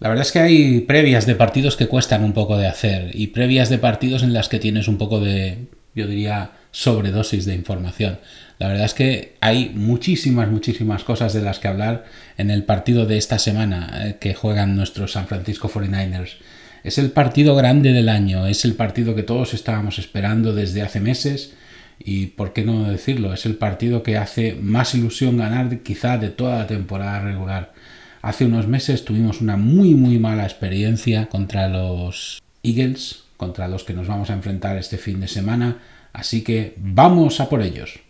La 0.00 0.08
verdad 0.08 0.24
es 0.24 0.32
que 0.32 0.38
hay 0.38 0.80
previas 0.80 1.26
de 1.26 1.34
partidos 1.34 1.76
que 1.76 1.88
cuestan 1.88 2.22
un 2.22 2.32
poco 2.32 2.56
de 2.56 2.68
hacer 2.68 3.10
y 3.14 3.28
previas 3.28 3.68
de 3.68 3.78
partidos 3.78 4.22
en 4.22 4.32
las 4.32 4.48
que 4.48 4.60
tienes 4.60 4.86
un 4.86 4.96
poco 4.96 5.20
de, 5.20 5.66
yo 5.94 6.06
diría, 6.06 6.52
sobredosis 6.70 7.44
de 7.46 7.54
información. 7.54 8.18
La 8.58 8.68
verdad 8.68 8.84
es 8.84 8.94
que 8.94 9.36
hay 9.40 9.72
muchísimas, 9.74 10.48
muchísimas 10.48 11.02
cosas 11.02 11.32
de 11.32 11.42
las 11.42 11.58
que 11.58 11.68
hablar 11.68 12.04
en 12.36 12.50
el 12.50 12.62
partido 12.64 13.06
de 13.06 13.18
esta 13.18 13.38
semana 13.38 14.02
eh, 14.04 14.16
que 14.20 14.34
juegan 14.34 14.76
nuestros 14.76 15.12
San 15.12 15.26
Francisco 15.26 15.68
49ers. 15.68 16.36
Es 16.84 16.98
el 16.98 17.10
partido 17.10 17.56
grande 17.56 17.92
del 17.92 18.08
año, 18.08 18.46
es 18.46 18.64
el 18.64 18.74
partido 18.74 19.16
que 19.16 19.24
todos 19.24 19.52
estábamos 19.52 19.98
esperando 19.98 20.54
desde 20.54 20.82
hace 20.82 21.00
meses 21.00 21.54
y, 21.98 22.26
por 22.26 22.52
qué 22.52 22.64
no 22.64 22.88
decirlo, 22.88 23.34
es 23.34 23.46
el 23.46 23.56
partido 23.56 24.04
que 24.04 24.16
hace 24.16 24.54
más 24.54 24.94
ilusión 24.94 25.36
ganar 25.36 25.80
quizá 25.80 26.18
de 26.18 26.30
toda 26.30 26.58
la 26.58 26.66
temporada 26.68 27.20
regular. 27.20 27.72
Hace 28.20 28.46
unos 28.46 28.66
meses 28.66 29.04
tuvimos 29.04 29.40
una 29.40 29.56
muy 29.56 29.94
muy 29.94 30.18
mala 30.18 30.42
experiencia 30.42 31.26
contra 31.26 31.68
los 31.68 32.42
Eagles, 32.62 33.24
contra 33.36 33.68
los 33.68 33.84
que 33.84 33.94
nos 33.94 34.08
vamos 34.08 34.30
a 34.30 34.34
enfrentar 34.34 34.76
este 34.76 34.98
fin 34.98 35.20
de 35.20 35.28
semana, 35.28 35.78
así 36.12 36.42
que 36.42 36.74
vamos 36.78 37.40
a 37.40 37.48
por 37.48 37.62
ellos. 37.62 38.00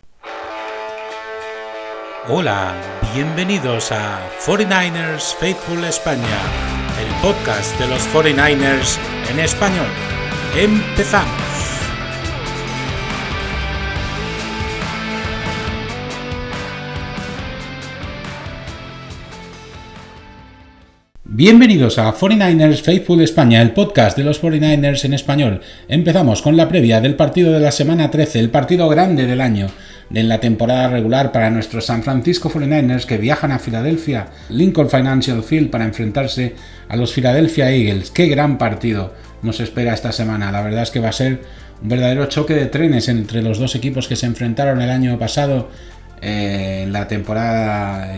Hola, 2.27 2.73
bienvenidos 3.13 3.91
a 3.91 4.19
49ers 4.45 5.35
Faithful 5.35 5.83
España, 5.83 6.39
el 6.99 7.21
podcast 7.21 7.79
de 7.79 7.87
los 7.87 8.01
49ers 8.09 8.97
en 9.31 9.39
español. 9.39 9.87
Empezamos. 10.55 11.48
Bienvenidos 21.31 21.99
a 21.99 22.11
49ers 22.11 22.81
Faithful 22.81 23.21
España, 23.21 23.61
el 23.61 23.73
podcast 23.73 24.17
de 24.17 24.23
los 24.23 24.41
49ers 24.41 25.05
en 25.05 25.13
español. 25.13 25.61
Empezamos 25.87 26.41
con 26.41 26.57
la 26.57 26.67
previa 26.67 27.01
del 27.01 27.13
partido 27.13 27.51
de 27.51 27.59
la 27.59 27.71
semana 27.71 28.09
13, 28.09 28.39
el 28.39 28.49
partido 28.49 28.89
grande 28.89 29.27
del 29.27 29.39
año 29.39 29.67
de 30.09 30.23
la 30.23 30.39
temporada 30.39 30.89
regular 30.89 31.31
para 31.31 31.51
nuestros 31.51 31.85
San 31.85 32.01
Francisco 32.01 32.49
49ers 32.49 33.05
que 33.05 33.19
viajan 33.19 33.51
a 33.51 33.59
Filadelfia, 33.59 34.29
Lincoln 34.49 34.89
Financial 34.89 35.43
Field 35.43 35.69
para 35.69 35.85
enfrentarse 35.85 36.55
a 36.87 36.95
los 36.95 37.13
Philadelphia 37.13 37.69
Eagles. 37.69 38.09
Qué 38.09 38.25
gran 38.25 38.57
partido 38.57 39.13
nos 39.43 39.59
espera 39.59 39.93
esta 39.93 40.11
semana. 40.11 40.51
La 40.51 40.63
verdad 40.63 40.81
es 40.81 40.89
que 40.89 40.99
va 40.99 41.09
a 41.09 41.13
ser 41.13 41.41
un 41.83 41.89
verdadero 41.89 42.25
choque 42.25 42.55
de 42.55 42.65
trenes 42.65 43.07
entre 43.07 43.43
los 43.43 43.59
dos 43.59 43.75
equipos 43.75 44.07
que 44.07 44.15
se 44.15 44.25
enfrentaron 44.25 44.81
el 44.81 44.89
año 44.89 45.19
pasado 45.19 45.69
eh, 46.23 46.81
en 46.85 46.91
la 46.91 47.07
temporada 47.07 48.15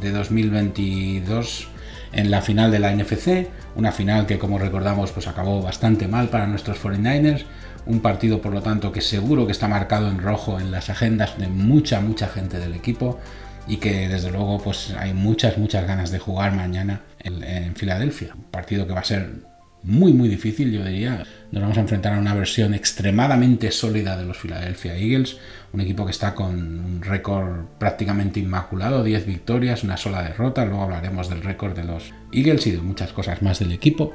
de 0.00 0.10
2022 0.10 1.73
en 2.14 2.30
la 2.30 2.42
final 2.42 2.70
de 2.70 2.78
la 2.78 2.94
NFC, 2.94 3.48
una 3.76 3.92
final 3.92 4.26
que 4.26 4.38
como 4.38 4.58
recordamos 4.58 5.12
pues 5.12 5.26
acabó 5.26 5.60
bastante 5.62 6.08
mal 6.08 6.28
para 6.28 6.46
nuestros 6.46 6.82
49ers, 6.82 7.44
un 7.86 8.00
partido 8.00 8.40
por 8.40 8.52
lo 8.52 8.62
tanto 8.62 8.92
que 8.92 9.00
seguro 9.00 9.46
que 9.46 9.52
está 9.52 9.68
marcado 9.68 10.08
en 10.08 10.18
rojo 10.18 10.58
en 10.58 10.70
las 10.70 10.90
agendas 10.90 11.38
de 11.38 11.48
mucha 11.48 12.00
mucha 12.00 12.28
gente 12.28 12.58
del 12.58 12.74
equipo 12.74 13.18
y 13.66 13.78
que 13.78 14.08
desde 14.08 14.30
luego 14.30 14.58
pues 14.58 14.94
hay 14.98 15.12
muchas 15.12 15.58
muchas 15.58 15.86
ganas 15.86 16.10
de 16.10 16.18
jugar 16.18 16.52
mañana 16.54 17.02
en, 17.18 17.42
en 17.42 17.74
Filadelfia, 17.74 18.34
un 18.34 18.44
partido 18.44 18.86
que 18.86 18.92
va 18.92 19.00
a 19.00 19.04
ser 19.04 19.54
muy 19.84 20.12
muy 20.12 20.28
difícil, 20.28 20.72
yo 20.72 20.82
diría. 20.82 21.24
Nos 21.52 21.62
vamos 21.62 21.76
a 21.76 21.82
enfrentar 21.82 22.14
a 22.14 22.18
una 22.18 22.34
versión 22.34 22.74
extremadamente 22.74 23.70
sólida 23.70 24.16
de 24.16 24.24
los 24.24 24.38
Philadelphia 24.38 24.96
Eagles, 24.96 25.36
un 25.74 25.80
equipo 25.80 26.04
que 26.04 26.12
está 26.12 26.34
con 26.34 26.54
un 26.54 27.02
récord 27.02 27.64
prácticamente 27.78 28.38
inmaculado, 28.38 29.02
10 29.02 29.26
victorias, 29.26 29.82
una 29.82 29.96
sola 29.96 30.22
derrota, 30.22 30.64
luego 30.64 30.84
hablaremos 30.84 31.28
del 31.28 31.42
récord 31.42 31.74
de 31.74 31.82
los 31.82 32.12
Eagles 32.32 32.66
y 32.68 32.70
de 32.70 32.78
muchas 32.78 33.12
cosas 33.12 33.42
más 33.42 33.58
del 33.58 33.72
equipo. 33.72 34.14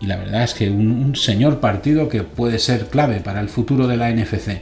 Y 0.00 0.06
la 0.06 0.16
verdad 0.16 0.42
es 0.42 0.54
que 0.54 0.68
un, 0.70 1.14
señor 1.14 1.60
partido 1.60 2.08
que 2.08 2.24
puede 2.24 2.58
ser 2.58 2.86
clave 2.86 3.20
para 3.20 3.40
el 3.40 3.48
futuro 3.48 3.86
de 3.86 3.96
la 3.96 4.10
NFC. 4.10 4.60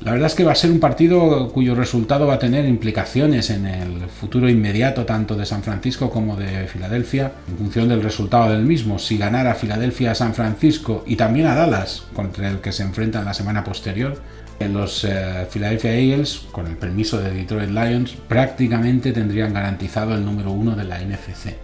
La 0.00 0.10
verdad 0.10 0.26
es 0.26 0.34
que 0.34 0.42
va 0.42 0.50
a 0.50 0.56
ser 0.56 0.72
un 0.72 0.80
partido 0.80 1.52
cuyo 1.52 1.76
resultado 1.76 2.26
va 2.26 2.34
a 2.34 2.38
tener 2.40 2.64
implicaciones 2.64 3.50
en 3.50 3.66
el 3.66 4.08
futuro 4.08 4.48
inmediato 4.48 5.04
tanto 5.04 5.36
de 5.36 5.46
San 5.46 5.62
Francisco 5.62 6.10
como 6.10 6.34
de 6.34 6.66
Filadelfia, 6.66 7.30
en 7.48 7.56
función 7.56 7.88
del 7.88 8.02
resultado 8.02 8.50
del 8.50 8.64
mismo. 8.64 8.98
Si 8.98 9.16
ganara 9.16 9.54
Filadelfia 9.54 10.10
a 10.10 10.16
San 10.16 10.34
Francisco 10.34 11.04
y 11.06 11.14
también 11.14 11.46
a 11.46 11.54
Dallas, 11.54 12.02
contra 12.14 12.50
el 12.50 12.58
que 12.58 12.72
se 12.72 12.82
enfrentan 12.82 13.24
la 13.24 13.34
semana 13.34 13.62
posterior, 13.62 14.20
los 14.68 15.04
eh, 15.04 15.46
Philadelphia 15.52 15.94
Eagles, 15.94 16.46
con 16.50 16.66
el 16.66 16.76
permiso 16.76 17.20
de 17.20 17.30
Detroit 17.32 17.70
Lions, 17.70 18.16
prácticamente 18.28 19.12
tendrían 19.12 19.52
garantizado 19.54 20.14
el 20.14 20.24
número 20.24 20.52
uno 20.52 20.76
de 20.76 20.84
la 20.84 20.98
NFC. 20.98 21.54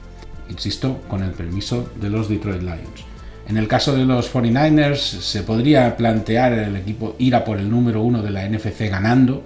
Insisto, 0.48 1.02
con 1.08 1.22
el 1.22 1.32
permiso 1.32 1.90
de 2.00 2.10
los 2.10 2.28
Detroit 2.28 2.62
Lions. 2.62 3.04
En 3.48 3.56
el 3.56 3.66
caso 3.66 3.96
de 3.96 4.04
los 4.04 4.32
49ers 4.32 4.96
se 4.96 5.42
podría 5.42 5.96
plantear 5.96 6.52
el 6.52 6.76
equipo 6.76 7.16
ir 7.18 7.34
a 7.34 7.44
por 7.44 7.58
el 7.58 7.70
número 7.70 8.02
uno 8.02 8.22
de 8.22 8.30
la 8.30 8.46
NFC 8.46 8.90
ganando 8.90 9.42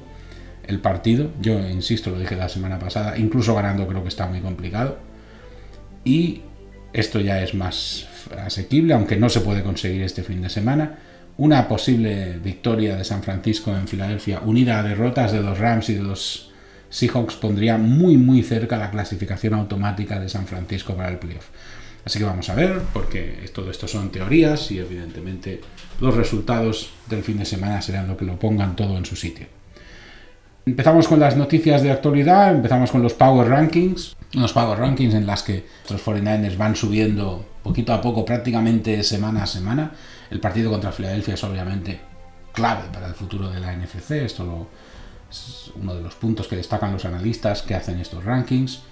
el 0.67 0.81
partido. 0.81 1.31
Yo 1.41 1.59
insisto, 1.69 2.11
lo 2.11 2.19
dije 2.19 2.35
la 2.35 2.49
semana 2.49 2.79
pasada, 2.79 3.17
incluso 3.17 3.55
ganando 3.55 3.87
creo 3.87 4.03
que 4.03 4.09
está 4.09 4.27
muy 4.27 4.41
complicado. 4.41 4.99
Y 6.05 6.43
esto 6.93 7.21
ya 7.21 7.43
es 7.43 7.55
más 7.55 8.09
asequible, 8.45 8.95
aunque 8.95 9.17
no 9.17 9.29
se 9.29 9.41
puede 9.41 9.63
conseguir 9.63 10.03
este 10.03 10.23
fin 10.23 10.43
de 10.43 10.49
semana. 10.49 10.99
Una 11.39 11.67
posible 11.67 12.39
victoria 12.43 12.97
de 12.97 13.05
San 13.05 13.23
Francisco 13.23 13.75
en 13.75 13.89
Filadelfia, 13.89 14.41
unida 14.45 14.79
a 14.79 14.83
derrotas 14.83 15.33
de 15.33 15.43
los 15.43 15.59
Rams 15.59 15.89
y 15.89 15.95
de 15.95 16.03
los 16.03 16.51
Seahawks, 16.91 17.37
pondría 17.37 17.79
muy 17.79 18.19
muy 18.19 18.43
cerca 18.43 18.77
la 18.77 18.91
clasificación 18.91 19.55
automática 19.55 20.21
de 20.21 20.29
San 20.29 20.47
Francisco 20.47 20.95
para 20.95 21.09
el 21.09 21.19
playoff. 21.19 21.49
Así 22.05 22.19
que 22.19 22.25
vamos 22.25 22.49
a 22.51 22.55
ver, 22.55 22.81
porque 22.93 23.49
todo 23.55 23.71
esto 23.71 23.87
son 23.87 24.11
teorías 24.11 24.71
y 24.73 24.79
evidentemente 24.79 25.61
los 26.01 26.15
resultados 26.15 26.91
del 27.09 27.23
fin 27.23 27.39
de 27.39 27.45
semana 27.45 27.81
serán 27.81 28.09
lo 28.09 28.17
que 28.17 28.25
lo 28.25 28.39
pongan 28.39 28.77
todo 28.77 28.99
en 28.99 29.07
su 29.07 29.17
sitio. 29.17 29.47
Empezamos 30.67 31.09
con 31.09 31.19
las 31.19 31.37
noticias 31.37 31.83
de 31.83 31.91
actualidad, 31.91 32.55
empezamos 32.55 32.91
con 32.91 33.03
los 33.03 33.15
Power 33.15 33.49
Rankings, 33.49 34.17
unos 34.37 34.53
Power 34.53 34.79
Rankings 34.79 35.15
en 35.15 35.27
las 35.27 35.43
que 35.43 35.65
los 35.91 36.05
49ers 36.05 36.57
van 36.57 36.77
subiendo 36.77 37.45
poquito 37.63 37.93
a 37.93 38.01
poco, 38.01 38.25
prácticamente 38.25 39.03
semana 39.03 39.45
a 39.45 39.47
semana. 39.47 39.93
El 40.33 40.41
partido 40.41 40.71
contra 40.71 40.93
Filadelfia 40.93 41.35
es 41.35 41.45
obviamente 41.45 42.01
clave 42.53 42.89
para 42.93 43.07
el 43.07 43.15
futuro 43.15 43.51
de 43.51 43.61
la 43.61 43.77
NFC, 43.77 44.13
esto 44.13 44.67
es 45.31 45.71
uno 45.77 45.95
de 45.95 46.03
los 46.03 46.15
puntos 46.15 46.49
que 46.49 46.57
destacan 46.57 46.93
los 46.93 47.05
analistas 47.05 47.63
que 47.63 47.75
hacen 47.75 48.01
estos 48.01 48.25
rankings 48.25 48.83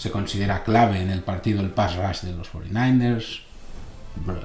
se 0.00 0.10
considera 0.10 0.62
clave 0.62 1.02
en 1.02 1.10
el 1.10 1.20
partido 1.20 1.60
el 1.60 1.68
pass 1.68 1.94
rush 1.96 2.22
de 2.22 2.32
los 2.32 2.50
49ers, 2.50 3.42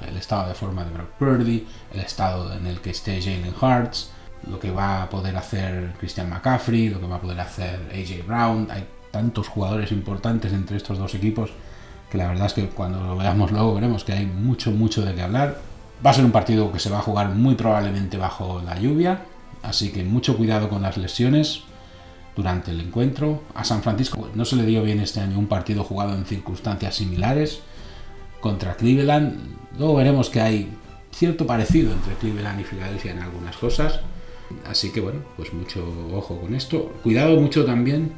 el 0.06 0.18
estado 0.18 0.50
de 0.50 0.54
forma 0.54 0.84
de 0.84 0.92
Brock 0.92 1.12
Purdy, 1.18 1.66
el 1.94 2.02
estado 2.02 2.52
en 2.54 2.68
el 2.68 2.82
que 2.82 2.90
esté 2.90 3.22
Jalen 3.22 3.54
Hurts, 3.62 4.12
lo 4.50 4.60
que 4.60 4.70
va 4.72 5.04
a 5.04 5.10
poder 5.10 5.38
hacer 5.38 5.94
Christian 5.98 6.30
McCaffrey, 6.30 6.90
lo 6.90 7.00
que 7.00 7.08
va 7.08 7.16
a 7.16 7.22
poder 7.22 7.40
hacer 7.40 7.80
AJ 7.90 8.28
Brown. 8.28 8.68
Hay 8.70 8.86
tantos 9.12 9.48
jugadores 9.48 9.94
importantes 9.94 10.52
entre 10.52 10.76
estos 10.76 10.98
dos 10.98 11.16
equipos 11.16 11.52
que 12.12 12.18
la 12.18 12.28
verdad 12.28 12.48
es 12.48 12.54
que 12.54 12.68
cuando 12.68 13.02
lo 13.02 13.16
veamos 13.16 13.50
luego 13.54 13.76
veremos 13.76 14.04
que 14.04 14.12
hay 14.12 14.26
mucho, 14.26 14.72
mucho 14.72 15.06
de 15.06 15.16
qué 15.16 15.22
hablar. 15.22 15.58
Va 16.04 16.12
a 16.12 16.14
ser 16.14 16.26
un 16.26 16.32
partido 16.32 16.72
que 16.72 16.80
se 16.80 16.90
va 16.90 17.00
a 17.00 17.02
jugar 17.02 17.30
muy 17.30 17.56
probablemente 17.56 18.18
bajo 18.18 18.62
la 18.62 18.80
lluvia, 18.80 19.26
así 19.64 19.92
que 19.92 20.04
mucho 20.04 20.38
cuidado 20.38 20.70
con 20.70 20.82
las 20.82 20.98
lesiones 20.98 21.64
durante 22.36 22.72
el 22.72 22.82
encuentro. 22.82 23.42
A 23.54 23.64
San 23.64 23.82
Francisco 23.82 24.30
no 24.34 24.46
se 24.46 24.56
le 24.56 24.66
dio 24.66 24.84
bien 24.84 25.00
este 25.00 25.20
año 25.20 25.40
un 25.40 25.48
partido 25.48 25.84
jugado 25.84 26.16
en 26.16 26.26
circunstancias 26.26 26.96
similares 26.96 27.62
contra 28.40 28.76
Cleveland. 28.76 29.38
Luego 29.78 29.96
veremos 29.96 30.30
que 30.30 30.42
hay 30.42 30.70
cierto 31.12 31.48
parecido 31.48 31.94
entre 31.94 32.14
Cleveland 32.16 32.60
y 32.60 32.64
Filadelfia 32.64 33.12
en 33.12 33.20
algunas 33.20 33.56
cosas. 33.58 34.02
Así 34.70 34.92
que 34.92 35.02
bueno, 35.02 35.22
pues 35.38 35.54
mucho 35.54 35.84
ojo 36.14 36.40
con 36.40 36.54
esto. 36.54 36.94
Cuidado 37.04 37.40
mucho 37.40 37.66
también 37.66 38.14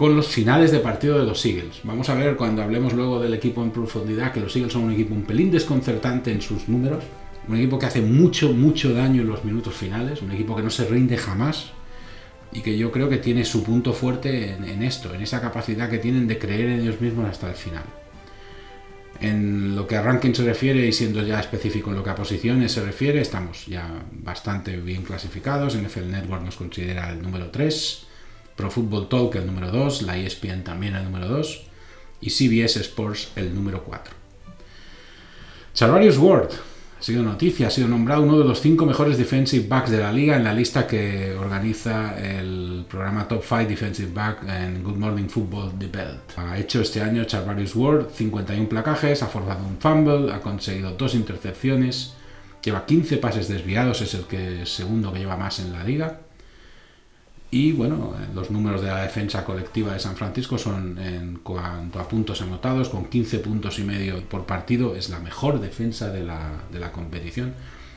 con 0.00 0.16
los 0.16 0.28
finales 0.28 0.72
de 0.72 0.78
partido 0.78 1.18
de 1.18 1.26
los 1.26 1.44
Eagles. 1.44 1.80
Vamos 1.84 2.08
a 2.08 2.14
ver 2.14 2.34
cuando 2.34 2.62
hablemos 2.62 2.94
luego 2.94 3.20
del 3.20 3.34
equipo 3.34 3.62
en 3.62 3.70
profundidad 3.70 4.32
que 4.32 4.40
los 4.40 4.56
Eagles 4.56 4.72
son 4.72 4.84
un 4.84 4.92
equipo 4.92 5.14
un 5.14 5.24
pelín 5.24 5.50
desconcertante 5.50 6.32
en 6.32 6.40
sus 6.40 6.70
números. 6.70 7.04
Un 7.46 7.58
equipo 7.58 7.78
que 7.78 7.84
hace 7.84 8.00
mucho, 8.00 8.54
mucho 8.54 8.94
daño 8.94 9.20
en 9.20 9.28
los 9.28 9.44
minutos 9.44 9.74
finales. 9.74 10.22
Un 10.22 10.32
equipo 10.32 10.56
que 10.56 10.62
no 10.62 10.70
se 10.70 10.86
rinde 10.86 11.18
jamás 11.18 11.72
y 12.50 12.62
que 12.62 12.78
yo 12.78 12.90
creo 12.90 13.10
que 13.10 13.18
tiene 13.18 13.44
su 13.44 13.62
punto 13.62 13.92
fuerte 13.92 14.52
en, 14.54 14.82
esto, 14.82 15.12
en 15.12 15.20
esa 15.20 15.38
capacidad 15.42 15.90
que 15.90 15.98
tienen 15.98 16.26
de 16.26 16.38
creer 16.38 16.70
en 16.70 16.80
ellos 16.80 16.98
mismos 16.98 17.28
hasta 17.28 17.50
el 17.50 17.54
final. 17.54 17.84
En 19.20 19.76
lo 19.76 19.86
que 19.86 19.98
a 19.98 20.02
ranking 20.02 20.32
se 20.32 20.46
refiere 20.46 20.86
y 20.86 20.94
siendo 20.94 21.22
ya 21.22 21.40
específico 21.40 21.90
en 21.90 21.96
lo 21.96 22.02
que 22.02 22.08
a 22.08 22.14
posiciones 22.14 22.72
se 22.72 22.82
refiere, 22.82 23.20
estamos 23.20 23.66
ya 23.66 24.02
bastante 24.12 24.78
bien 24.78 25.02
clasificados. 25.02 25.76
NFL 25.76 26.10
Network 26.10 26.42
nos 26.42 26.56
considera 26.56 27.10
el 27.10 27.20
número 27.20 27.50
3, 27.50 28.06
Pro 28.56 28.70
Football 28.70 29.08
Talk 29.08 29.36
el 29.36 29.46
número 29.46 29.70
2, 29.70 30.02
la 30.02 30.18
ESPN 30.18 30.64
también 30.64 30.94
el 30.94 31.04
número 31.04 31.28
2 31.28 31.62
y 32.20 32.30
CBS 32.30 32.80
Sports 32.80 33.32
el 33.36 33.54
número 33.54 33.82
4. 33.84 34.14
Charvarius 35.72 36.18
Ward, 36.18 36.50
ha 37.00 37.02
sido 37.02 37.22
noticia, 37.22 37.68
ha 37.68 37.70
sido 37.70 37.88
nombrado 37.88 38.22
uno 38.22 38.38
de 38.38 38.44
los 38.44 38.60
cinco 38.60 38.84
mejores 38.84 39.16
defensive 39.16 39.66
backs 39.66 39.90
de 39.90 40.00
la 40.00 40.12
liga 40.12 40.36
en 40.36 40.44
la 40.44 40.52
lista 40.52 40.86
que 40.86 41.34
organiza 41.34 42.18
el 42.20 42.84
programa 42.86 43.26
Top 43.26 43.42
5 43.42 43.64
Defensive 43.64 44.12
Back 44.12 44.42
en 44.46 44.82
Good 44.82 44.96
Morning 44.96 45.28
Football 45.28 45.78
The 45.78 45.86
Belt. 45.86 46.38
Ha 46.38 46.58
hecho 46.58 46.82
este 46.82 47.00
año 47.00 47.24
Charvarius 47.24 47.74
Ward 47.74 48.10
51 48.10 48.68
placajes, 48.68 49.22
ha 49.22 49.28
forzado 49.28 49.66
un 49.66 49.78
fumble, 49.78 50.30
ha 50.30 50.40
conseguido 50.40 50.90
dos 50.92 51.14
intercepciones, 51.14 52.12
lleva 52.62 52.84
15 52.84 53.16
pases 53.16 53.48
desviados, 53.48 54.02
es 54.02 54.12
el 54.12 54.24
que 54.24 54.66
segundo 54.66 55.10
que 55.10 55.20
lleva 55.20 55.38
más 55.38 55.60
en 55.60 55.72
la 55.72 55.82
liga. 55.82 56.20
Y 57.52 57.72
bueno, 57.72 58.14
los 58.32 58.50
números 58.50 58.80
de 58.80 58.88
la 58.88 59.02
defensa 59.02 59.44
colectiva 59.44 59.92
de 59.92 59.98
San 59.98 60.16
Francisco 60.16 60.56
son 60.56 60.98
en 60.98 61.40
cuanto 61.42 61.98
a 61.98 62.08
puntos 62.08 62.40
anotados, 62.42 62.88
con 62.88 63.06
15 63.06 63.40
puntos 63.40 63.78
y 63.80 63.82
medio 63.82 64.22
por 64.28 64.46
partido, 64.46 64.94
es 64.94 65.08
la 65.10 65.18
mejor 65.18 65.60
defensa 65.60 66.10
de 66.10 66.22
la, 66.22 66.92
competición. 66.92 67.54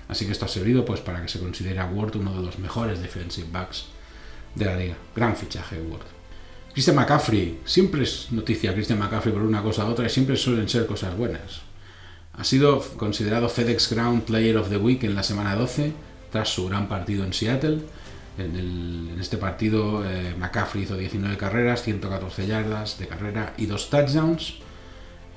Así 0.07 0.25
que 0.25 0.31
esto 0.31 0.45
ha 0.45 0.49
servido 0.49 0.85
pues, 0.85 1.01
para 1.01 1.21
que 1.21 1.27
se 1.27 1.39
considere 1.39 1.79
a 1.79 1.85
Ward 1.85 2.15
uno 2.15 2.35
de 2.35 2.43
los 2.43 2.57
mejores 2.57 2.99
defensive 2.99 3.47
backs 3.51 3.85
de 4.55 4.65
la 4.65 4.75
liga. 4.75 4.95
Gran 5.15 5.35
fichaje 5.35 5.79
Ward. 5.79 6.05
Christian 6.73 6.95
McCaffrey, 6.95 7.59
siempre 7.65 8.01
es 8.01 8.31
noticia 8.31 8.73
Christian 8.73 8.97
McCaffrey 8.97 9.31
por 9.31 9.43
una 9.43 9.61
cosa 9.61 9.85
u 9.85 9.89
otra 9.89 10.07
y 10.07 10.09
siempre 10.09 10.35
suelen 10.35 10.67
ser 10.67 10.87
cosas 10.87 11.15
buenas. 11.15 11.61
Ha 12.33 12.43
sido 12.43 12.79
considerado 12.97 13.47
FedEx 13.47 13.91
Ground 13.91 14.23
Player 14.23 14.57
of 14.57 14.69
the 14.69 14.77
Week 14.77 15.03
en 15.03 15.13
la 15.13 15.21
semana 15.21 15.55
12 15.55 15.93
tras 16.31 16.49
su 16.49 16.67
gran 16.67 16.89
partido 16.89 17.23
en 17.23 17.33
Seattle 17.33 17.81
en, 18.37 19.17
este 19.19 19.37
partido 19.37 20.03
eh, 20.05 20.35
McCaffrey 20.37 20.83
hizo 20.83 20.97
19 20.97 21.37
carreras, 21.37 21.83
114 21.83 22.47
yardas 22.47 22.97
de 22.97 23.07
carrera 23.07 23.53
y 23.57 23.65
dos 23.65 23.89
touchdowns. 23.89 24.55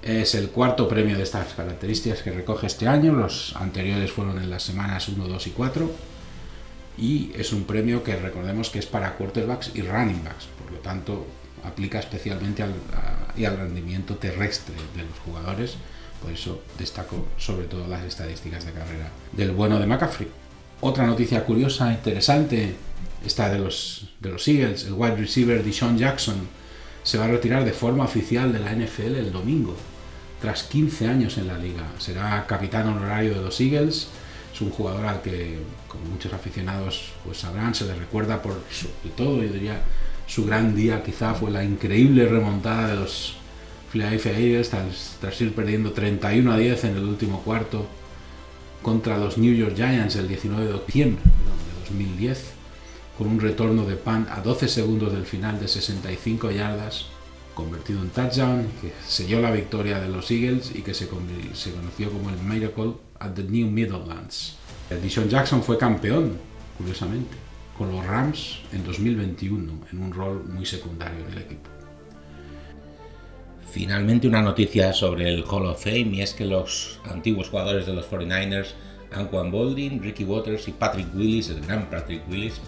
Es 0.02 0.34
el 0.34 0.50
cuarto 0.50 0.88
premio 0.88 1.16
de 1.16 1.22
estas 1.22 1.54
características 1.54 2.22
que 2.22 2.30
recoge 2.30 2.66
este 2.66 2.86
año. 2.86 3.12
Los 3.12 3.54
anteriores 3.56 4.12
fueron 4.12 4.38
en 4.38 4.50
las 4.50 4.62
semanas 4.62 5.08
1, 5.08 5.26
2 5.26 5.46
y 5.46 5.50
4. 5.50 5.90
Y 6.98 7.32
es 7.36 7.52
un 7.52 7.64
premio 7.64 8.02
que 8.02 8.16
recordemos 8.16 8.70
que 8.70 8.78
es 8.78 8.86
para 8.86 9.14
quarterbacks 9.16 9.72
y 9.74 9.82
running 9.82 10.24
backs. 10.24 10.46
Por 10.62 10.72
lo 10.72 10.78
tanto, 10.78 11.26
aplica 11.64 11.98
especialmente 11.98 12.62
al, 12.62 12.72
y 13.36 13.44
al 13.44 13.58
rendimiento 13.58 14.16
terrestre 14.16 14.74
de 14.94 15.02
los 15.02 15.18
jugadores. 15.24 15.76
Por 16.22 16.32
eso 16.32 16.62
destaco 16.78 17.26
sobre 17.36 17.66
todo 17.66 17.86
las 17.86 18.04
estadísticas 18.04 18.64
de 18.64 18.72
carrera 18.72 19.10
del 19.32 19.50
bueno 19.50 19.78
de 19.78 19.86
McCaffrey. 19.86 20.45
Otra 20.80 21.06
noticia 21.06 21.44
curiosa, 21.44 21.90
interesante, 21.90 22.74
está 23.24 23.48
de 23.48 23.58
los, 23.58 24.08
Eagles. 24.22 24.84
El 24.84 24.92
wide 24.92 25.16
receiver 25.16 25.64
Deshaun 25.64 25.96
Jackson 25.96 26.36
se 27.02 27.16
va 27.16 27.24
a 27.24 27.28
retirar 27.28 27.64
de 27.64 27.72
forma 27.72 28.04
oficial 28.04 28.52
de 28.52 28.58
la 28.58 28.72
NFL 28.72 29.16
el 29.16 29.32
domingo, 29.32 29.74
tras 30.40 30.64
15 30.64 31.08
años 31.08 31.38
en 31.38 31.46
la 31.48 31.56
liga. 31.56 31.84
Será 31.98 32.44
capitán 32.46 32.88
honorario 32.88 33.34
de 33.34 33.42
los 33.42 33.58
Eagles. 33.60 34.08
Es 34.52 34.60
un 34.60 34.70
jugador 34.70 35.06
al 35.06 35.22
que, 35.22 35.58
como 35.88 36.04
muchos 36.04 36.32
aficionados 36.32 37.12
pues 37.24 37.38
sabrán, 37.38 37.74
se 37.74 37.86
le 37.86 37.94
recuerda 37.94 38.42
por 38.42 38.60
todo, 39.16 39.42
yo 39.42 39.52
diría, 39.52 39.80
su 40.26 40.44
gran 40.44 40.74
día 40.74 41.02
quizá 41.02 41.34
fue 41.34 41.50
la 41.50 41.64
increíble 41.64 42.26
remontada 42.26 42.88
de 42.88 42.96
los 42.96 43.36
Philadelphia 43.92 44.32
Eagles 44.32 44.70
tras 45.20 45.40
ir 45.40 45.54
perdiendo 45.54 45.92
31 45.92 46.52
a 46.52 46.56
10 46.58 46.84
en 46.84 46.96
el 46.96 47.04
último 47.04 47.40
cuarto 47.42 47.86
contra 48.82 49.18
los 49.18 49.38
New 49.38 49.54
York 49.54 49.74
Giants 49.74 50.16
el 50.16 50.28
19 50.28 50.66
de 50.66 50.74
octubre 50.74 51.04
de 51.04 51.16
2010, 51.80 52.44
con 53.18 53.26
un 53.28 53.40
retorno 53.40 53.84
de 53.84 53.96
Pan 53.96 54.26
a 54.30 54.40
12 54.40 54.68
segundos 54.68 55.12
del 55.12 55.24
final 55.24 55.58
de 55.58 55.68
65 55.68 56.50
yardas, 56.50 57.06
convertido 57.54 58.02
en 58.02 58.10
touchdown, 58.10 58.68
que 58.80 58.92
selló 59.06 59.40
la 59.40 59.50
victoria 59.50 59.98
de 59.98 60.08
los 60.08 60.30
Eagles 60.30 60.72
y 60.74 60.82
que 60.82 60.94
se, 60.94 61.08
conoció 61.08 62.10
como 62.12 62.30
el 62.30 62.38
Miracle 62.38 62.92
at 63.18 63.32
the 63.32 63.42
New 63.42 63.68
Middlelands. 63.70 64.56
Dishon 65.02 65.28
Jackson 65.28 65.62
fue 65.62 65.78
campeón, 65.78 66.38
curiosamente, 66.78 67.36
con 67.76 67.90
los 67.90 68.04
Rams 68.06 68.60
en 68.72 68.84
2021, 68.84 69.72
en 69.90 69.98
un 69.98 70.12
rol 70.12 70.44
muy 70.44 70.64
secundario 70.64 71.26
en 71.26 71.32
el 71.32 71.38
equipo. 71.38 71.75
Finalmente 73.70 74.26
una 74.26 74.42
noticia 74.42 74.92
sobre 74.92 75.28
el 75.28 75.44
Hall 75.44 75.66
of 75.66 75.82
Fame 75.82 76.10
y 76.12 76.22
es 76.22 76.32
que 76.32 76.46
los 76.46 77.00
antiguos 77.04 77.50
jugadores 77.50 77.86
de 77.86 77.94
los 77.94 78.10
49ers, 78.10 78.68
Anquan 79.12 79.50
Boldin, 79.50 80.02
Ricky 80.02 80.24
Waters 80.24 80.68
y 80.68 80.72
Patrick 80.72 81.14
Willis, 81.14 81.50
el 81.50 81.60
gran 81.60 81.90
Patrick 81.90 82.22
Willis, 82.28 82.60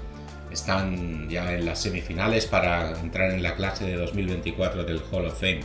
están 0.51 1.29
ya 1.29 1.55
en 1.55 1.67
las 1.67 1.81
semifinales 1.81 2.47
para 2.47 2.99
entrar 3.01 3.31
en 3.31 3.43
la 3.43 3.55
clase 3.55 3.85
de 3.85 3.97
2024 3.97 4.85
del 4.85 5.01
Hall 5.11 5.27
of 5.27 5.39
Fame. 5.39 5.61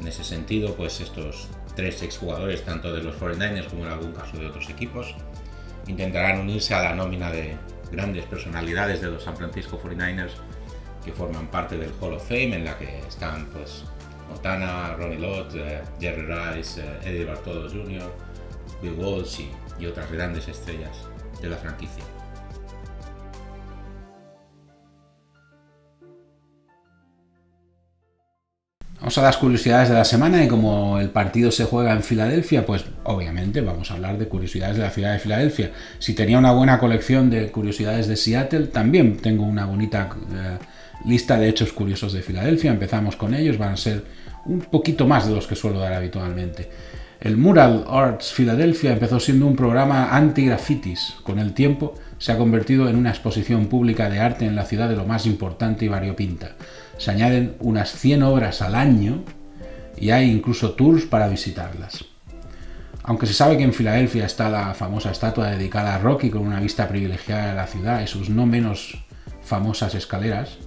En 0.00 0.08
ese 0.08 0.24
sentido, 0.24 0.74
pues 0.74 1.00
estos 1.00 1.48
tres 1.74 2.02
exjugadores, 2.02 2.64
tanto 2.64 2.92
de 2.92 3.02
los 3.02 3.16
49ers 3.16 3.66
como 3.68 3.86
en 3.86 3.92
algún 3.92 4.12
caso 4.12 4.38
de 4.38 4.46
otros 4.46 4.68
equipos, 4.70 5.14
intentarán 5.86 6.40
unirse 6.40 6.74
a 6.74 6.82
la 6.82 6.94
nómina 6.94 7.30
de 7.30 7.56
grandes 7.90 8.24
personalidades 8.26 9.00
de 9.00 9.10
los 9.10 9.24
San 9.24 9.36
Francisco 9.36 9.80
49ers 9.82 10.32
que 11.04 11.12
forman 11.12 11.50
parte 11.50 11.76
del 11.76 11.92
Hall 12.00 12.14
of 12.14 12.26
Fame, 12.26 12.56
en 12.56 12.64
la 12.64 12.78
que 12.78 12.98
están 13.00 13.46
pues 13.46 13.84
Montana, 14.30 14.94
Ronnie 14.96 15.18
Lott, 15.18 15.54
eh, 15.54 15.82
Jerry 16.00 16.22
Rice, 16.22 16.80
eh, 16.80 17.08
Eddie 17.08 17.24
Bartolo 17.24 17.68
Jr., 17.68 18.10
Bill 18.80 18.94
Walsh 18.94 19.40
y, 19.78 19.86
otras 19.86 20.10
grandes 20.10 20.46
estrellas 20.48 20.96
de 21.42 21.48
la 21.48 21.56
franquicia. 21.56 22.04
Vamos 29.00 29.16
a 29.16 29.22
las 29.22 29.38
curiosidades 29.38 29.88
de 29.88 29.94
la 29.94 30.04
semana 30.04 30.44
y 30.44 30.48
como 30.48 31.00
el 31.00 31.08
partido 31.08 31.50
se 31.50 31.64
juega 31.64 31.92
en 31.92 32.02
Filadelfia, 32.02 32.66
pues 32.66 32.84
obviamente 33.04 33.62
vamos 33.62 33.90
a 33.90 33.94
hablar 33.94 34.18
de 34.18 34.28
curiosidades 34.28 34.76
de 34.76 34.82
la 34.82 34.90
ciudad 34.90 35.14
de 35.14 35.18
Filadelfia. 35.18 35.72
Si 35.98 36.14
tenía 36.14 36.38
una 36.38 36.52
buena 36.52 36.78
colección 36.78 37.30
de 37.30 37.50
curiosidades 37.50 38.06
de 38.08 38.16
Seattle, 38.16 38.66
también 38.66 39.16
tengo 39.16 39.44
una 39.44 39.64
bonita 39.64 40.10
eh, 40.32 40.58
lista 41.04 41.38
de 41.38 41.48
hechos 41.48 41.72
curiosos 41.72 42.12
de 42.12 42.22
Filadelfia. 42.22 42.70
Empezamos 42.70 43.16
con 43.16 43.34
ellos, 43.34 43.58
van 43.58 43.72
a 43.72 43.76
ser 43.76 44.04
un 44.46 44.60
poquito 44.60 45.06
más 45.06 45.26
de 45.26 45.34
los 45.34 45.46
que 45.46 45.56
suelo 45.56 45.78
dar 45.78 45.92
habitualmente. 45.92 46.70
El 47.20 47.36
Mural 47.36 47.84
Arts 47.88 48.32
Philadelphia 48.32 48.92
empezó 48.92 49.20
siendo 49.20 49.46
un 49.46 49.54
programa 49.54 50.16
anti-grafitis. 50.16 51.16
Con 51.22 51.38
el 51.38 51.52
tiempo 51.52 51.94
se 52.18 52.32
ha 52.32 52.38
convertido 52.38 52.88
en 52.88 52.96
una 52.96 53.10
exposición 53.10 53.66
pública 53.66 54.08
de 54.08 54.20
arte 54.20 54.46
en 54.46 54.56
la 54.56 54.64
ciudad 54.64 54.88
de 54.88 54.96
lo 54.96 55.04
más 55.04 55.26
importante 55.26 55.84
y 55.84 55.88
variopinta. 55.88 56.52
Se 56.96 57.10
añaden 57.10 57.56
unas 57.60 57.92
100 57.92 58.22
obras 58.22 58.62
al 58.62 58.74
año 58.74 59.22
y 59.98 60.10
hay 60.10 60.30
incluso 60.30 60.72
tours 60.72 61.04
para 61.04 61.28
visitarlas. 61.28 62.04
Aunque 63.02 63.26
se 63.26 63.34
sabe 63.34 63.56
que 63.58 63.64
en 63.64 63.74
Filadelfia 63.74 64.24
está 64.24 64.48
la 64.48 64.72
famosa 64.72 65.10
estatua 65.10 65.50
dedicada 65.50 65.94
a 65.94 65.98
Rocky 65.98 66.30
con 66.30 66.42
una 66.42 66.60
vista 66.60 66.88
privilegiada 66.88 67.48
de 67.48 67.54
la 67.54 67.66
ciudad 67.66 68.02
y 68.02 68.06
sus 68.06 68.30
no 68.30 68.46
menos 68.46 68.98
famosas 69.42 69.94
escaleras, 69.94 70.58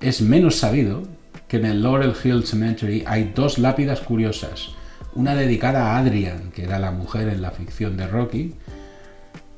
es 0.00 0.20
menos 0.20 0.56
sabido 0.56 1.02
que 1.48 1.56
en 1.58 1.66
el 1.66 1.82
Laurel 1.82 2.14
Hill 2.22 2.44
Cemetery 2.44 3.04
hay 3.06 3.32
dos 3.34 3.58
lápidas 3.58 4.00
curiosas, 4.00 4.70
una 5.14 5.34
dedicada 5.34 5.92
a 5.92 5.98
Adrian, 5.98 6.50
que 6.50 6.64
era 6.64 6.78
la 6.78 6.90
mujer 6.90 7.28
en 7.28 7.42
la 7.42 7.50
ficción 7.50 7.96
de 7.96 8.06
Rocky, 8.06 8.54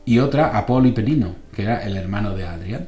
y 0.05 0.19
otra 0.19 0.57
a 0.57 0.67
Paul 0.67 0.93
Penino, 0.93 1.35
que 1.53 1.63
era 1.63 1.83
el 1.85 1.97
hermano 1.97 2.35
de 2.35 2.47
Adrian, 2.47 2.87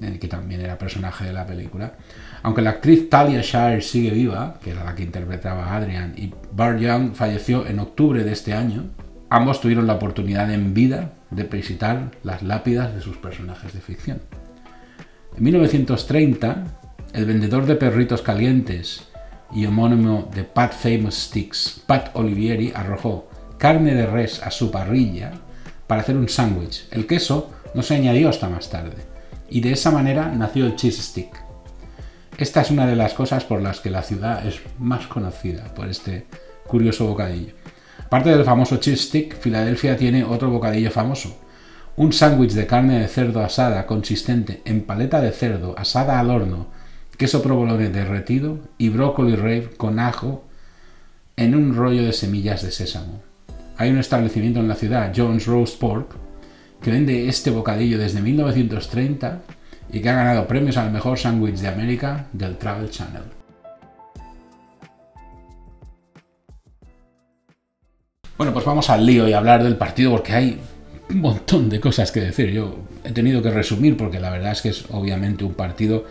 eh, 0.00 0.18
que 0.20 0.28
también 0.28 0.60
era 0.60 0.78
personaje 0.78 1.24
de 1.24 1.32
la 1.32 1.46
película. 1.46 1.94
Aunque 2.42 2.62
la 2.62 2.70
actriz 2.70 3.08
Talia 3.08 3.40
Shire 3.40 3.82
sigue 3.82 4.10
viva, 4.10 4.58
que 4.62 4.70
era 4.70 4.84
la 4.84 4.94
que 4.94 5.02
interpretaba 5.02 5.66
a 5.66 5.76
Adrian, 5.76 6.14
y 6.16 6.32
Bart 6.52 6.78
Young 6.78 7.14
falleció 7.14 7.66
en 7.66 7.78
octubre 7.78 8.22
de 8.22 8.32
este 8.32 8.52
año, 8.52 8.90
ambos 9.30 9.60
tuvieron 9.60 9.86
la 9.86 9.94
oportunidad 9.94 10.52
en 10.52 10.74
vida 10.74 11.12
de 11.30 11.44
visitar 11.44 12.10
las 12.22 12.42
lápidas 12.42 12.94
de 12.94 13.00
sus 13.00 13.16
personajes 13.16 13.72
de 13.72 13.80
ficción. 13.80 14.20
En 15.36 15.44
1930, 15.44 16.64
el 17.12 17.26
vendedor 17.26 17.66
de 17.66 17.76
perritos 17.76 18.22
calientes 18.22 19.02
y 19.52 19.66
homónimo 19.66 20.30
de 20.34 20.44
Pat 20.44 20.72
Famous 20.72 21.14
Sticks, 21.14 21.82
Pat 21.86 22.10
Olivieri, 22.14 22.72
arrojó 22.74 23.28
carne 23.58 23.94
de 23.94 24.06
res 24.06 24.42
a 24.42 24.50
su 24.50 24.70
parrilla 24.70 25.32
para 25.86 26.00
hacer 26.00 26.16
un 26.16 26.28
sándwich. 26.28 26.86
El 26.90 27.06
queso 27.06 27.50
no 27.74 27.82
se 27.82 27.94
añadió 27.94 28.30
hasta 28.30 28.48
más 28.48 28.70
tarde, 28.70 28.96
y 29.50 29.60
de 29.60 29.72
esa 29.72 29.90
manera 29.90 30.28
nació 30.28 30.66
el 30.66 30.76
cheese 30.76 31.02
stick. 31.02 31.44
Esta 32.38 32.62
es 32.62 32.70
una 32.70 32.86
de 32.86 32.96
las 32.96 33.12
cosas 33.12 33.44
por 33.44 33.60
las 33.60 33.80
que 33.80 33.90
la 33.90 34.02
ciudad 34.02 34.46
es 34.46 34.60
más 34.78 35.06
conocida, 35.06 35.64
por 35.74 35.88
este 35.88 36.26
curioso 36.66 37.06
bocadillo. 37.06 37.52
Aparte 37.98 38.30
del 38.30 38.44
famoso 38.44 38.78
cheese 38.78 39.02
stick, 39.02 39.36
Filadelfia 39.38 39.98
tiene 39.98 40.24
otro 40.24 40.50
bocadillo 40.50 40.90
famoso, 40.90 41.38
un 41.96 42.14
sándwich 42.14 42.52
de 42.52 42.66
carne 42.66 43.00
de 43.00 43.08
cerdo 43.08 43.42
asada 43.42 43.84
consistente 43.86 44.62
en 44.64 44.82
paleta 44.82 45.20
de 45.20 45.30
cerdo 45.30 45.74
asada 45.76 46.18
al 46.18 46.30
horno 46.30 46.81
queso 47.16 47.42
provolone 47.42 47.88
derretido 47.88 48.58
y 48.78 48.88
brócoli 48.88 49.36
rave 49.36 49.70
con 49.76 49.98
ajo 49.98 50.44
en 51.36 51.54
un 51.54 51.74
rollo 51.74 52.04
de 52.04 52.12
semillas 52.12 52.62
de 52.62 52.70
sésamo. 52.70 53.22
Hay 53.76 53.90
un 53.90 53.98
establecimiento 53.98 54.60
en 54.60 54.68
la 54.68 54.74
ciudad, 54.74 55.12
Jones 55.14 55.46
Roast 55.46 55.78
Pork, 55.78 56.16
que 56.82 56.90
vende 56.90 57.28
este 57.28 57.50
bocadillo 57.50 57.98
desde 57.98 58.20
1930 58.20 59.40
y 59.92 60.00
que 60.00 60.08
ha 60.08 60.14
ganado 60.14 60.46
premios 60.46 60.76
al 60.76 60.90
mejor 60.90 61.18
sándwich 61.18 61.56
de 61.56 61.68
América 61.68 62.26
del 62.32 62.56
Travel 62.56 62.90
Channel. 62.90 63.22
Bueno, 68.36 68.52
pues 68.52 68.64
vamos 68.64 68.90
al 68.90 69.06
lío 69.06 69.28
y 69.28 69.32
hablar 69.32 69.62
del 69.62 69.76
partido 69.76 70.10
porque 70.10 70.32
hay 70.32 70.60
un 71.10 71.20
montón 71.20 71.68
de 71.68 71.78
cosas 71.78 72.10
que 72.10 72.20
decir. 72.20 72.50
Yo 72.50 72.76
he 73.04 73.12
tenido 73.12 73.42
que 73.42 73.50
resumir 73.50 73.96
porque 73.96 74.18
la 74.18 74.30
verdad 74.30 74.52
es 74.52 74.62
que 74.62 74.70
es 74.70 74.84
obviamente 74.90 75.44
un 75.44 75.54
partido 75.54 76.06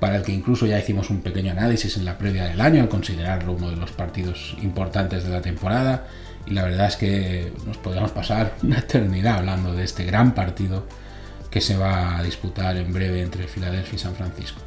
para 0.00 0.16
el 0.16 0.22
que 0.22 0.32
incluso 0.32 0.66
ya 0.66 0.78
hicimos 0.78 1.10
un 1.10 1.20
pequeño 1.20 1.52
análisis 1.52 1.96
en 1.96 2.04
la 2.04 2.18
previa 2.18 2.44
del 2.44 2.60
año 2.60 2.82
al 2.82 2.88
considerarlo 2.88 3.52
uno 3.52 3.70
de 3.70 3.76
los 3.76 3.92
partidos 3.92 4.56
importantes 4.62 5.24
de 5.24 5.30
la 5.30 5.40
temporada 5.40 6.06
y 6.46 6.52
la 6.52 6.62
verdad 6.62 6.86
es 6.86 6.96
que 6.96 7.52
nos 7.66 7.76
podríamos 7.78 8.12
pasar 8.12 8.54
una 8.62 8.78
eternidad 8.78 9.38
hablando 9.38 9.74
de 9.74 9.84
este 9.84 10.04
gran 10.04 10.34
partido 10.34 10.86
que 11.50 11.60
se 11.60 11.76
va 11.76 12.18
a 12.18 12.22
disputar 12.22 12.76
en 12.76 12.92
breve 12.92 13.22
entre 13.22 13.48
Filadelfia 13.48 13.96
y 13.96 13.98
San 13.98 14.14
Francisco. 14.14 14.60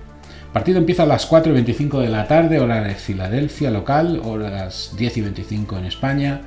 El 0.47 0.53
partido 0.53 0.79
empieza 0.79 1.03
a 1.03 1.05
las 1.05 1.27
4 1.27 1.51
y 1.51 1.55
25 1.55 1.99
de 1.99 2.09
la 2.09 2.27
tarde, 2.27 2.59
hora 2.59 2.81
de 2.81 2.95
Filadelfia 2.95 3.69
local, 3.69 4.19
hora 4.23 4.49
las 4.49 4.95
10 4.97 5.17
y 5.17 5.21
25 5.21 5.77
en 5.77 5.85
España, 5.85 6.41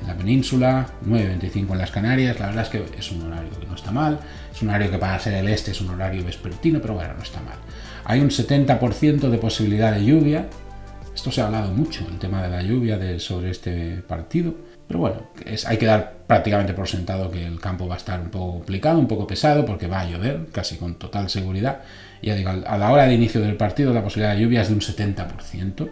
en 0.00 0.06
la 0.06 0.16
península, 0.16 0.86
9 1.02 1.24
y 1.24 1.28
25 1.28 1.74
en 1.74 1.78
las 1.78 1.90
Canarias. 1.90 2.40
La 2.40 2.46
verdad 2.46 2.62
es 2.62 2.68
que 2.70 2.98
es 2.98 3.12
un 3.12 3.22
horario 3.22 3.50
que 3.60 3.66
no 3.66 3.74
está 3.74 3.90
mal, 3.90 4.18
es 4.52 4.62
un 4.62 4.70
horario 4.70 4.90
que 4.90 4.98
para 4.98 5.18
ser 5.18 5.34
el 5.34 5.48
este 5.48 5.72
es 5.72 5.80
un 5.82 5.90
horario 5.90 6.24
vespertino, 6.24 6.80
pero 6.80 6.94
bueno, 6.94 7.12
no 7.14 7.22
está 7.22 7.42
mal. 7.42 7.58
Hay 8.04 8.20
un 8.20 8.28
70% 8.28 9.30
de 9.30 9.38
posibilidad 9.38 9.92
de 9.92 10.04
lluvia. 10.04 10.48
Esto 11.14 11.30
se 11.30 11.40
ha 11.40 11.46
hablado 11.46 11.72
mucho, 11.72 12.06
el 12.08 12.18
tema 12.18 12.42
de 12.42 12.50
la 12.50 12.62
lluvia 12.62 12.98
sobre 13.18 13.50
este 13.50 14.02
partido. 14.06 14.54
Pero 14.86 15.00
bueno, 15.00 15.22
hay 15.66 15.78
que 15.78 15.86
dar 15.86 16.18
prácticamente 16.26 16.74
por 16.74 16.86
sentado 16.86 17.30
que 17.30 17.46
el 17.46 17.58
campo 17.60 17.88
va 17.88 17.94
a 17.94 17.98
estar 17.98 18.20
un 18.20 18.28
poco 18.28 18.52
complicado, 18.52 18.98
un 18.98 19.08
poco 19.08 19.26
pesado, 19.26 19.64
porque 19.64 19.86
va 19.86 20.00
a 20.00 20.10
llover, 20.10 20.46
casi 20.52 20.76
con 20.76 20.96
total 20.96 21.30
seguridad. 21.30 21.80
Ya 22.22 22.34
digo, 22.34 22.50
a 22.50 22.78
la 22.78 22.92
hora 22.92 23.06
de 23.06 23.14
inicio 23.14 23.40
del 23.40 23.56
partido 23.56 23.94
la 23.94 24.02
posibilidad 24.02 24.34
de 24.34 24.42
lluvia 24.42 24.62
es 24.62 24.68
de 24.68 24.74
un 24.74 24.80
70%. 24.80 25.88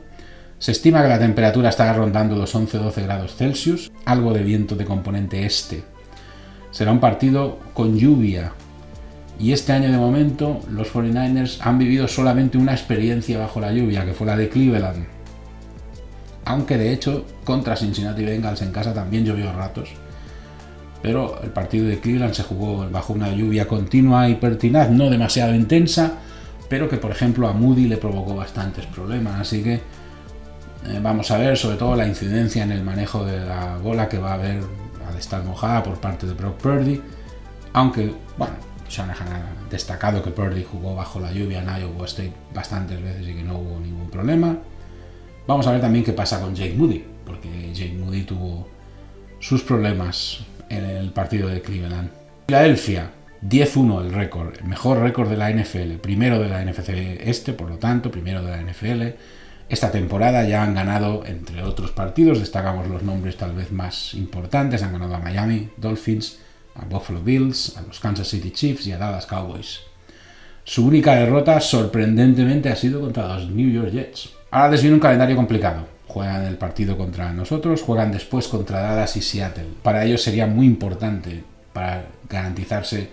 Se 0.59 0.73
estima 0.73 1.02
que 1.02 1.09
la 1.09 1.19
temperatura 1.19 1.71
estará 1.71 1.92
rondando 1.92 2.37
los 2.37 2.54
11-12 2.54 3.02
grados 3.02 3.35
Celsius, 3.35 3.90
algo 4.04 4.33
de 4.33 4.42
viento 4.42 4.76
de 4.76 4.85
componente 4.85 5.45
este. 5.47 5.83
Será 6.71 6.92
un 6.92 7.00
partido 7.00 7.59
con 7.75 7.99
lluvia, 7.99 8.52
y 9.42 9.52
este 9.52 9.72
año 9.72 9.90
de 9.90 9.99
momento 9.99 10.61
los 10.70 10.94
49ers 10.94 11.58
han 11.62 11.76
vivido 11.76 12.06
solamente 12.06 12.56
una 12.56 12.70
experiencia 12.70 13.40
bajo 13.40 13.58
la 13.58 13.72
lluvia, 13.72 14.04
que 14.04 14.14
fue 14.14 14.25
la 14.25 14.37
de 14.37 14.49
Cleveland. 14.49 15.04
Aunque 16.44 16.78
de 16.78 16.92
hecho 16.92 17.26
contra 17.42 17.75
Cincinnati 17.75 18.25
Bengals 18.25 18.62
en 18.62 18.70
casa 18.70 18.94
también 18.94 19.25
llovió 19.25 19.52
ratos. 19.52 19.88
Pero 21.02 21.42
el 21.42 21.50
partido 21.50 21.88
de 21.88 21.99
Cleveland 21.99 22.34
se 22.34 22.44
jugó 22.44 22.88
bajo 22.88 23.14
una 23.14 23.32
lluvia 23.32 23.66
continua 23.66 24.28
y 24.28 24.37
pertinaz, 24.37 24.90
no 24.90 25.11
demasiado 25.11 25.52
intensa, 25.56 26.12
pero 26.68 26.88
que 26.88 26.99
por 26.99 27.11
ejemplo 27.11 27.49
a 27.49 27.52
Moody 27.52 27.88
le 27.88 27.96
provocó 27.96 28.37
bastantes 28.37 28.87
problemas. 28.87 29.40
Así 29.40 29.64
que 29.64 29.75
eh, 29.75 31.00
vamos 31.02 31.32
a 31.32 31.38
ver 31.38 31.56
sobre 31.56 31.76
todo 31.76 31.96
la 31.96 32.06
incidencia 32.06 32.62
en 32.62 32.70
el 32.70 32.84
manejo 32.84 33.25
de 33.25 33.40
la 33.44 33.76
bola 33.78 34.08
que 34.08 34.18
va 34.18 34.30
a 34.30 34.34
haber 34.34 34.61
al 35.08 35.16
estar 35.18 35.42
mojada 35.42 35.82
por 35.82 35.99
parte 35.99 36.28
de 36.28 36.34
Brock 36.34 36.58
Purdy. 36.58 37.02
Aunque, 37.72 38.14
bueno, 38.38 38.54
Shanahan 38.92 39.28
ha 39.28 39.70
destacado 39.70 40.22
que 40.22 40.30
Purdy 40.30 40.64
jugó 40.64 40.94
bajo 40.94 41.18
la 41.18 41.32
lluvia 41.32 41.62
en 41.62 41.68
Iowa 41.68 42.06
State 42.06 42.32
bastantes 42.54 43.02
veces 43.02 43.26
y 43.26 43.34
que 43.34 43.42
no 43.42 43.58
hubo 43.58 43.80
ningún 43.80 44.11
problema. 44.11 44.58
Vamos 45.46 45.66
a 45.66 45.72
ver 45.72 45.80
también 45.80 46.04
qué 46.04 46.12
pasa 46.12 46.40
con 46.40 46.54
Jake 46.54 46.75
Moody, 46.75 47.04
porque 47.25 47.72
Jake 47.72 47.94
Moody 47.94 48.22
tuvo 48.22 48.68
sus 49.40 49.62
problemas 49.62 50.44
en 50.68 50.84
el 50.84 51.11
partido 51.12 51.49
de 51.49 51.62
Cleveland. 51.62 52.11
Filadelfia, 52.46 53.11
10-1 53.42 54.02
el 54.02 54.12
récord, 54.12 54.54
el 54.58 54.64
mejor 54.66 54.99
récord 54.99 55.28
de 55.28 55.37
la 55.37 55.50
NFL, 55.50 55.94
primero 56.00 56.38
de 56.38 56.49
la 56.49 56.64
NFC 56.64 56.90
este, 57.20 57.52
por 57.54 57.68
lo 57.68 57.78
tanto, 57.78 58.11
primero 58.11 58.42
de 58.42 58.50
la 58.50 58.62
NFL. 58.62 59.16
Esta 59.68 59.90
temporada 59.90 60.44
ya 60.44 60.62
han 60.62 60.75
ganado, 60.75 61.25
entre 61.25 61.62
otros 61.62 61.92
partidos, 61.92 62.40
destacamos 62.40 62.88
los 62.88 63.02
nombres 63.02 63.37
tal 63.37 63.54
vez 63.54 63.72
más 63.72 64.14
importantes, 64.14 64.82
han 64.82 64.92
ganado 64.92 65.14
a 65.14 65.18
Miami 65.18 65.70
Dolphins, 65.78 66.38
a 66.74 66.84
Buffalo 66.84 67.20
Bills, 67.22 67.76
a 67.76 67.82
los 67.82 68.00
Kansas 68.00 68.28
City 68.28 68.50
Chiefs 68.50 68.86
y 68.86 68.92
a 68.92 68.98
Dallas 68.98 69.26
Cowboys. 69.26 69.80
Su 70.64 70.86
única 70.86 71.14
derrota, 71.14 71.60
sorprendentemente, 71.60 72.68
ha 72.68 72.76
sido 72.76 73.00
contra 73.00 73.36
los 73.36 73.50
New 73.50 73.70
York 73.70 73.90
Jets. 73.90 74.30
Ahora 74.50 74.70
les 74.70 74.84
un 74.84 75.00
calendario 75.00 75.36
complicado. 75.36 75.86
Juegan 76.06 76.44
el 76.44 76.58
partido 76.58 76.96
contra 76.96 77.32
nosotros, 77.32 77.82
juegan 77.82 78.12
después 78.12 78.46
contra 78.48 78.80
Dallas 78.80 79.16
y 79.16 79.22
Seattle. 79.22 79.68
Para 79.82 80.04
ellos 80.04 80.22
sería 80.22 80.46
muy 80.46 80.66
importante, 80.66 81.42
para 81.72 82.06
garantizarse 82.28 83.08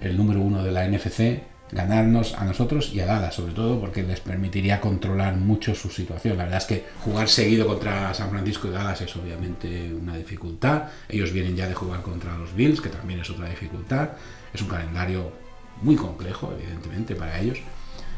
el 0.00 0.16
número 0.16 0.40
uno 0.40 0.64
de 0.64 0.72
la 0.72 0.88
NFC, 0.88 1.51
ganarnos 1.72 2.34
a 2.34 2.44
nosotros 2.44 2.92
y 2.92 3.00
a 3.00 3.06
Dallas, 3.06 3.34
sobre 3.34 3.54
todo 3.54 3.80
porque 3.80 4.02
les 4.02 4.20
permitiría 4.20 4.80
controlar 4.80 5.36
mucho 5.36 5.74
su 5.74 5.88
situación. 5.88 6.36
La 6.36 6.44
verdad 6.44 6.60
es 6.60 6.66
que 6.66 6.84
jugar 7.02 7.28
seguido 7.28 7.66
contra 7.66 8.12
San 8.12 8.30
Francisco 8.30 8.68
y 8.68 8.70
Dallas 8.70 9.00
es 9.00 9.16
obviamente 9.16 9.92
una 9.92 10.16
dificultad. 10.16 10.84
Ellos 11.08 11.32
vienen 11.32 11.56
ya 11.56 11.66
de 11.66 11.74
jugar 11.74 12.02
contra 12.02 12.36
los 12.36 12.54
Bills, 12.54 12.80
que 12.80 12.90
también 12.90 13.20
es 13.20 13.30
otra 13.30 13.48
dificultad. 13.48 14.10
Es 14.52 14.60
un 14.60 14.68
calendario 14.68 15.32
muy 15.80 15.96
complejo, 15.96 16.52
evidentemente, 16.56 17.14
para 17.14 17.40
ellos. 17.40 17.58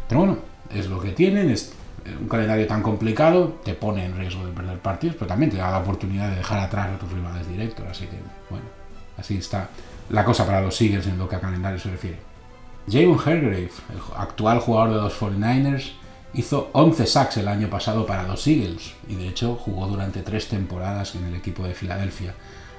Pero 0.09 0.21
bueno, 0.21 0.39
es 0.75 0.89
lo 0.89 1.01
que 1.01 1.13
tienen, 1.13 1.49
es 1.51 1.73
un 2.21 2.29
calendario 2.29 2.67
tan 2.67 2.83
complicado, 2.83 3.61
te 3.65 3.75
pone 3.75 4.05
en 4.05 4.17
riesgo 4.19 4.45
de 4.45 4.53
perder 4.53 4.79
partidos, 4.79 5.15
pero 5.15 5.29
también 5.29 5.53
te 5.53 5.57
da 5.59 5.71
la 5.71 5.79
oportunidad 5.79 6.31
de 6.31 6.37
dejar 6.37 6.59
atrás 6.59 6.89
a 6.89 6.99
tus 6.99 7.11
rivales 7.13 7.49
directos. 7.49 7.87
Así 7.89 8.07
que, 8.07 8.17
bueno, 8.51 8.67
así 9.17 9.37
está 9.37 9.71
la 10.11 10.25
cosa 10.25 10.45
para 10.45 10.61
los 10.61 10.79
Eagles 10.81 11.07
en 11.07 11.19
lo 11.19 11.29
que 11.29 11.37
a 11.37 11.41
calendario 11.41 11.79
se 11.79 11.91
refiere. 11.91 12.34
Javon 12.91 13.19
Hargrave, 13.19 13.71
el 13.91 14.01
actual 14.17 14.61
jugador 14.61 14.95
de 14.95 15.01
los 15.01 15.19
49ers, 15.19 15.93
hizo 16.35 16.69
11 16.73 17.07
sacks 17.07 17.37
el 17.39 17.49
año 17.49 17.71
pasado 17.71 18.05
para 18.05 18.25
los 18.25 18.47
Eagles 18.47 18.95
y 19.09 19.15
de 19.15 19.29
hecho 19.29 19.57
jugó 19.57 19.87
durante 19.87 20.23
tres 20.23 20.49
temporadas 20.49 21.15
en 21.15 21.25
el 21.25 21.35
equipo 21.35 21.65
de 21.65 21.75
Filadelfia. 21.75 22.35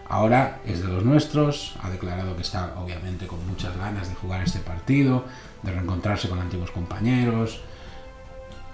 Ahora 0.08 0.60
es 0.66 0.82
de 0.82 0.88
los 0.88 1.04
nuestros, 1.04 1.76
ha 1.82 1.90
declarado 1.90 2.36
que 2.36 2.44
está 2.44 2.76
obviamente 2.78 3.26
con 3.26 3.46
muchas 3.48 3.76
ganas 3.78 4.08
de 4.08 4.16
jugar 4.16 4.44
este 4.44 4.60
partido, 4.60 5.26
de 5.64 5.72
reencontrarse 5.72 6.30
con 6.30 6.40
antiguos 6.40 6.70
compañeros 6.70 7.62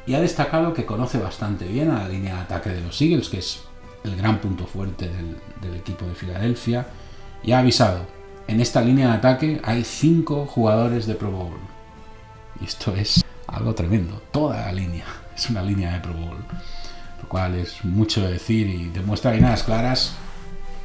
y 0.06 0.16
ha 0.16 0.20
destacado 0.20 0.74
que 0.74 0.86
conoce 0.86 1.20
bastante 1.20 1.66
bien 1.66 1.92
a 1.92 2.00
la 2.00 2.10
línea 2.10 2.36
de 2.36 2.42
ataque 2.42 2.72
de 2.72 2.82
los 2.82 3.00
Eagles, 3.02 3.30
que 3.30 3.38
es 3.38 3.62
el 4.04 4.18
gran 4.18 4.40
punto 4.40 4.66
fuerte 4.66 5.08
del, 5.08 5.38
del 5.62 5.76
equipo 5.76 6.06
de 6.06 6.16
Filadelfia, 6.16 6.88
y 7.44 7.52
ha 7.52 7.60
avisado 7.60 8.06
en 8.52 8.60
esta 8.60 8.82
línea 8.82 9.08
de 9.08 9.14
ataque 9.14 9.62
hay 9.64 9.86
cinco 9.86 10.46
jugadores 10.46 11.08
de 11.08 11.16
Pro 11.16 11.32
Bowl. 11.32 11.58
Y 12.60 12.66
esto 12.66 12.94
es 12.94 13.24
algo 13.48 13.74
tremendo. 13.74 14.22
Toda 14.32 14.66
la 14.66 14.74
línea 14.74 15.06
es 15.36 15.50
una 15.50 15.64
línea 15.64 15.94
de 15.94 16.02
Pro 16.02 16.14
Bowl. 16.14 16.38
Lo 17.22 17.30
cual 17.30 17.56
es 17.56 17.86
mucho 17.86 18.30
decir 18.30 18.68
y 18.68 18.90
demuestra 18.90 19.32
líneas 19.32 19.64
claras 19.64 20.16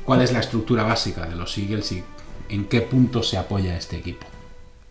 cuál 0.05 0.23
es 0.23 0.33
la 0.33 0.39
estructura 0.39 0.85
básica 0.85 1.27
de 1.27 1.35
los 1.35 1.59
Eagles 1.59 1.91
y 1.91 2.05
en 2.49 2.67
qué 2.67 2.83
punto 2.83 3.25
se 3.25 3.37
apoya 3.37 3.77
este 3.77 3.97
equipo. 3.97 4.29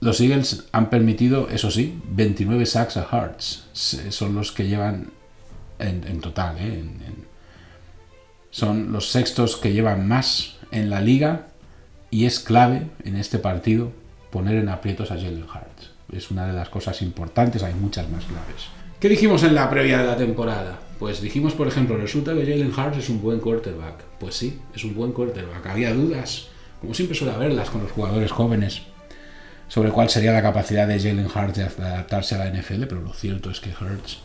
Los 0.02 0.20
Eagles 0.20 0.66
han 0.74 0.90
permitido, 0.90 1.48
eso 1.50 1.72
sí, 1.72 1.98
29 2.10 2.66
sacks 2.66 2.98
a 2.98 3.06
Hearts. 3.06 3.70
Son 4.10 4.36
los 4.36 4.52
que 4.52 4.68
llevan 4.68 5.12
en, 5.80 6.20
total. 6.20 6.58
¿eh? 6.60 6.84
son 8.52 8.92
los 8.92 9.12
sextos 9.12 9.56
que 9.56 9.72
llevan 9.72 10.06
más 10.10 10.58
en 10.72 10.90
la 10.90 11.00
liga 11.00 11.48
y 12.12 12.26
es 12.26 12.40
clave 12.40 12.88
en 13.04 13.16
este 13.16 13.40
partido 13.40 13.92
poner 14.32 14.56
en 14.56 14.70
aprietos 14.70 15.12
a 15.12 15.16
Jalen 15.16 15.44
Hurts. 15.44 15.92
Es 16.12 16.32
una 16.32 16.46
de 16.46 16.54
las 16.54 16.70
cosas 16.70 17.02
importantes, 17.02 17.64
hay 17.64 17.74
muchas 17.74 18.10
más 18.10 18.26
claves. 18.26 18.68
¿Qué 19.00 19.10
dijimos 19.10 19.44
en 19.44 19.56
la 19.56 19.70
previa 19.70 20.00
de 20.00 20.06
la 20.06 20.18
temporada? 20.18 20.80
Pues 21.00 21.22
dijimos, 21.22 21.54
por 21.54 21.68
ejemplo, 21.68 21.98
resulta 21.98 22.34
que 22.34 22.46
Jalen 22.46 22.74
Hurts 22.74 22.98
es 22.98 23.10
un 23.10 23.22
buen 23.22 23.40
quarterback. 23.40 24.04
Pues 24.20 24.36
sí, 24.36 24.60
es 24.74 24.84
un 24.84 24.96
buen 24.96 25.12
quarterback. 25.12 25.66
Había 25.68 25.94
dudas, 25.94 26.48
como 26.80 26.94
siempre 26.94 27.18
suele 27.18 27.34
haberlas 27.34 27.70
con 27.70 27.82
los 27.82 27.92
jugadores 27.92 28.32
jóvenes, 28.32 28.84
sobre 29.68 29.92
cuál 29.92 30.10
sería 30.10 30.32
la 30.32 30.42
capacidad 30.42 30.88
de 30.88 31.00
Jalen 31.00 31.28
Hurts 31.28 31.58
de 31.58 31.86
adaptarse 31.86 32.36
a 32.36 32.38
la 32.40 32.50
NFL, 32.50 32.84
pero 32.88 33.02
lo 33.02 33.14
cierto 33.14 33.50
es 33.50 33.60
que 33.60 33.72
Hurts 33.72 34.20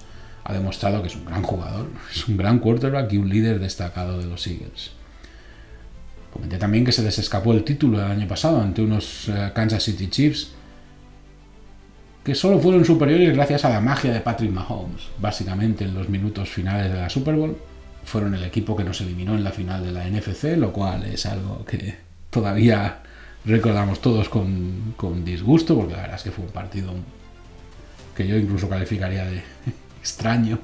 ha 0.44 0.52
demostrado 0.52 1.02
que 1.02 1.08
es 1.08 1.16
un 1.16 1.24
gran 1.24 1.42
jugador, 1.42 1.86
es 2.14 2.28
un 2.28 2.36
gran 2.36 2.58
quarterback 2.58 3.12
y 3.12 3.16
un 3.18 3.28
líder 3.28 3.58
destacado 3.58 4.18
de 4.18 4.26
los 4.26 4.46
Eagles. 4.46 4.92
Comenté 6.32 6.58
también 6.58 6.84
que 6.84 6.92
se 6.92 7.02
les 7.02 7.18
escapó 7.18 7.52
el 7.52 7.64
título 7.64 7.98
el 7.98 8.10
año 8.10 8.28
pasado 8.28 8.60
ante 8.60 8.82
unos 8.82 9.28
eh, 9.28 9.50
Kansas 9.54 9.82
City 9.82 10.08
Chiefs 10.08 10.52
que 12.24 12.34
solo 12.34 12.58
fueron 12.58 12.84
superiores 12.84 13.34
gracias 13.34 13.64
a 13.64 13.70
la 13.70 13.80
magia 13.80 14.12
de 14.12 14.20
Patrick 14.20 14.50
Mahomes. 14.50 15.08
Básicamente 15.18 15.84
en 15.84 15.94
los 15.94 16.08
minutos 16.08 16.48
finales 16.50 16.92
de 16.92 16.98
la 16.98 17.08
Super 17.08 17.34
Bowl 17.34 17.56
fueron 18.04 18.34
el 18.34 18.44
equipo 18.44 18.76
que 18.76 18.84
nos 18.84 19.00
eliminó 19.00 19.34
en 19.34 19.44
la 19.44 19.52
final 19.52 19.84
de 19.84 19.92
la 19.92 20.08
NFC, 20.08 20.56
lo 20.56 20.72
cual 20.72 21.04
es 21.04 21.26
algo 21.26 21.64
que 21.64 21.96
todavía 22.30 23.00
recordamos 23.44 24.00
todos 24.00 24.28
con, 24.28 24.94
con 24.96 25.24
disgusto, 25.24 25.74
porque 25.76 25.94
la 25.94 26.02
verdad 26.02 26.16
es 26.16 26.22
que 26.22 26.30
fue 26.30 26.44
un 26.44 26.50
partido 26.50 26.92
que 28.14 28.26
yo 28.26 28.36
incluso 28.36 28.68
calificaría 28.68 29.24
de 29.24 29.42
extraño 30.00 30.58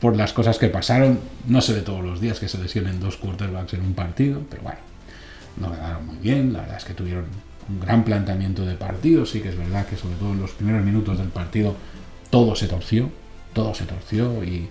por 0.00 0.16
las 0.16 0.32
cosas 0.32 0.58
que 0.58 0.68
pasaron. 0.68 1.20
No 1.46 1.60
se 1.60 1.72
ve 1.72 1.82
todos 1.82 2.04
los 2.04 2.20
días 2.20 2.40
que 2.40 2.48
se 2.48 2.58
lesionen 2.58 2.98
dos 2.98 3.16
quarterbacks 3.16 3.74
en 3.74 3.82
un 3.82 3.94
partido, 3.94 4.42
pero 4.50 4.62
bueno, 4.62 4.78
no 5.60 5.70
ganaron 5.70 6.06
muy 6.06 6.16
bien, 6.16 6.52
la 6.52 6.60
verdad 6.60 6.78
es 6.78 6.84
que 6.84 6.94
tuvieron 6.94 7.26
un 7.68 7.80
gran 7.80 8.04
planteamiento 8.04 8.66
de 8.66 8.74
partido, 8.74 9.24
sí 9.26 9.40
que 9.40 9.50
es 9.50 9.56
verdad 9.56 9.86
que 9.86 9.96
sobre 9.96 10.16
todo 10.16 10.32
en 10.32 10.40
los 10.40 10.50
primeros 10.52 10.84
minutos 10.84 11.18
del 11.18 11.28
partido 11.28 11.76
todo 12.30 12.56
se 12.56 12.66
torció, 12.66 13.10
todo 13.52 13.74
se 13.74 13.84
torció 13.84 14.42
y 14.42 14.68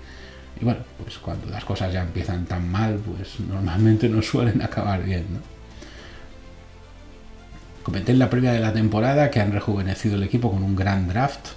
Y 0.61 0.65
bueno, 0.65 0.81
pues 1.01 1.17
cuando 1.19 1.47
las 1.47 1.63
cosas 1.63 1.93
ya 1.93 2.01
empiezan 2.01 2.45
tan 2.45 2.69
mal, 2.69 2.95
pues 2.97 3.39
normalmente 3.39 4.09
no 4.09 4.21
suelen 4.21 4.61
acabar 4.61 5.03
bien, 5.03 5.25
¿no? 5.33 5.39
Comenté 7.83 8.11
en 8.11 8.19
la 8.19 8.29
previa 8.29 8.51
de 8.51 8.59
la 8.59 8.73
temporada 8.73 9.31
que 9.31 9.39
han 9.39 9.51
rejuvenecido 9.51 10.15
el 10.15 10.23
equipo 10.23 10.51
con 10.51 10.61
un 10.61 10.75
gran 10.75 11.07
draft, 11.07 11.47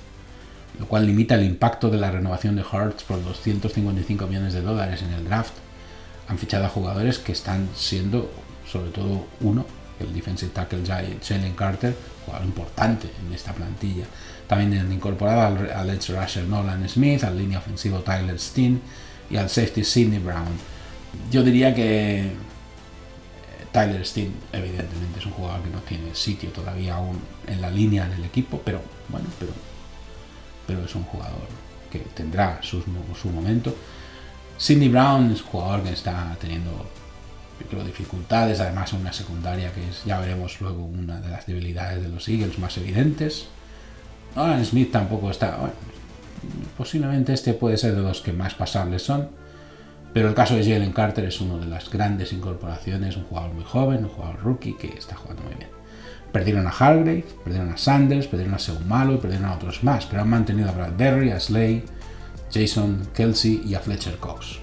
lo 0.79 0.87
cual 0.87 1.07
limita 1.07 1.35
el 1.35 1.45
impacto 1.45 1.91
de 1.91 1.99
la 1.99 2.11
renovación 2.11 2.57
de 2.57 2.63
Hearts 2.63 3.03
por 3.03 3.23
255 3.23 4.27
millones 4.27 4.55
de 4.55 4.63
dólares 4.63 5.03
en 5.03 5.13
el 5.13 5.25
draft. 5.25 5.53
Han 6.29 6.39
fichado 6.39 6.65
a 6.65 6.69
jugadores 6.69 7.19
que 7.19 7.33
están 7.33 7.69
siendo, 7.75 8.31
sobre 8.73 8.91
todo 8.91 9.27
uno, 9.41 9.67
el 10.01 10.15
defensive 10.15 10.51
tackle 10.53 10.83
Jalen 10.87 11.53
Carter, 11.55 11.95
jugador 12.25 12.47
importante 12.47 13.11
en 13.25 13.33
esta 13.33 13.53
plantilla. 13.53 14.07
También 14.49 14.81
han 14.81 14.93
incorporado 14.93 15.59
al, 15.75 15.91
edge 15.91 16.13
rusher 16.13 16.45
Nolan 16.45 16.89
Smith, 16.89 17.23
al 17.25 17.37
línea 17.37 17.59
ofensivo 17.59 17.99
Tyler 18.01 18.39
Steen 18.39 18.81
y 19.31 19.37
al 19.37 19.51
safety 19.51 19.85
Sidney 19.85 20.19
Brown. 20.19 20.57
Yo 21.31 21.43
diría 21.43 21.75
que 21.75 22.33
Tyler 23.71 24.05
Steen, 24.07 24.35
evidentemente, 24.53 25.19
es 25.19 25.27
un 25.27 25.33
jugador 25.33 25.63
que 25.63 25.71
no 25.71 25.79
tiene 25.81 26.15
sitio 26.15 26.51
todavía 26.51 26.95
aún 26.95 27.21
en 27.47 27.61
la 27.61 27.71
línea 27.71 28.09
del 28.09 28.25
equipo, 28.25 28.61
pero 28.65 28.81
bueno, 29.09 29.29
pero, 29.39 29.53
pero 30.67 30.85
es 30.85 30.95
un 30.95 31.05
jugador 31.05 31.49
que 31.91 31.99
tendrá 31.99 32.59
su, 32.63 32.83
su 33.21 33.29
momento. 33.29 33.77
Sidney 34.57 34.89
Brown 34.89 35.31
es 35.31 35.43
un 35.43 35.49
jugador 35.49 35.83
que 35.83 35.93
está 35.93 36.37
teniendo 36.41 36.87
creo, 37.65 37.85
dificultades, 37.85 38.61
además 38.61 38.93
una 38.93 39.13
secundaria 39.13 39.73
que 39.73 39.89
es, 39.89 40.05
ya 40.05 40.19
veremos 40.21 40.61
luego, 40.61 40.85
una 40.85 41.21
de 41.21 41.29
las 41.29 41.47
debilidades 41.47 42.03
de 42.03 42.09
los 42.09 42.29
Eagles 42.29 42.59
más 42.59 42.77
evidentes. 42.79 43.47
Nolan 44.37 44.65
Smith 44.65 44.91
tampoco 44.91 45.31
está. 45.31 45.57
Bueno, 45.57 45.75
posiblemente 46.77 47.33
este 47.33 47.55
puede 47.55 47.77
ser 47.77 47.95
de 47.95 48.03
los 48.03 48.21
que 48.21 48.33
más 48.33 48.55
pasables 48.55 49.03
son 49.03 49.43
pero 50.13 50.29
el 50.29 50.35
caso 50.35 50.55
de 50.55 50.63
Jalen 50.63 50.93
Carter 50.93 51.25
es 51.25 51.41
una 51.41 51.59
de 51.59 51.67
las 51.67 51.91
grandes 51.91 52.33
incorporaciones, 52.33 53.17
un 53.17 53.25
jugador 53.25 53.55
muy 53.55 53.65
joven, 53.65 54.05
un 54.05 54.11
jugador 54.11 54.41
rookie 54.43 54.77
que 54.77 54.89
está 54.89 55.17
jugando 55.17 55.43
muy 55.45 55.55
bien. 55.55 55.71
Perdieron 56.31 56.67
a 56.67 56.71
Hargrave, 56.71 57.25
perdieron 57.45 57.71
a 57.71 57.79
Sanders, 57.79 58.27
perdieron 58.27 58.55
a 58.55 58.59
Seumalo 58.59 59.15
y 59.15 59.19
perdieron 59.19 59.47
a 59.47 59.55
otros 59.55 59.83
más, 59.85 60.07
pero 60.07 60.23
han 60.23 60.29
mantenido 60.29 60.69
a 60.69 60.73
Bradbury, 60.73 61.31
a 61.31 61.41
Slay, 61.41 61.85
Jason 62.53 63.09
Kelsey 63.15 63.63
y 63.65 63.75
a 63.75 63.81
Fletcher 63.81 64.17
Cox. 64.17 64.59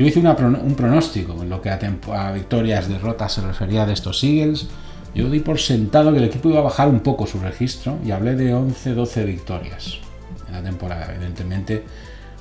Yo 0.00 0.06
hice 0.06 0.20
un 0.20 0.74
pronóstico 0.76 1.42
en 1.42 1.50
lo 1.50 1.60
que 1.60 1.68
a, 1.68 1.78
a 2.14 2.32
victorias, 2.32 2.88
derrotas 2.88 3.34
se 3.34 3.42
refería 3.42 3.84
de 3.84 3.92
estos 3.92 4.24
Eagles. 4.24 4.66
Yo 5.14 5.28
di 5.28 5.40
por 5.40 5.60
sentado 5.60 6.10
que 6.10 6.16
el 6.16 6.24
equipo 6.24 6.48
iba 6.48 6.60
a 6.60 6.62
bajar 6.62 6.88
un 6.88 7.00
poco 7.00 7.26
su 7.26 7.38
registro 7.38 7.98
y 8.02 8.10
hablé 8.10 8.34
de 8.34 8.54
11-12 8.54 9.26
victorias 9.26 9.98
en 10.48 10.54
la 10.54 10.62
temporada. 10.62 11.12
Evidentemente, 11.14 11.84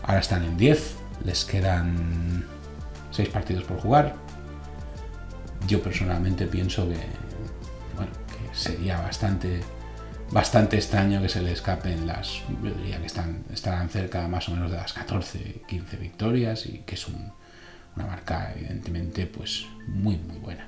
ahora 0.03 0.21
están 0.21 0.45
en 0.45 0.55
10, 0.55 0.95
les 1.25 1.43
quedan 1.43 2.45
seis 3.11 3.27
partidos 3.27 3.65
por 3.65 3.81
jugar. 3.81 4.15
Yo 5.67 5.83
personalmente 5.83 6.47
pienso 6.47 6.87
que, 6.87 6.95
sería 8.53 9.01
bastante, 9.01 9.59
bastante 10.31 10.77
extraño 10.77 11.21
que 11.21 11.27
se 11.27 11.41
le 11.41 11.51
escapen 11.51 12.07
las. 12.07 12.41
Yo 12.63 12.71
diría 12.71 13.01
que 13.01 13.07
están, 13.07 13.43
estarán 13.51 13.89
cerca 13.89 14.29
más 14.29 14.47
o 14.47 14.53
menos 14.53 14.71
de 14.71 14.77
las 14.77 14.93
14, 14.93 15.63
15 15.67 15.97
victorias 15.97 16.65
y 16.65 16.83
que 16.85 16.95
es 16.95 17.05
una 17.99 18.07
marca, 18.07 18.53
evidentemente, 18.55 19.25
pues 19.25 19.65
muy, 19.87 20.17
muy 20.17 20.37
buena. 20.37 20.67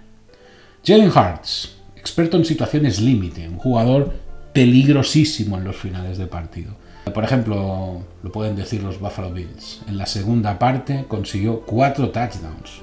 Jalen 0.86 1.12
Hartz, 1.14 1.76
experto 1.96 2.38
en 2.38 2.46
situaciones 2.46 3.00
límite, 3.00 3.48
un 3.48 3.58
jugador 3.58 4.14
peligrosísimo 4.54 5.58
en 5.58 5.64
los 5.64 5.76
finales 5.76 6.18
de 6.18 6.28
partido. 6.28 6.74
Por 7.14 7.24
ejemplo, 7.24 8.04
lo 8.22 8.32
pueden 8.32 8.56
decir 8.56 8.84
los 8.84 9.00
Buffalo 9.00 9.32
Bills. 9.32 9.82
En 9.88 9.98
la 9.98 10.06
segunda 10.06 10.60
parte 10.60 11.06
consiguió 11.08 11.62
cuatro 11.62 12.10
touchdowns. 12.10 12.82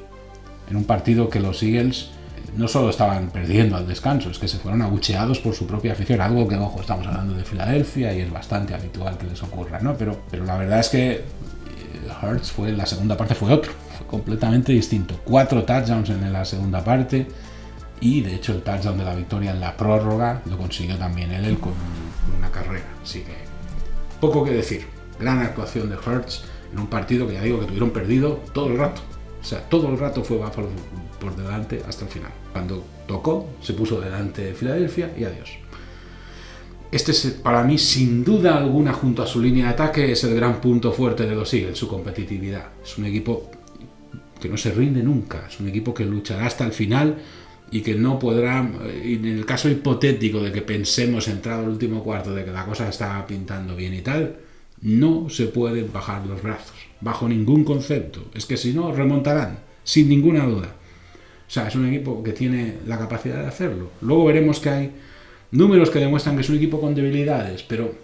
En 0.69 0.77
un 0.77 0.85
partido 0.85 1.31
que 1.31 1.41
los 1.41 1.63
Eagles 1.63 2.11
no 2.57 2.67
solo 2.67 2.91
estaban 2.91 3.31
perdiendo 3.31 3.77
al 3.77 3.87
descanso, 3.87 4.31
es 4.31 4.39
que 4.39 4.49
se 4.49 4.59
fueron 4.59 4.83
abucheados 4.83 5.39
por 5.39 5.55
su 5.55 5.67
propia 5.67 5.93
afición. 5.93 6.21
Algo 6.21 6.49
que, 6.49 6.57
ojo, 6.57 6.81
estamos 6.81 7.07
hablando 7.07 7.35
de 7.35 7.45
Filadelfia 7.45 8.13
y 8.13 8.21
es 8.21 8.33
bastante 8.33 8.75
habitual 8.75 9.17
que 9.17 9.27
les 9.27 9.43
ocurra, 9.43 9.79
¿no? 9.81 9.97
Pero, 9.97 10.21
pero 10.31 10.45
la 10.45 10.57
verdad 10.57 10.81
es 10.81 10.89
que 10.89 11.11
eh, 11.13 11.23
Hurts 12.23 12.51
fue, 12.51 12.73
la 12.73 12.87
segunda 12.87 13.17
parte 13.17 13.35
fue 13.35 13.53
otro, 13.53 13.73
completamente 14.07 14.73
distinto. 14.73 15.21
Cuatro 15.25 15.65
touchdowns 15.65 16.11
en 16.11 16.33
la 16.33 16.45
segunda 16.45 16.83
parte 16.83 17.27
y 18.01 18.21
de 18.21 18.35
hecho 18.35 18.53
el 18.53 18.63
touchdown 18.63 18.99
de 18.99 19.05
la 19.05 19.15
victoria 19.15 19.51
en 19.51 19.61
la 19.61 19.77
prórroga 19.77 20.43
lo 20.47 20.57
consiguió 20.57 20.97
también 20.97 21.33
él 21.33 21.59
con 21.59 21.73
una 22.37 22.51
carrera. 22.51 22.87
Así 23.03 23.21
que 23.21 23.35
poco 24.21 24.45
que 24.45 24.53
decir. 24.53 24.87
Gran 25.19 25.41
actuación 25.41 25.91
de 25.91 25.97
Hertz 25.97 26.45
en 26.73 26.79
un 26.79 26.87
partido 26.87 27.27
que 27.27 27.35
ya 27.35 27.43
digo 27.43 27.59
que 27.59 27.67
tuvieron 27.67 27.91
perdido 27.91 28.41
todo 28.53 28.69
el 28.69 28.79
rato. 28.79 29.01
O 29.41 29.45
sea, 29.45 29.61
todo 29.69 29.89
el 29.89 29.99
rato 29.99 30.23
fue 30.23 30.37
Buffalo 30.37 30.69
por 31.21 31.35
delante 31.35 31.83
hasta 31.89 32.05
el 32.05 32.11
final. 32.11 32.31
Cuando 32.53 32.85
tocó, 33.07 33.49
se 33.61 33.73
puso 33.73 34.01
delante 34.01 34.45
de 34.45 34.55
Filadelfia 34.55 35.13
y 35.17 35.25
adiós. 35.25 35.51
Este 36.91 37.13
es, 37.13 37.27
para 37.43 37.63
mí, 37.65 37.79
sin 37.79 38.25
duda 38.25 38.57
alguna, 38.57 38.93
junto 38.93 39.23
a 39.23 39.27
su 39.27 39.41
línea 39.41 39.67
de 39.67 39.73
ataque, 39.73 40.13
es 40.13 40.25
el 40.25 40.35
gran 40.35 40.61
punto 40.61 40.91
fuerte 40.91 41.27
de 41.27 41.35
los 41.35 41.53
Eagles, 41.53 41.77
su 41.77 41.87
competitividad. 41.87 42.69
Es 42.83 42.97
un 42.97 43.05
equipo 43.05 43.51
que 44.41 44.49
no 44.49 44.57
se 44.57 44.73
rinde 44.73 45.03
nunca, 45.03 45.47
es 45.49 45.61
un 45.61 45.69
equipo 45.69 45.95
que 45.95 46.05
luchará 46.05 46.47
hasta 46.47 46.65
el 46.65 46.73
final 46.73 47.19
y 47.71 47.83
que 47.83 47.95
no 47.95 48.19
podrá, 48.19 48.61
en 49.03 49.25
el 49.27 49.45
caso 49.45 49.69
hipotético 49.69 50.41
de 50.41 50.53
que 50.53 50.63
pensemos 50.63 51.29
entrado 51.29 51.65
el 51.65 51.69
último 51.69 52.03
cuarto 52.03 52.35
de 52.35 52.45
que 52.45 52.51
la 52.51 52.65
cosa 52.65 52.89
está 52.89 53.27
pintando 53.27 53.77
bien 53.77 53.95
y 53.95 54.01
tal, 54.01 54.37
no 54.81 55.29
se 55.29 55.47
pueden 55.47 55.93
bajar 55.93 56.27
los 56.27 56.43
brazos, 56.43 56.77
bajo 57.01 57.29
ningún 57.29 57.65
concepto. 57.65 58.27
Es 58.35 58.47
que 58.47 58.57
si 58.57 58.73
no, 58.73 58.93
remontarán, 58.93 59.59
sin 59.85 60.09
ninguna 60.09 60.47
duda. 60.47 60.75
O 61.47 61.51
sea, 61.51 61.69
es 61.69 61.75
un 61.75 61.87
equipo 61.87 62.23
que 62.23 62.33
tiene 62.33 62.77
la 62.87 62.99
capacidad 62.99 63.41
de 63.41 63.49
hacerlo. 63.49 63.91
Luego 64.03 64.27
veremos 64.27 64.61
que 64.61 64.71
hay 64.71 64.93
números 65.51 65.91
que 65.91 65.99
demuestran 65.99 66.37
que 66.37 66.43
es 66.43 66.51
un 66.51 66.57
equipo 66.57 66.81
con 66.81 66.95
debilidades, 66.95 67.63
pero, 67.63 67.95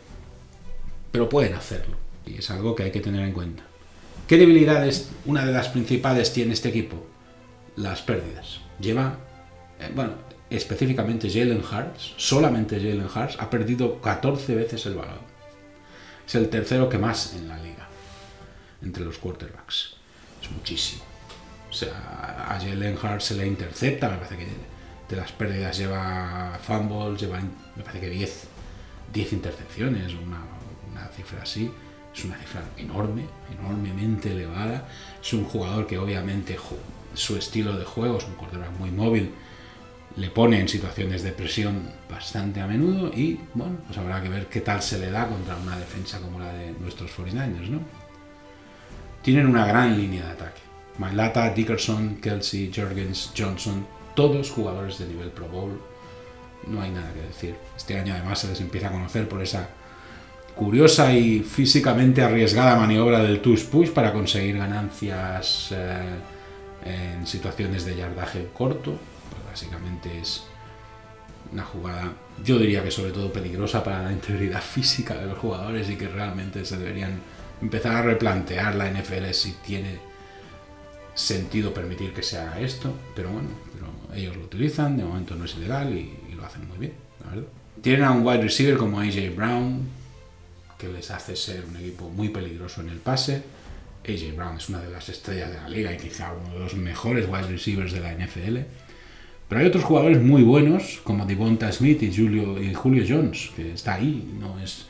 pero 1.13 1.29
pueden 1.29 1.55
hacerlo. 1.55 1.97
Y 2.27 2.39
es 2.39 2.51
algo 2.51 2.75
que 2.75 2.85
hay 2.85 2.91
que 2.91 3.01
tener 3.01 3.23
en 3.23 3.33
cuenta. 3.33 3.65
¿Qué 4.27 4.39
debilidades, 4.39 5.11
una 5.27 5.45
de 5.45 5.53
las 5.53 5.69
principales, 5.69 6.33
tiene 6.33 6.55
este 6.55 6.71
equipo? 6.71 7.05
Las 7.77 8.03
pérdidas. 8.03 8.61
Lleva 8.81 9.19
eh, 9.81 9.91
bueno, 9.95 10.13
específicamente 10.51 11.29
Jalen 11.29 11.63
Hurts, 11.63 12.15
solamente 12.17 12.77
Jalen 12.77 13.07
Hurts, 13.07 13.37
ha 13.39 13.51
perdido 13.51 14.01
14 14.01 14.55
veces 14.55 14.87
el 14.87 14.95
balón. 14.95 15.19
Es 16.27 16.35
el 16.35 16.49
tercero 16.49 16.89
que 16.89 16.99
más 16.99 17.35
en 17.35 17.49
la 17.49 17.59
liga, 17.59 17.87
entre 18.83 19.05
los 19.05 19.19
quarterbacks. 19.19 19.97
Es 20.43 20.51
muchísimo. 20.51 21.03
O 21.69 21.73
sea, 21.73 22.47
a 22.49 22.59
Jalen 22.61 22.97
Hurts 22.97 23.25
se 23.25 23.35
le 23.35 23.47
intercepta, 23.47 24.09
me 24.09 24.17
parece 24.17 24.39
que 24.39 24.47
de 25.09 25.17
las 25.17 25.33
pérdidas 25.33 25.77
lleva 25.77 26.59
fumbles, 26.63 27.21
lleva, 27.21 27.41
me 27.41 27.83
parece 27.83 28.01
que 28.01 28.11
10, 28.11 28.45
10 29.13 29.33
intercepciones, 29.33 30.15
una, 30.15 30.41
una 30.91 31.09
cifra 31.09 31.43
así. 31.43 31.71
Es 32.15 32.25
una 32.25 32.39
cifra 32.39 32.63
enorme, 32.77 33.25
enormemente 33.59 34.33
elevada. 34.33 34.87
Es 35.21 35.33
un 35.33 35.45
jugador 35.45 35.87
que 35.87 35.99
obviamente 35.99 36.57
su 37.15 37.37
estilo 37.37 37.77
de 37.77 37.85
juego 37.85 38.19
es 38.19 38.25
un 38.25 38.35
quarterback 38.35 38.79
muy 38.79 38.91
móvil, 38.91 39.33
le 40.17 40.31
pone 40.31 40.61
en 40.61 40.69
situaciones 40.69 41.23
de 41.23 41.33
presión 41.33 41.91
bastante 42.09 42.61
a 42.61 42.67
menudo 42.67 43.09
y 43.09 43.41
bueno, 43.55 43.79
pues 43.87 43.99
habrá 43.99 44.23
que 44.23 44.29
ver 44.29 44.47
qué 44.47 44.61
tal 44.61 44.81
se 44.81 44.99
le 44.99 45.11
da 45.11 45.27
contra 45.27 45.57
una 45.57 45.77
defensa 45.77 46.21
como 46.21 46.39
la 46.39 46.53
de 46.53 46.73
nuestros 46.73 47.11
49ers, 47.17 47.69
¿no? 47.69 47.81
Tienen 49.23 49.47
una 49.47 49.67
gran 49.67 49.97
línea 49.97 50.27
de 50.27 50.33
ataque. 50.33 50.61
Mailata, 50.99 51.51
Dickerson, 51.51 52.17
Kelsey, 52.21 52.71
Jorgens, 52.73 53.33
Johnson, 53.37 53.85
todos 54.15 54.51
jugadores 54.51 54.99
de 54.99 55.07
nivel 55.07 55.31
Pro 55.31 55.49
Bowl. 55.49 55.81
No 56.69 56.81
hay 56.81 56.91
nada 56.91 57.13
que 57.13 57.23
decir. 57.23 57.57
Este 57.77 57.99
año 57.99 58.15
además 58.15 58.39
se 58.39 58.49
les 58.49 58.61
empieza 58.61 58.89
a 58.89 58.93
conocer 58.93 59.29
por 59.29 59.43
esa 59.43 59.69
curiosa 60.55 61.13
y 61.13 61.41
físicamente 61.41 62.23
arriesgada 62.23 62.77
maniobra 62.77 63.23
del 63.23 63.41
touch 63.41 63.65
push 63.65 63.91
para 63.91 64.13
conseguir 64.13 64.59
ganancias 64.59 65.73
eh, 65.73 66.19
en 66.85 67.27
situaciones 67.27 67.85
de 67.85 67.97
yardaje 67.97 68.49
corto, 68.53 68.99
Básicamente 69.49 70.19
es 70.21 70.43
una 71.53 71.63
jugada, 71.63 72.13
yo 72.45 72.59
diría 72.59 72.83
que 72.83 72.91
sobre 72.91 73.13
todo 73.13 73.33
peligrosa 73.33 73.85
para 73.85 74.03
la 74.03 74.11
integridad 74.11 74.61
física 74.77 75.15
de 75.15 75.27
los 75.27 75.39
jugadores 75.39 75.89
y 75.89 75.97
que 75.97 76.09
realmente 76.09 76.65
se 76.65 76.77
deberían 76.77 77.21
empezar 77.63 77.95
a 77.95 78.03
replantear 78.03 78.75
la 78.75 78.91
NFL 78.91 79.31
si 79.31 79.53
tiene 79.65 79.99
sentido 81.15 81.73
permitir 81.73 82.13
que 82.13 82.25
se 82.25 82.39
haga 82.39 82.59
esto, 82.59 82.93
pero 83.15 83.31
bueno, 83.31 83.49
pero 83.73 84.17
ellos 84.17 84.37
lo 84.37 84.43
utilizan, 84.43 84.97
de 84.97 85.05
momento 85.05 85.37
no 85.37 85.45
es 85.45 85.55
ilegal 85.55 85.97
y, 85.97 86.35
lo 86.35 86.45
hacen 86.45 86.67
muy 86.67 86.79
bien. 86.79 86.93
Tienen 87.81 88.05
a 88.05 88.11
un 88.11 88.27
wide 88.27 88.43
receiver 88.43 88.77
como 88.77 88.99
AJ 88.99 89.37
Brown, 89.37 89.87
que 90.85 90.93
les 90.93 91.11
hace 91.11 91.37
ser 91.37 91.65
un 91.65 91.77
equipo 91.77 92.09
muy 92.11 92.29
peligroso 92.29 92.81
en 92.81 92.91
el 92.91 92.99
pase. 92.99 93.43
AJ 94.07 94.37
Brown 94.37 94.57
es 94.59 94.69
una 94.69 94.81
de 94.81 94.91
las 94.91 95.09
estrellas 95.09 95.51
de 95.51 95.57
la 95.57 95.69
liga 95.69 95.93
y 95.93 95.97
quizá 95.97 96.33
uno 96.33 96.55
de 96.55 96.61
los 96.61 96.75
mejores 96.75 97.27
wide 97.27 97.49
receivers 97.49 97.93
de 97.93 98.01
la 98.01 98.13
NFL. 98.13 98.59
Pero 99.49 99.61
hay 99.61 99.67
otros 99.67 99.85
jugadores 99.85 100.21
muy 100.21 100.43
buenos, 100.43 101.01
como 101.05 101.27
Devonta 101.27 101.71
Smith 101.73 102.03
y 102.03 102.15
Julio, 102.15 102.63
y 102.63 102.73
Julio 102.75 103.05
Jones, 103.07 103.51
que 103.55 103.73
está 103.73 103.95
ahí, 103.95 104.37
no 104.39 104.59
es 104.59 104.87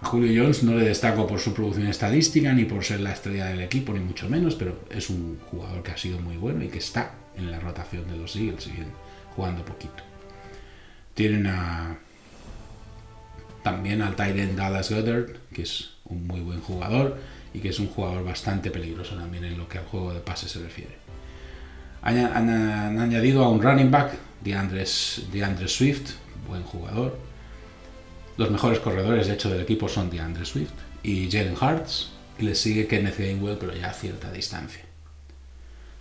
A 0.00 0.06
Julio 0.06 0.42
Jones 0.42 0.62
no 0.62 0.74
le 0.74 0.84
destaco 0.84 1.26
por 1.26 1.40
su 1.40 1.54
producción 1.54 1.86
estadística 1.86 2.52
ni 2.52 2.64
por 2.64 2.84
ser 2.84 3.00
la 3.00 3.12
estrella 3.12 3.46
del 3.46 3.60
equipo, 3.60 3.92
ni 3.92 4.00
mucho 4.00 4.28
menos, 4.28 4.54
pero 4.54 4.80
es 4.90 5.08
un 5.10 5.38
jugador 5.50 5.82
que 5.82 5.92
ha 5.92 5.96
sido 5.96 6.18
muy 6.18 6.36
bueno 6.36 6.64
y 6.64 6.68
que 6.68 6.78
está 6.78 7.14
en 7.36 7.50
la 7.50 7.60
rotación 7.60 8.06
de 8.08 8.16
los 8.16 8.36
Eagles, 8.36 8.68
jugando 9.34 9.64
poquito. 9.64 10.02
Tienen 11.14 11.46
a, 11.46 11.98
también 13.64 14.02
al 14.02 14.14
Tyrant 14.14 14.56
Dallas 14.56 14.90
Goddard, 14.90 15.38
que 15.52 15.62
es 15.62 15.94
un 16.04 16.26
muy 16.28 16.40
buen 16.40 16.60
jugador 16.60 17.18
y 17.52 17.60
que 17.60 17.70
es 17.70 17.80
un 17.80 17.88
jugador 17.88 18.22
bastante 18.22 18.70
peligroso 18.70 19.16
también 19.16 19.44
en 19.44 19.58
lo 19.58 19.66
que 19.66 19.78
al 19.78 19.86
juego 19.86 20.12
de 20.12 20.20
pase 20.20 20.48
se 20.48 20.60
refiere. 20.60 20.96
Han, 22.02 22.18
añadido 22.98 23.42
a 23.42 23.48
un 23.48 23.62
running 23.62 23.90
back, 23.90 24.12
DeAndre, 24.42 24.84
DeAndre 25.32 25.68
Swift, 25.68 26.12
buen 26.46 26.62
jugador. 26.62 27.18
Los 28.36 28.50
mejores 28.50 28.80
corredores, 28.80 29.26
de 29.26 29.34
hecho, 29.34 29.48
del 29.48 29.62
equipo 29.62 29.88
son 29.88 30.10
DeAndre 30.10 30.44
Swift 30.44 30.74
y 31.02 31.30
Jalen 31.30 31.56
Hartz, 31.58 32.10
y 32.38 32.42
le 32.42 32.54
sigue 32.54 32.86
Kenneth 32.86 33.16
Gainwell, 33.16 33.56
pero 33.56 33.74
ya 33.74 33.88
a 33.88 33.94
cierta 33.94 34.30
distancia. 34.30 34.82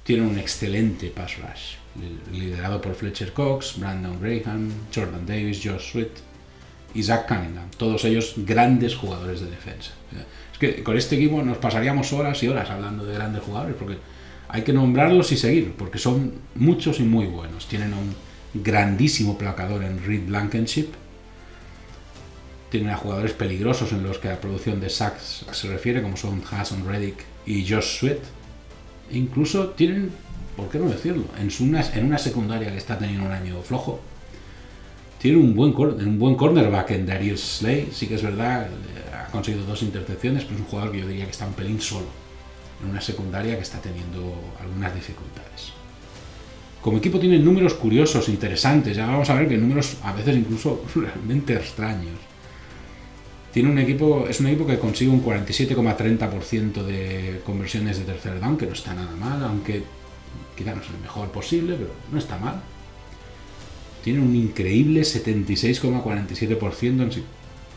Tienen 0.04 0.26
un 0.26 0.38
excelente 0.38 1.08
pass 1.08 1.38
rush, 1.38 1.76
liderado 2.34 2.82
por 2.82 2.96
Fletcher 2.96 3.32
Cox, 3.32 3.80
Brandon 3.80 4.20
Graham, 4.20 4.70
Jordan 4.94 5.26
Davis, 5.26 5.62
Josh 5.64 5.92
Sweet 5.92 6.33
Zach 7.02 7.28
Cunningham, 7.28 7.70
todos 7.78 8.06
ellos 8.06 8.36
grandes 8.38 8.96
jugadores 8.96 9.42
de 9.42 9.50
defensa. 9.50 9.92
Es 10.52 10.60
que 10.60 10.84
con 10.84 10.96
este 10.96 11.16
equipo 11.16 11.42
nos 11.42 11.58
pasaríamos 11.58 12.14
horas 12.14 12.44
y 12.44 12.48
horas 12.48 12.70
hablando 12.70 13.06
de 13.06 13.16
grandes 13.16 13.42
jugadores, 13.42 13.76
porque 13.78 13.98
hay 14.48 14.62
que 14.62 14.74
nombrarlos 14.74 15.32
y 15.32 15.38
seguir, 15.38 15.74
porque 15.76 15.98
son 15.98 16.34
muchos 16.54 17.00
y 17.00 17.04
muy 17.04 17.26
buenos. 17.26 17.68
Tienen 17.68 17.94
un 17.94 18.14
grandísimo 18.54 19.36
placador 19.38 19.84
en 19.84 20.06
Reed 20.06 20.28
Blankenship. 20.28 20.90
Tienen 22.70 22.92
a 22.92 22.98
jugadores 22.98 23.34
peligrosos 23.34 23.92
en 23.92 24.04
los 24.04 24.20
que 24.20 24.28
la 24.28 24.40
producción 24.40 24.80
de 24.80 24.90
sacks 24.90 25.46
se 25.52 25.68
refiere, 25.68 26.04
como 26.04 26.18
son 26.18 26.44
Hassan 26.52 26.88
Reddick 26.88 27.24
y 27.48 27.68
Josh 27.68 28.00
Sweat. 28.00 28.20
incluso 29.12 29.70
tienen, 29.70 30.12
¿por 30.56 30.70
qué 30.70 30.78
no 30.78 30.90
decirlo? 30.90 31.26
En 31.38 32.06
una 32.06 32.18
secundaria 32.18 32.72
que 32.72 32.78
está 32.78 32.98
teniendo 32.98 33.26
un 33.26 33.32
año 33.32 33.62
flojo, 33.62 34.02
tiene 35.24 35.38
un 35.38 35.56
buen, 35.56 35.74
un 35.74 36.20
buen 36.20 36.36
cornerback 36.36 36.92
en 36.92 37.06
Darius 37.06 37.40
Slay. 37.40 37.88
Sí 37.94 38.08
que 38.08 38.16
es 38.16 38.22
verdad, 38.22 38.68
ha 39.18 39.32
conseguido 39.32 39.66
dos 39.66 39.82
intercepciones, 39.82 40.44
pero 40.44 40.56
es 40.56 40.62
un 40.64 40.68
jugador 40.68 40.92
que 40.92 41.00
yo 41.00 41.08
diría 41.08 41.24
que 41.24 41.32
está 41.32 41.48
un 41.48 41.54
pelín 41.54 41.80
solo. 41.80 42.08
En 42.84 42.90
una 42.90 43.00
secundaria 43.00 43.56
que 43.56 43.62
está 43.62 43.80
teniendo 43.80 44.36
algunas 44.60 44.94
dificultades. 44.94 45.72
Como 46.82 46.98
equipo 46.98 47.22
tiene 47.22 47.40
números 47.40 47.76
curiosos, 47.76 48.28
interesantes. 48.28 48.98
Ya 48.98 49.06
vamos 49.06 49.30
a 49.30 49.36
ver 49.36 49.48
que 49.48 49.58
números 49.58 49.96
a 50.04 50.12
veces 50.12 50.36
incluso 50.36 50.84
realmente 50.94 51.54
extraños. 51.54 52.20
Tiene 53.54 53.70
un 53.70 53.80
equipo, 53.80 54.28
es 54.28 54.42
un 54.42 54.48
equipo 54.48 54.68
que 54.68 54.78
consigue 54.78 55.10
un 55.10 55.24
47,30% 55.24 56.84
de 56.84 57.42
conversiones 57.46 57.98
de 57.98 58.04
tercer 58.04 58.42
down, 58.42 58.58
que 58.58 58.66
no 58.66 58.74
está 58.74 58.94
nada 58.94 59.16
mal, 59.16 59.42
aunque 59.42 59.84
quizá 60.58 60.76
no 60.76 60.82
es 60.82 60.90
el 60.90 61.00
mejor 61.00 61.30
posible, 61.30 61.76
pero 61.76 61.92
no 62.12 62.20
está 62.20 62.38
mal 62.38 62.62
tiene 64.04 64.20
un 64.20 64.36
increíble 64.36 65.02
76,47% 65.02 67.24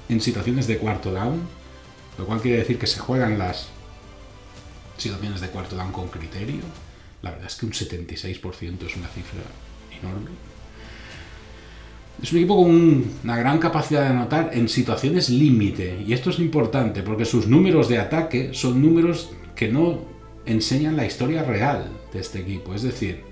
en, 0.08 0.20
situaciones 0.20 0.66
de 0.66 0.78
cuarto 0.78 1.12
down, 1.12 1.40
lo 2.18 2.26
cual 2.26 2.40
quiere 2.40 2.58
decir 2.58 2.78
que 2.78 2.88
se 2.88 2.98
juegan 2.98 3.38
las 3.38 3.68
situaciones 4.96 5.40
de 5.40 5.46
cuarto 5.48 5.76
down 5.76 5.92
con 5.92 6.08
criterio. 6.08 6.62
La 7.22 7.30
verdad 7.30 7.46
es 7.46 7.54
que 7.54 7.66
un 7.66 7.72
76% 7.72 8.86
es 8.86 8.96
una 8.96 9.06
cifra 9.08 9.42
enorme. 9.98 10.30
Es 12.22 12.32
un 12.32 12.38
equipo 12.38 12.56
con 12.56 13.04
una 13.22 13.36
gran 13.36 13.58
capacidad 13.58 14.00
de 14.02 14.08
anotar 14.08 14.50
en 14.52 14.68
situaciones 14.68 15.30
límite. 15.30 16.02
Y 16.06 16.12
esto 16.12 16.28
es 16.30 16.40
importante 16.40 17.02
porque 17.02 17.24
sus 17.24 17.46
números 17.46 17.88
de 17.88 17.98
ataque 17.98 18.50
son 18.52 18.82
números 18.82 19.30
que 19.54 19.68
no 19.68 20.00
enseñan 20.44 20.96
la 20.96 21.06
historia 21.06 21.44
real 21.44 21.88
de 22.12 22.18
este 22.20 22.40
equipo. 22.40 22.74
Es 22.74 22.82
decir, 22.82 23.22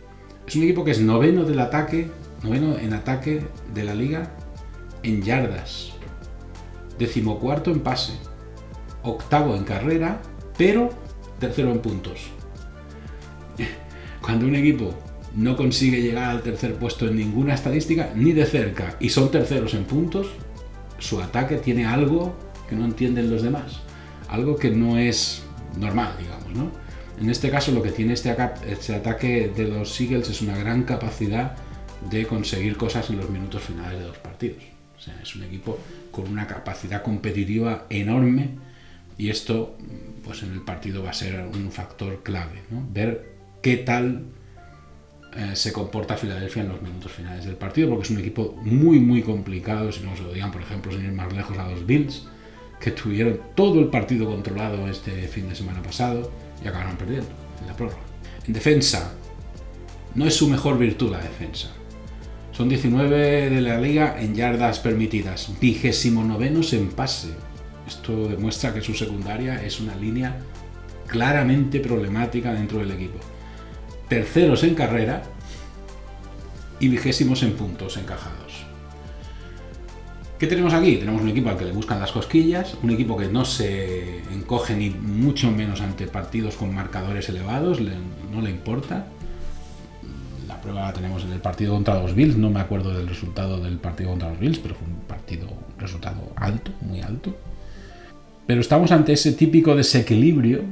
es 0.46 0.54
un 0.54 0.62
equipo 0.62 0.84
que 0.84 0.92
es 0.92 1.00
noveno 1.00 1.44
del 1.44 1.58
ataque 1.60 2.08
noveno 2.44 2.78
en 2.78 2.92
ataque 2.92 3.46
de 3.72 3.84
la 3.84 3.94
liga 3.94 4.30
en 5.02 5.22
yardas, 5.22 5.92
decimocuarto 6.98 7.70
en 7.70 7.80
pase, 7.80 8.12
octavo 9.02 9.56
en 9.56 9.64
carrera, 9.64 10.20
pero 10.56 10.90
tercero 11.40 11.70
en 11.70 11.80
puntos. 11.80 12.30
Cuando 14.20 14.46
un 14.46 14.54
equipo 14.54 14.94
no 15.34 15.56
consigue 15.56 16.00
llegar 16.00 16.30
al 16.30 16.42
tercer 16.42 16.74
puesto 16.74 17.06
en 17.06 17.16
ninguna 17.16 17.54
estadística, 17.54 18.12
ni 18.14 18.32
de 18.32 18.46
cerca, 18.46 18.96
y 19.00 19.08
son 19.08 19.30
terceros 19.30 19.74
en 19.74 19.84
puntos, 19.84 20.28
su 20.98 21.20
ataque 21.20 21.56
tiene 21.56 21.86
algo 21.86 22.34
que 22.68 22.76
no 22.76 22.84
entienden 22.84 23.30
los 23.30 23.42
demás, 23.42 23.80
algo 24.28 24.56
que 24.56 24.70
no 24.70 24.98
es 24.98 25.42
normal, 25.78 26.14
digamos, 26.18 26.54
¿no? 26.54 26.70
En 27.20 27.30
este 27.30 27.50
caso 27.50 27.72
lo 27.72 27.82
que 27.82 27.90
tiene 27.90 28.14
este, 28.14 28.34
este 28.66 28.94
ataque 28.94 29.52
de 29.54 29.68
los 29.68 30.00
Eagles 30.00 30.28
es 30.30 30.42
una 30.42 30.56
gran 30.56 30.82
capacidad 30.82 31.56
de 32.10 32.26
conseguir 32.26 32.76
cosas 32.76 33.10
en 33.10 33.18
los 33.18 33.30
minutos 33.30 33.62
finales 33.62 34.00
de 34.00 34.06
los 34.06 34.18
partidos. 34.18 34.62
O 34.96 35.00
sea, 35.00 35.18
es 35.22 35.34
un 35.36 35.44
equipo 35.44 35.78
con 36.10 36.28
una 36.28 36.46
capacidad 36.46 37.02
competitiva 37.02 37.86
enorme 37.90 38.50
y 39.18 39.30
esto 39.30 39.76
pues 40.24 40.42
en 40.42 40.52
el 40.52 40.62
partido 40.62 41.02
va 41.02 41.10
a 41.10 41.14
ser 41.14 41.40
un 41.40 41.70
factor 41.70 42.22
clave, 42.22 42.62
ver 42.90 43.34
qué 43.60 43.76
tal 43.76 44.24
eh, 45.36 45.54
se 45.54 45.72
comporta 45.72 46.16
Filadelfia 46.16 46.62
en 46.62 46.68
los 46.68 46.80
minutos 46.80 47.12
finales 47.12 47.44
del 47.44 47.56
partido, 47.56 47.90
porque 47.90 48.04
es 48.04 48.10
un 48.10 48.18
equipo 48.18 48.56
muy 48.62 49.00
muy 49.00 49.22
complicado, 49.22 49.92
si 49.92 50.02
no 50.02 50.16
se 50.16 50.22
lo 50.22 50.32
digan 50.32 50.50
por 50.50 50.62
ejemplo 50.62 50.92
sin 50.92 51.04
ir 51.04 51.12
más 51.12 51.32
lejos 51.32 51.58
a 51.58 51.68
los 51.68 51.84
Bills, 51.84 52.26
que 52.80 52.90
tuvieron 52.90 53.40
todo 53.54 53.80
el 53.80 53.88
partido 53.88 54.26
controlado 54.26 54.88
este 54.88 55.28
fin 55.28 55.48
de 55.48 55.54
semana 55.54 55.82
pasado 55.82 56.30
y 56.64 56.68
acabaron 56.68 56.96
perdiendo 56.96 57.28
en 57.60 57.66
la 57.66 57.76
prórroga. 57.76 58.02
En 58.46 58.52
defensa, 58.52 59.14
no 60.14 60.26
es 60.26 60.34
su 60.34 60.48
mejor 60.48 60.78
virtud 60.78 61.10
la 61.10 61.18
defensa. 61.18 61.70
Son 62.56 62.68
19 62.68 63.50
de 63.50 63.60
la 63.60 63.80
liga 63.80 64.14
en 64.16 64.36
yardas 64.36 64.78
permitidas, 64.78 65.50
vigésimo 65.60 66.22
novenos 66.22 66.72
en 66.72 66.88
pase. 66.88 67.30
Esto 67.84 68.28
demuestra 68.28 68.72
que 68.72 68.80
su 68.80 68.94
secundaria 68.94 69.60
es 69.64 69.80
una 69.80 69.96
línea 69.96 70.38
claramente 71.08 71.80
problemática 71.80 72.52
dentro 72.52 72.78
del 72.78 72.92
equipo. 72.92 73.18
Terceros 74.08 74.62
en 74.62 74.76
carrera 74.76 75.24
y 76.78 76.86
vigésimos 76.86 77.42
en 77.42 77.54
puntos 77.54 77.96
encajados. 77.96 78.64
¿Qué 80.38 80.46
tenemos 80.46 80.74
aquí? 80.74 80.98
Tenemos 80.98 81.22
un 81.22 81.30
equipo 81.30 81.48
al 81.48 81.58
que 81.58 81.64
le 81.64 81.72
buscan 81.72 81.98
las 81.98 82.12
cosquillas, 82.12 82.76
un 82.84 82.90
equipo 82.90 83.16
que 83.16 83.26
no 83.26 83.44
se 83.44 84.20
encoge 84.32 84.76
ni 84.76 84.90
mucho 84.90 85.50
menos 85.50 85.80
ante 85.80 86.06
partidos 86.06 86.54
con 86.54 86.72
marcadores 86.72 87.28
elevados, 87.28 87.80
no 87.80 88.40
le 88.42 88.50
importa 88.50 89.08
prueba 90.64 90.86
la 90.86 90.92
tenemos 90.92 91.22
en 91.24 91.32
el 91.32 91.40
partido 91.40 91.74
contra 91.74 92.00
los 92.00 92.14
Bills. 92.14 92.36
No 92.36 92.50
me 92.50 92.60
acuerdo 92.60 92.92
del 92.94 93.06
resultado 93.06 93.60
del 93.60 93.76
partido 93.76 94.10
contra 94.10 94.30
los 94.30 94.40
Bills, 94.40 94.58
pero 94.58 94.74
fue 94.74 94.88
un 94.88 95.00
partido, 95.06 95.46
resultado 95.78 96.32
alto, 96.36 96.72
muy 96.80 97.00
alto. 97.02 97.36
Pero 98.46 98.60
estamos 98.60 98.90
ante 98.90 99.12
ese 99.12 99.32
típico 99.32 99.76
desequilibrio 99.76 100.62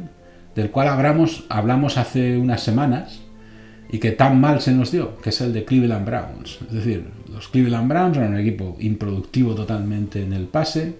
del 0.54 0.70
cual 0.70 0.88
hablamos, 0.88 1.44
hablamos 1.48 1.96
hace 1.96 2.36
unas 2.36 2.62
semanas 2.62 3.20
y 3.90 3.98
que 3.98 4.12
tan 4.12 4.40
mal 4.40 4.60
se 4.60 4.72
nos 4.72 4.90
dio, 4.90 5.18
que 5.18 5.30
es 5.30 5.40
el 5.40 5.52
de 5.52 5.64
Cleveland 5.64 6.06
Browns. 6.06 6.58
Es 6.66 6.72
decir, 6.72 7.06
los 7.30 7.48
Cleveland 7.48 7.88
Browns 7.88 8.16
eran 8.16 8.32
un 8.32 8.40
equipo 8.40 8.76
improductivo 8.80 9.54
totalmente 9.54 10.22
en 10.22 10.32
el 10.32 10.46
pase, 10.46 10.96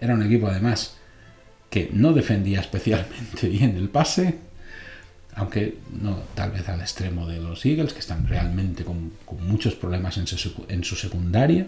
era 0.00 0.14
un 0.14 0.22
equipo 0.22 0.48
además 0.48 0.98
que 1.70 1.90
no 1.92 2.12
defendía 2.12 2.60
especialmente 2.60 3.48
bien 3.48 3.76
el 3.76 3.88
pase, 3.88 4.38
aunque 5.34 5.78
no 6.00 6.16
tal 6.34 6.50
vez 6.50 6.68
al 6.68 6.80
extremo 6.80 7.26
de 7.26 7.40
los 7.40 7.64
Eagles, 7.64 7.92
que 7.92 8.00
están 8.00 8.26
realmente 8.26 8.84
con, 8.84 9.12
muchos 9.40 9.74
problemas 9.74 10.18
en 10.18 10.26
su, 10.26 10.96
secundaria. 10.96 11.66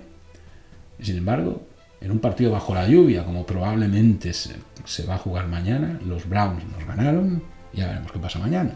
Sin 1.01 1.17
embargo, 1.17 1.67
en 2.01 2.11
un 2.11 2.19
partido 2.19 2.53
bajo 2.53 2.75
la 2.75 2.87
lluvia, 2.87 3.25
como 3.25 3.47
probablemente 3.47 4.33
se, 4.33 5.07
va 5.09 5.15
a 5.15 5.19
jugar 5.19 5.49
mañana, 5.49 5.99
los 6.07 6.29
Browns 6.29 6.63
nos 6.71 6.87
ganaron, 6.87 7.43
ya 7.73 7.87
veremos 7.87 8.13
qué 8.13 8.19
pasa 8.19 8.39
mañana. 8.39 8.73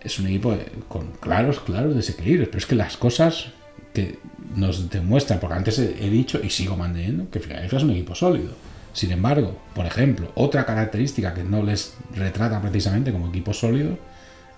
Es 0.00 0.20
un 0.20 0.28
equipo 0.28 0.56
con 0.86 1.10
claros, 1.12 1.58
claros 1.60 1.96
desequilibrios, 1.96 2.48
pero 2.48 2.58
es 2.58 2.66
que 2.66 2.76
las 2.76 2.96
cosas 2.96 3.48
que 3.92 4.20
nos 4.54 4.88
demuestran, 4.88 5.40
porque 5.40 5.56
antes 5.56 5.78
he, 5.80 6.10
dicho 6.10 6.40
y 6.42 6.50
sigo 6.50 6.76
manteniendo 6.76 7.28
que 7.28 7.40
Philadelphia 7.40 7.78
es 7.78 7.82
un 7.82 7.90
equipo 7.90 8.14
sólido 8.14 8.54
sin 8.96 9.12
embargo, 9.12 9.54
por 9.74 9.84
ejemplo, 9.84 10.32
otra 10.36 10.64
característica 10.64 11.34
que 11.34 11.44
no 11.44 11.62
les 11.62 11.94
retrata 12.14 12.62
precisamente 12.62 13.12
como 13.12 13.28
equipo 13.28 13.52
sólido 13.52 13.98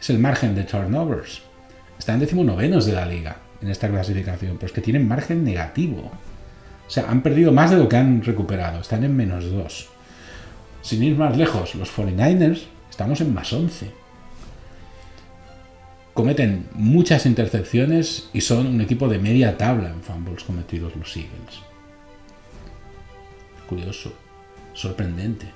es 0.01 0.11
el 0.11 0.20
margen 0.20 0.55
de 0.55 0.62
turnovers. 0.62 1.42
Están 1.98 2.20
decimonovenos 2.20 2.87
de 2.87 2.92
la 2.92 3.05
liga 3.05 3.38
en 3.61 3.68
esta 3.68 3.88
clasificación, 3.88 4.55
pero 4.55 4.66
es 4.66 4.72
que 4.72 4.81
tienen 4.81 5.09
margen 5.09 5.42
negativo. 5.42 6.12
O 6.87 6.90
sea, 6.90 7.11
han 7.11 7.20
perdido 7.20 7.51
más 7.51 7.72
de 7.72 7.79
lo 7.79 7.88
que 7.88 7.96
han 7.96 8.22
recuperado, 8.22 8.81
están 8.81 9.03
en 9.03 9.16
menos 9.16 9.51
2. 9.51 9.88
Sin 10.83 11.03
ir 11.03 11.16
más 11.16 11.37
lejos, 11.37 11.74
los 11.74 11.90
49ers 11.90 12.62
estamos 12.88 13.20
en 13.20 13.35
más 13.35 13.53
11. 13.53 13.90
Cometen 16.14 16.68
muchas 16.74 17.27
intercepciones 17.27 18.31
y 18.33 18.42
son 18.42 18.68
un 18.68 18.81
equipo 18.83 19.09
de 19.09 19.18
media 19.18 19.59
tabla 19.59 19.88
en 19.88 20.01
fumbles 20.01 20.44
cometidos 20.44 20.94
los 20.94 21.16
Eagles. 21.16 21.59
curioso, 23.68 24.12
sorprendente. 24.78 25.46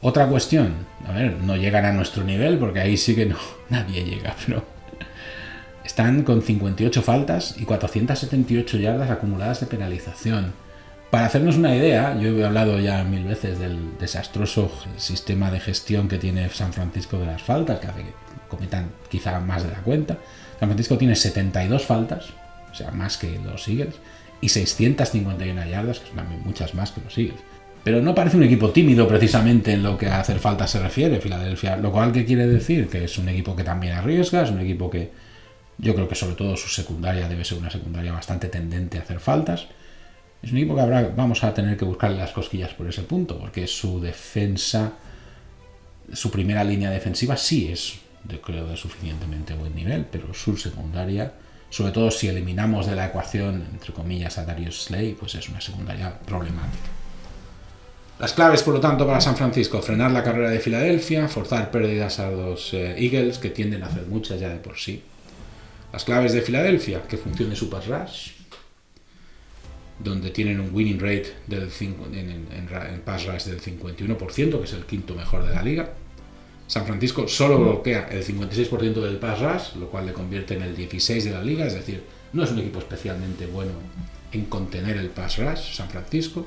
Otra 0.00 0.26
cuestión, 0.28 0.74
a 1.06 1.12
ver, 1.12 1.38
no 1.38 1.56
llegan 1.56 1.84
a 1.84 1.92
nuestro 1.92 2.24
nivel 2.24 2.58
porque 2.58 2.80
ahí 2.80 2.96
sí 2.96 3.14
que 3.14 3.26
no, 3.26 3.36
nadie 3.68 4.04
llega, 4.04 4.34
pero 4.46 4.64
están 5.84 6.22
con 6.22 6.42
58 6.42 7.02
faltas 7.02 7.56
y 7.58 7.64
478 7.64 8.78
yardas 8.78 9.10
acumuladas 9.10 9.60
de 9.60 9.66
penalización. 9.66 10.52
Para 11.10 11.26
hacernos 11.26 11.56
una 11.56 11.74
idea, 11.74 12.18
yo 12.18 12.38
he 12.38 12.44
hablado 12.44 12.78
ya 12.78 13.02
mil 13.02 13.24
veces 13.24 13.58
del 13.58 13.98
desastroso 13.98 14.70
sistema 14.98 15.50
de 15.50 15.58
gestión 15.58 16.06
que 16.06 16.18
tiene 16.18 16.48
San 16.50 16.72
Francisco 16.72 17.18
de 17.18 17.26
las 17.26 17.42
faltas, 17.42 17.80
que 17.80 17.86
hace 17.86 18.02
que 18.02 18.12
cometan 18.48 18.90
quizá 19.08 19.40
más 19.40 19.62
de 19.64 19.70
la 19.70 19.78
cuenta. 19.78 20.18
San 20.60 20.68
Francisco 20.68 20.98
tiene 20.98 21.16
72 21.16 21.84
faltas, 21.86 22.26
o 22.70 22.74
sea, 22.74 22.90
más 22.90 23.16
que 23.16 23.38
los 23.38 23.66
Eagles, 23.68 23.94
y 24.40 24.50
651 24.50 25.66
yardas, 25.66 26.00
que 26.00 26.08
son 26.08 26.16
también 26.16 26.42
muchas 26.44 26.74
más 26.74 26.92
que 26.92 27.00
los 27.00 27.16
Eagles. 27.16 27.40
Pero 27.88 28.02
no 28.02 28.14
parece 28.14 28.36
un 28.36 28.42
equipo 28.42 28.68
tímido 28.68 29.08
precisamente 29.08 29.72
en 29.72 29.82
lo 29.82 29.96
que 29.96 30.08
a 30.08 30.20
hacer 30.20 30.38
falta 30.40 30.66
se 30.66 30.78
refiere, 30.78 31.22
Filadelfia. 31.22 31.78
Lo 31.78 31.90
cual 31.90 32.12
que 32.12 32.26
quiere 32.26 32.46
decir 32.46 32.86
que 32.86 33.04
es 33.04 33.16
un 33.16 33.30
equipo 33.30 33.56
que 33.56 33.64
también 33.64 33.94
arriesga, 33.94 34.42
es 34.42 34.50
un 34.50 34.60
equipo 34.60 34.90
que 34.90 35.10
yo 35.78 35.94
creo 35.94 36.06
que 36.06 36.14
sobre 36.14 36.34
todo 36.34 36.54
su 36.54 36.68
secundaria 36.68 37.26
debe 37.30 37.46
ser 37.46 37.56
una 37.56 37.70
secundaria 37.70 38.12
bastante 38.12 38.48
tendente 38.48 38.98
a 38.98 39.00
hacer 39.00 39.20
faltas. 39.20 39.68
Es 40.42 40.52
un 40.52 40.58
equipo 40.58 40.74
que 40.74 40.82
habrá, 40.82 41.14
vamos 41.16 41.42
a 41.42 41.54
tener 41.54 41.78
que 41.78 41.86
buscarle 41.86 42.18
las 42.18 42.32
cosquillas 42.32 42.74
por 42.74 42.86
ese 42.86 43.04
punto, 43.04 43.38
porque 43.38 43.66
su 43.66 44.02
defensa, 44.02 44.92
su 46.12 46.30
primera 46.30 46.64
línea 46.64 46.90
defensiva 46.90 47.38
sí 47.38 47.68
es, 47.72 48.00
de, 48.24 48.38
creo, 48.38 48.66
de 48.66 48.76
suficientemente 48.76 49.54
buen 49.54 49.74
nivel, 49.74 50.04
pero 50.12 50.34
su 50.34 50.58
secundaria, 50.58 51.32
sobre 51.70 51.92
todo 51.92 52.10
si 52.10 52.28
eliminamos 52.28 52.84
de 52.86 52.96
la 52.96 53.06
ecuación, 53.06 53.66
entre 53.72 53.94
comillas, 53.94 54.36
a 54.36 54.44
Darius 54.44 54.84
Slay, 54.84 55.14
pues 55.14 55.36
es 55.36 55.48
una 55.48 55.62
secundaria 55.62 56.18
problemática. 56.18 56.97
Las 58.18 58.32
claves, 58.32 58.64
por 58.64 58.74
lo 58.74 58.80
tanto, 58.80 59.06
para 59.06 59.20
San 59.20 59.36
Francisco, 59.36 59.80
frenar 59.80 60.10
la 60.10 60.24
carrera 60.24 60.50
de 60.50 60.58
Filadelfia, 60.58 61.28
forzar 61.28 61.70
pérdidas 61.70 62.18
a 62.18 62.30
los 62.30 62.74
eh, 62.74 62.96
Eagles, 62.98 63.38
que 63.38 63.50
tienden 63.50 63.84
a 63.84 63.86
hacer 63.86 64.06
muchas 64.06 64.40
ya 64.40 64.48
de 64.48 64.56
por 64.56 64.76
sí. 64.76 65.02
Las 65.92 66.04
claves 66.04 66.32
de 66.32 66.42
Filadelfia, 66.42 67.02
que 67.02 67.16
funcione 67.16 67.54
su 67.54 67.70
pass 67.70 67.86
rush, 67.86 68.30
donde 70.00 70.30
tienen 70.30 70.58
un 70.58 70.74
winning 70.74 70.98
rate 70.98 71.32
del 71.46 71.70
en, 71.80 73.02
pass 73.04 73.26
rush 73.26 73.44
del 73.44 73.60
51%, 73.60 74.58
que 74.58 74.64
es 74.64 74.72
el 74.72 74.84
quinto 74.84 75.14
mejor 75.14 75.46
de 75.46 75.54
la 75.54 75.62
liga. 75.62 75.90
San 76.66 76.86
Francisco 76.86 77.28
solo 77.28 77.58
bloquea 77.58 78.08
el 78.10 78.24
56% 78.24 78.94
del 78.94 79.18
pass 79.18 79.40
rush, 79.40 79.80
lo 79.80 79.88
cual 79.88 80.06
le 80.06 80.12
convierte 80.12 80.54
en 80.54 80.62
el 80.62 80.76
16 80.76 81.24
de 81.24 81.30
la 81.30 81.42
liga, 81.42 81.66
es 81.66 81.74
decir, 81.74 82.02
no 82.32 82.42
es 82.42 82.50
un 82.50 82.58
equipo 82.58 82.80
especialmente 82.80 83.46
bueno 83.46 83.70
en 84.32 84.44
contener 84.46 84.96
el 84.96 85.08
pass 85.08 85.38
rush, 85.38 85.74
San 85.74 85.88
Francisco. 85.88 86.46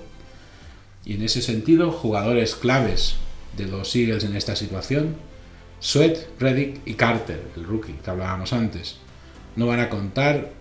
Y 1.05 1.15
en 1.15 1.23
ese 1.23 1.41
sentido, 1.41 1.91
jugadores 1.91 2.55
claves 2.55 3.15
de 3.57 3.65
los 3.65 3.95
Eagles 3.95 4.23
en 4.23 4.35
esta 4.35 4.55
situación, 4.55 5.15
Sweat, 5.79 6.17
Reddick 6.39 6.81
y 6.85 6.93
Carter, 6.93 7.41
el 7.55 7.63
rookie 7.63 7.93
que 7.93 8.09
hablábamos 8.09 8.53
antes, 8.53 8.97
no 9.55 9.67
van 9.67 9.79
a 9.79 9.89
contar 9.89 10.51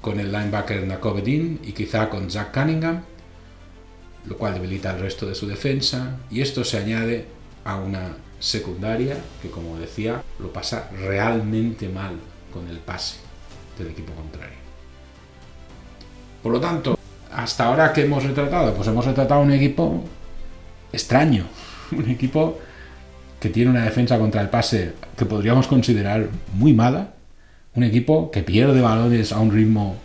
con 0.00 0.20
el 0.20 0.32
linebacker 0.32 0.86
Nakovedin 0.86 1.60
y 1.62 1.72
quizá 1.72 2.08
con 2.08 2.28
Jack 2.28 2.54
Cunningham, 2.54 3.02
lo 4.26 4.36
cual 4.36 4.54
debilita 4.54 4.94
el 4.94 5.00
resto 5.00 5.26
de 5.26 5.34
su 5.34 5.46
defensa. 5.46 6.20
Y 6.30 6.40
esto 6.40 6.64
se 6.64 6.78
añade 6.78 7.26
a 7.64 7.76
una 7.76 8.16
secundaria 8.38 9.18
que, 9.42 9.50
como 9.50 9.76
decía, 9.76 10.22
lo 10.38 10.52
pasa 10.52 10.88
realmente 10.98 11.88
mal 11.88 12.16
con 12.52 12.68
el 12.68 12.78
pase 12.78 13.16
del 13.78 13.88
equipo 13.88 14.12
contrario. 14.14 14.58
Por 16.42 16.52
lo 16.52 16.60
tanto, 16.60 16.98
hasta 17.32 17.66
ahora 17.66 17.92
que 17.92 18.02
hemos 18.02 18.24
retratado, 18.24 18.74
pues 18.74 18.88
hemos 18.88 19.04
retratado 19.04 19.40
un 19.40 19.52
equipo 19.52 20.02
extraño, 20.92 21.44
un 21.92 22.08
equipo 22.10 22.58
que 23.38 23.48
tiene 23.48 23.70
una 23.70 23.84
defensa 23.84 24.18
contra 24.18 24.42
el 24.42 24.48
pase 24.50 24.92
que 25.16 25.24
podríamos 25.24 25.66
considerar 25.66 26.28
muy 26.54 26.72
mala, 26.72 27.14
un 27.74 27.84
equipo 27.84 28.30
que 28.30 28.42
pierde 28.42 28.80
balones 28.80 29.32
a 29.32 29.40
un 29.40 29.52
ritmo 29.52 29.96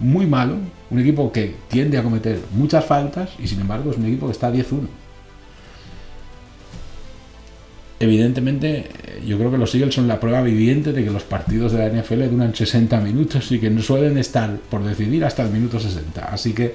muy 0.00 0.26
malo, 0.26 0.56
un 0.90 0.98
equipo 0.98 1.32
que 1.32 1.54
tiende 1.68 1.98
a 1.98 2.02
cometer 2.02 2.38
muchas 2.52 2.84
faltas 2.84 3.30
y 3.38 3.48
sin 3.48 3.60
embargo 3.60 3.90
es 3.90 3.96
un 3.96 4.06
equipo 4.06 4.26
que 4.26 4.32
está 4.32 4.48
a 4.48 4.52
10-1. 4.52 4.86
Evidentemente, 8.02 8.90
yo 9.24 9.38
creo 9.38 9.52
que 9.52 9.58
los 9.58 9.72
Eagles 9.76 9.94
son 9.94 10.08
la 10.08 10.18
prueba 10.18 10.42
viviente 10.42 10.92
de 10.92 11.04
que 11.04 11.10
los 11.12 11.22
partidos 11.22 11.70
de 11.70 11.78
la 11.78 12.02
NFL 12.02 12.30
duran 12.30 12.52
60 12.52 13.00
minutos 13.00 13.52
y 13.52 13.60
que 13.60 13.70
no 13.70 13.80
suelen 13.80 14.18
estar 14.18 14.56
por 14.56 14.82
decidir 14.82 15.24
hasta 15.24 15.44
el 15.44 15.50
minuto 15.50 15.78
60. 15.78 16.20
Así 16.24 16.52
que, 16.52 16.74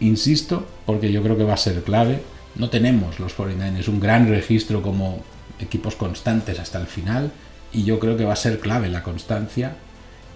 insisto, 0.00 0.66
porque 0.86 1.12
yo 1.12 1.22
creo 1.22 1.36
que 1.36 1.44
va 1.44 1.52
a 1.52 1.58
ser 1.58 1.82
clave, 1.82 2.22
no 2.54 2.70
tenemos 2.70 3.20
los 3.20 3.36
49ers 3.36 3.88
un 3.88 4.00
gran 4.00 4.26
registro 4.26 4.80
como 4.80 5.22
equipos 5.60 5.94
constantes 5.94 6.58
hasta 6.58 6.80
el 6.80 6.86
final 6.86 7.30
y 7.70 7.84
yo 7.84 7.98
creo 7.98 8.16
que 8.16 8.24
va 8.24 8.32
a 8.32 8.36
ser 8.36 8.60
clave 8.60 8.88
la 8.88 9.02
constancia 9.02 9.76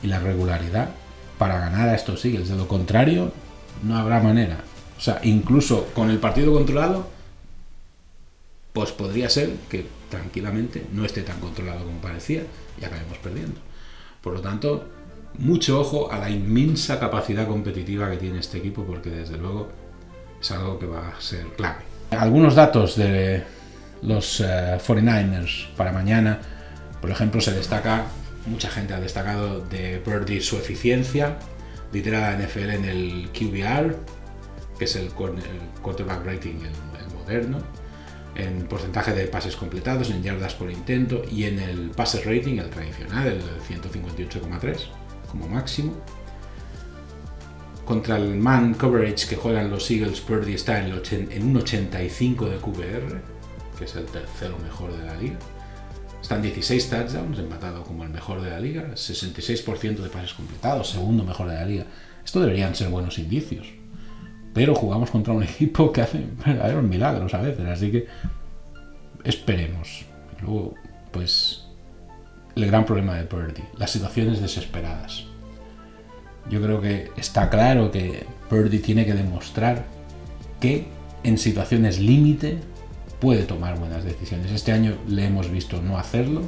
y 0.03 0.09
la 0.09 0.19
regularidad 0.19 0.91
para 1.39 1.61
ganar 1.61 1.89
a 1.89 1.95
estos 1.95 2.23
Eagles. 2.27 2.51
De 2.51 2.57
lo 2.57 2.69
contrario, 2.69 3.33
no 3.83 3.97
habrá 3.97 4.21
manera. 4.21 4.59
O 4.99 5.01
sea, 5.01 5.19
incluso 5.23 5.87
con 5.95 6.11
el 6.11 6.19
partido 6.19 6.53
controlado, 6.53 7.09
pues 8.81 8.93
podría 8.93 9.29
ser 9.29 9.51
que 9.69 9.87
tranquilamente 10.09 10.87
no 10.93 11.05
esté 11.05 11.23
tan 11.23 11.41
controlado 11.41 11.85
como 11.85 12.01
parecía 12.01 12.43
y 12.81 12.85
acabemos 12.85 13.19
perdiendo. 13.19 13.61
Por 14.23 14.35
lo 14.35 14.41
tanto, 14.41 14.89
mucho 15.39 15.81
ojo 15.81 16.13
a 16.13 16.19
la 16.19 16.31
inmensa 16.31 17.01
capacidad 17.01 17.47
competitiva 17.47 18.11
que 18.11 18.17
tiene 18.19 18.39
este 18.39 18.59
equipo, 18.59 18.85
porque 18.85 19.11
desde 19.11 19.37
luego 19.37 19.69
es 20.41 20.51
algo 20.51 20.79
que 20.79 20.87
va 20.87 21.09
a 21.09 21.21
ser 21.21 21.47
clave. 21.57 21.83
Algunos 22.11 22.55
datos 22.55 22.97
de 22.97 23.43
los 24.03 24.41
49ers 24.41 25.65
eh, 25.65 25.69
para 25.77 25.93
mañana 25.93 26.41
por 27.01 27.11
ejemplo, 27.11 27.41
se 27.41 27.53
destaca, 27.53 28.07
mucha 28.47 28.71
gente 28.71 28.95
ha 28.95 29.01
destacado 29.01 29.61
de 29.61 30.01
Purdy 30.05 30.41
su 30.41 30.57
eficiencia, 30.57 31.39
lidera 31.93 32.33
la 32.33 32.45
NFL 32.45 32.71
en 32.71 32.85
el 32.85 33.31
QBR, 33.33 33.97
que 34.79 34.85
es 34.85 34.97
el, 34.97 35.11
quarterback 35.11 36.25
rating, 36.25 36.57
el, 36.57 37.15
moderno, 37.15 37.59
en 38.35 38.67
porcentaje 38.67 39.13
de 39.13 39.27
pases 39.27 39.57
completados, 39.57 40.11
en 40.11 40.23
yardas 40.23 40.55
por 40.55 40.71
intento 40.71 41.23
y 41.31 41.45
en 41.45 41.59
el 41.59 41.91
passes 41.91 42.25
rating, 42.25 42.59
el 42.59 42.71
tradicional, 42.71 43.27
el 43.27 43.43
158,3 43.43 44.77
como 45.31 45.49
máximo. 45.49 45.95
Contra 47.85 48.17
el 48.17 48.37
man 48.37 48.75
coverage 48.75 49.27
que 49.29 49.37
juegan 49.37 49.71
los 49.71 49.91
Eagles, 49.91 50.21
Purdy 50.21 50.55
está 50.55 50.79
en, 50.85 50.93
en 51.33 51.43
un 51.43 51.57
85 51.57 52.51
de 52.51 52.57
QBR, 52.59 53.23
que 53.79 53.85
es 53.85 53.97
el 53.97 54.05
tercero 54.05 54.59
mejor 54.59 54.93
de 54.97 55.07
la 55.07 55.17
liga. 55.17 55.39
Están 56.21 56.43
16 56.43 56.91
touchdowns, 56.91 57.39
empatado 57.39 57.83
como 57.85 58.05
el 58.05 58.11
mejor 58.11 58.43
de 58.43 58.51
la 58.51 58.61
liga, 58.61 58.91
66% 58.95 59.97
de 59.97 60.11
pases 60.11 60.35
completados, 60.35 60.91
segundo 60.91 61.25
mejor 61.25 61.49
de 61.49 61.55
la 61.55 61.65
liga. 61.65 61.87
Esto 62.23 62.41
deberían 62.41 62.75
ser 62.75 62.91
buenos 62.91 63.19
indicios. 63.19 63.78
Pero 64.55 64.75
jugamos 64.75 65.11
contra 65.11 65.33
un 65.33 65.43
equipo 65.45 65.93
que 65.93 66.03
hace 66.03 66.25
verdaderos 66.45 66.85
milagros 66.85 67.35
a 67.35 67.43
veces, 67.43 67.67
así 67.67 67.91
que 67.91 68.07
esperemos. 69.25 70.05
Luego, 70.41 70.75
pues, 71.11 71.67
el 72.55 72.67
gran 72.67 72.85
problema 72.85 73.17
de 73.17 73.25
Purdy, 73.25 73.63
las 73.77 73.91
situaciones 73.91 74.41
desesperadas. 74.41 75.25
Yo 76.51 76.63
creo 76.63 76.81
que 76.81 77.11
está 77.17 77.51
claro 77.51 77.91
que 77.91 78.27
Purdy 78.49 78.79
tiene 78.79 79.05
que 79.05 79.15
demostrar 79.15 79.85
que 80.61 80.87
en 81.23 81.39
situaciones 81.39 82.01
límite 82.01 82.59
puede 83.21 83.43
tomar 83.45 83.79
buenas 83.79 84.05
decisiones. 84.05 84.51
Este 84.53 84.73
año 84.73 84.97
le 85.09 85.27
hemos 85.27 85.51
visto 85.51 85.83
no 85.83 85.99
hacerlo. 85.99 86.43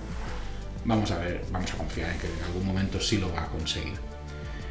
Vamos 0.84 1.10
a 1.10 1.18
ver, 1.18 1.44
vamos 1.52 1.72
a 1.74 1.76
confiar 1.76 2.10
en 2.10 2.18
que 2.18 2.26
en 2.26 2.44
algún 2.44 2.66
momento 2.66 3.00
sí 3.00 3.18
lo 3.18 3.32
va 3.32 3.44
a 3.44 3.46
conseguir. 3.46 4.10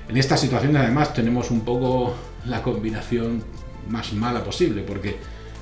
En 0.09 0.17
esta 0.17 0.35
situación 0.37 0.75
además 0.75 1.13
tenemos 1.13 1.51
un 1.51 1.61
poco 1.61 2.15
la 2.47 2.63
combinación 2.63 3.43
más 3.89 4.11
mala 4.13 4.43
posible, 4.43 4.81
porque 4.81 5.17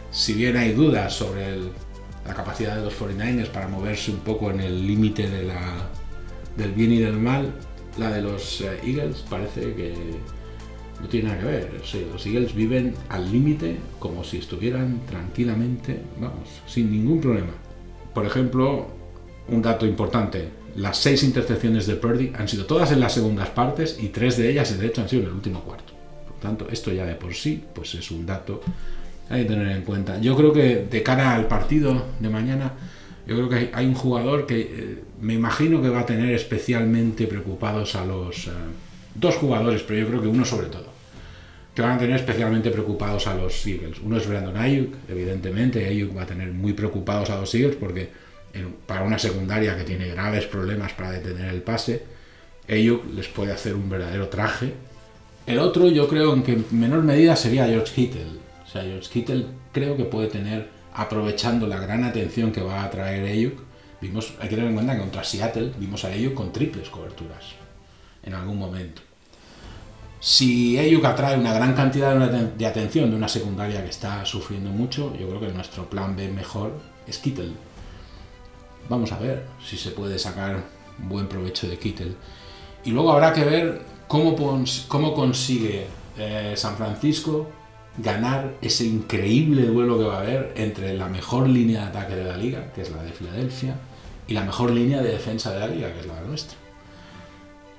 si 0.10 0.34
bien 0.34 0.56
hay 0.56 0.72
dudas 0.72 1.14
sobre 1.14 1.58
la 2.26 2.34
capacidad 2.34 2.78
de 2.78 2.84
los 2.84 2.98
49ers 2.98 3.50
para 3.50 3.68
moverse 3.68 4.10
un 4.10 4.20
poco 4.20 4.50
en 4.52 4.62
el 4.62 4.88
límite 4.88 5.30
de 5.30 5.52
del 6.56 6.72
bien 6.72 6.94
y 6.94 7.00
del 7.00 7.18
mal, 7.18 7.54
la 7.98 8.10
de 8.10 8.22
los 8.22 8.62
eh, 8.62 8.80
Eagles 8.84 9.24
parece 9.30 9.74
que 9.76 9.94
no 11.02 11.08
tiene 11.08 11.28
nada 11.28 11.42
que 11.42 11.46
ver. 11.46 11.82
los 12.12 12.26
Eagles 12.26 12.56
viven 12.56 12.96
al 13.10 13.30
límite 13.30 13.78
como 14.00 14.24
si 14.24 14.38
estuvieran 14.38 15.02
tranquilamente, 15.08 16.02
vamos, 16.20 16.48
sin 16.66 16.90
ningún 16.90 17.20
problema. 17.20 17.52
Por 18.14 18.26
ejemplo, 18.26 18.88
un 19.50 19.62
dato 19.62 19.86
importante, 19.86 20.50
las 20.78 20.98
seis 20.98 21.24
intercepciones 21.24 21.86
de 21.86 21.96
Purdy 21.96 22.32
han 22.38 22.48
sido 22.48 22.66
todas 22.66 22.92
en 22.92 23.00
las 23.00 23.14
segundas 23.14 23.50
partes 23.50 23.98
y 24.00 24.08
tres 24.08 24.38
de 24.38 24.50
ellas, 24.50 24.78
de 24.78 24.88
hecho, 24.88 25.02
han 25.02 25.10
sido 25.10 25.24
en 25.24 25.28
el 25.30 25.34
último 25.34 25.62
cuarto. 25.62 25.94
Por 26.28 26.40
tanto, 26.40 26.68
esto 26.72 26.92
ya 26.92 27.06
de 27.06 27.16
por 27.16 27.34
sí, 27.34 27.64
pues 27.74 27.94
es 27.96 28.10
un 28.12 28.26
dato 28.26 28.62
hay 29.30 29.44
que 29.44 29.50
tener 29.50 29.68
en 29.76 29.82
cuenta. 29.82 30.20
Yo 30.22 30.38
creo 30.38 30.54
que 30.54 30.88
de 30.90 31.04
cara 31.04 31.36
al 31.36 31.48
partido 31.48 32.06
de 32.20 32.30
mañana, 32.30 32.72
yo 33.26 33.36
creo 33.36 33.50
que 33.50 33.72
hay, 33.74 33.86
un 33.86 33.94
jugador 33.94 34.46
que 34.46 34.62
eh, 34.62 35.04
me 35.20 35.34
imagino 35.34 35.82
que 35.82 35.90
va 35.90 36.02
a 36.02 36.06
tener 36.06 36.34
especialmente 36.34 37.28
preocupados 37.28 37.96
a 37.96 38.06
los... 38.06 38.48
Eh, 38.48 38.52
dos 39.20 39.36
jugadores, 39.36 39.82
pero 39.84 40.00
yo 40.02 40.08
creo 40.08 40.22
que 40.22 40.28
uno 40.28 40.46
sobre 40.46 40.68
todo, 40.68 40.86
que 41.74 41.82
van 41.82 41.94
a 41.94 41.98
tener 41.98 42.16
especialmente 42.16 42.70
preocupados 42.70 43.28
a 43.28 43.36
los 43.36 43.66
Eagles. 43.66 43.98
Uno 44.04 44.18
es 44.18 44.28
Brandon 44.28 44.56
Ayuk, 44.56 44.94
evidentemente, 45.10 45.88
Ayuk 45.88 46.16
va 46.16 46.24
a 46.24 46.26
tener 46.28 46.52
muy 46.52 46.74
preocupados 46.74 47.30
a 47.30 47.40
los 47.40 47.54
Eagles 47.56 47.78
porque 47.78 48.10
para 48.86 49.04
una 49.04 49.20
secundaria 49.20 49.78
que 49.78 49.84
tiene 49.84 50.08
graves 50.08 50.46
problemas 50.46 50.94
para 50.94 51.12
detener 51.12 51.54
el 51.54 51.62
pase, 51.62 52.04
Ayuk 52.70 53.06
les 53.14 53.28
puede 53.28 53.54
hacer 53.54 53.76
un 53.76 53.90
verdadero 53.90 54.28
traje. 54.28 54.74
El 55.46 55.60
otro 55.60 55.88
yo 55.88 56.08
creo 56.08 56.34
en 56.34 56.44
que 56.44 56.54
en 56.54 56.66
menor 56.72 57.04
medida 57.04 57.36
sería 57.36 57.68
George 57.68 57.94
Kittle. 57.94 58.40
O 58.66 58.70
sea, 58.70 58.82
George 58.82 59.10
Kittle 59.10 59.46
creo 59.72 59.96
que 59.96 60.04
puede 60.04 60.28
tener, 60.28 60.68
aprovechando 60.94 61.68
la 61.68 61.80
gran 61.80 62.04
atención 62.04 62.52
que 62.52 62.62
va 62.62 62.84
a 62.84 62.90
traer 62.90 63.26
Ayuk, 63.26 63.62
vimos, 64.02 64.34
hay 64.40 64.50
que 64.50 64.56
tener 64.56 64.70
en 64.70 64.76
cuenta 64.76 64.94
que 64.94 65.00
contra 65.00 65.24
Seattle 65.24 65.72
vimos 65.78 66.04
a 66.04 66.10
Ayuk 66.10 66.34
con 66.34 66.52
triples 66.52 66.90
coberturas 66.90 67.46
en 68.24 68.34
algún 68.34 68.58
momento. 68.58 69.02
Si 70.20 70.78
Ayuk 70.78 71.06
atrae 71.06 71.38
una 71.38 71.54
gran 71.54 71.76
cantidad 71.76 72.16
de 72.18 72.66
atención 72.66 73.10
de 73.10 73.16
una 73.16 73.28
secundaria 73.28 73.84
que 73.84 73.90
está 73.90 74.26
sufriendo 74.26 74.70
mucho, 74.72 75.16
yo 75.16 75.28
creo 75.30 75.40
que 75.40 75.48
nuestro 75.50 75.90
plan 75.90 76.16
B 76.16 76.28
mejor 76.30 76.74
es 77.08 77.20
Kittle. 77.20 77.52
Vamos 78.90 79.12
a 79.12 79.20
ver 79.20 79.46
si 79.64 79.78
se 79.78 79.92
puede 79.92 80.18
sacar 80.18 80.64
un 81.00 81.10
buen 81.10 81.28
provecho 81.28 81.68
de 81.68 81.78
Kittle. 81.78 82.14
Y 82.86 82.92
luego 82.92 83.12
habrá 83.12 83.34
que 83.34 83.44
ver 83.44 83.82
cómo, 84.08 84.36
cómo 84.88 85.14
consigue 85.14 85.88
eh, 86.18 86.54
San 86.56 86.78
Francisco 86.78 87.50
ganar 87.98 88.54
ese 88.62 88.86
increíble 88.86 89.64
duelo 89.64 89.98
que 89.98 90.06
va 90.06 90.18
a 90.18 90.22
haber 90.22 90.54
entre 90.56 90.96
la 90.96 91.08
mejor 91.08 91.50
línea 91.50 91.82
de 91.82 91.88
ataque 91.88 92.16
de 92.16 92.24
la 92.24 92.38
liga, 92.38 92.72
que 92.74 92.82
es 92.82 92.92
la 92.92 93.04
de 93.04 93.12
Filadelfia, 93.12 93.76
y 94.28 94.34
la 94.34 94.44
mejor 94.44 94.72
línea 94.72 95.02
de 95.02 95.12
defensa 95.12 95.52
de 95.52 95.60
la 95.60 95.68
liga, 95.68 95.92
que 95.94 96.00
es 96.02 96.06
la 96.06 96.22
nuestra. 96.22 96.58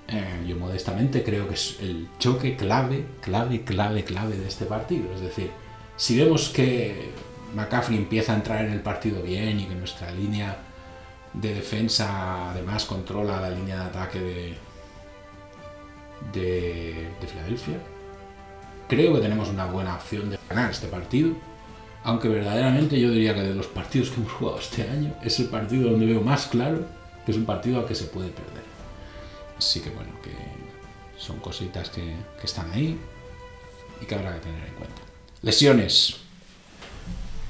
Eh, 0.09 0.44
yo 0.47 0.57
modestamente 0.57 1.23
creo 1.23 1.47
que 1.47 1.55
es 1.55 1.77
el 1.81 2.09
choque 2.18 2.57
clave, 2.57 3.05
clave, 3.21 3.62
clave, 3.62 4.05
clave 4.05 4.37
de 4.37 4.49
este 4.49 4.64
partido. 4.64 5.12
Es 5.14 5.21
decir, 5.21 5.51
si 5.97 6.18
vemos 6.18 6.49
que 6.49 7.11
McCaffrey 7.55 7.99
empieza 7.99 8.33
a 8.33 8.37
entrar 8.37 8.64
en 8.64 8.73
el 8.73 8.81
partido 8.81 9.23
bien 9.23 9.61
y 9.61 9.64
que 9.66 9.75
nuestra 9.75 10.11
línea 10.11 10.57
de 11.40 11.55
defensa 11.55 12.51
además 12.51 12.85
controla 12.85 13.40
la 13.40 13.51
línea 13.51 13.77
de 13.77 13.83
ataque 13.83 14.20
de, 14.20 14.59
de, 16.33 17.09
de 17.20 17.27
Filadelfia, 17.27 17.79
creo 18.88 19.14
que 19.14 19.20
tenemos 19.20 19.48
una 19.48 19.66
buena 19.66 19.94
opción 19.94 20.31
de 20.31 20.38
ganar 20.48 20.70
este 20.70 20.88
partido. 20.88 21.33
Aunque 22.05 22.29
verdaderamente 22.29 22.98
yo 22.98 23.11
diría 23.11 23.35
que 23.35 23.42
de 23.42 23.55
los 23.55 23.66
partidos 23.66 24.11
que 24.11 24.20
hemos 24.20 24.33
jugado 24.33 24.59
este 24.59 24.83
año 24.83 25.14
es 25.22 25.38
el 25.40 25.46
partido 25.48 25.90
donde 25.90 26.07
veo 26.07 26.20
más 26.20 26.46
claro 26.46 26.87
que 27.27 27.33
es 27.33 27.37
un 27.37 27.44
partido 27.44 27.81
al 27.81 27.87
que 27.87 27.94
se 27.94 28.05
puede 28.05 28.31
perder. 28.31 28.64
Así 29.59 29.81
que 29.81 29.90
bueno, 29.90 30.12
que 30.22 30.31
son 31.18 31.38
cositas 31.40 31.90
que, 31.90 32.14
están 32.42 32.70
ahí 32.72 32.98
y 34.01 34.07
que 34.07 34.14
habrá 34.14 34.35
que 34.35 34.40
tener 34.40 34.66
en 34.66 34.74
cuenta. 34.74 35.03
Lesiones. 35.42 36.16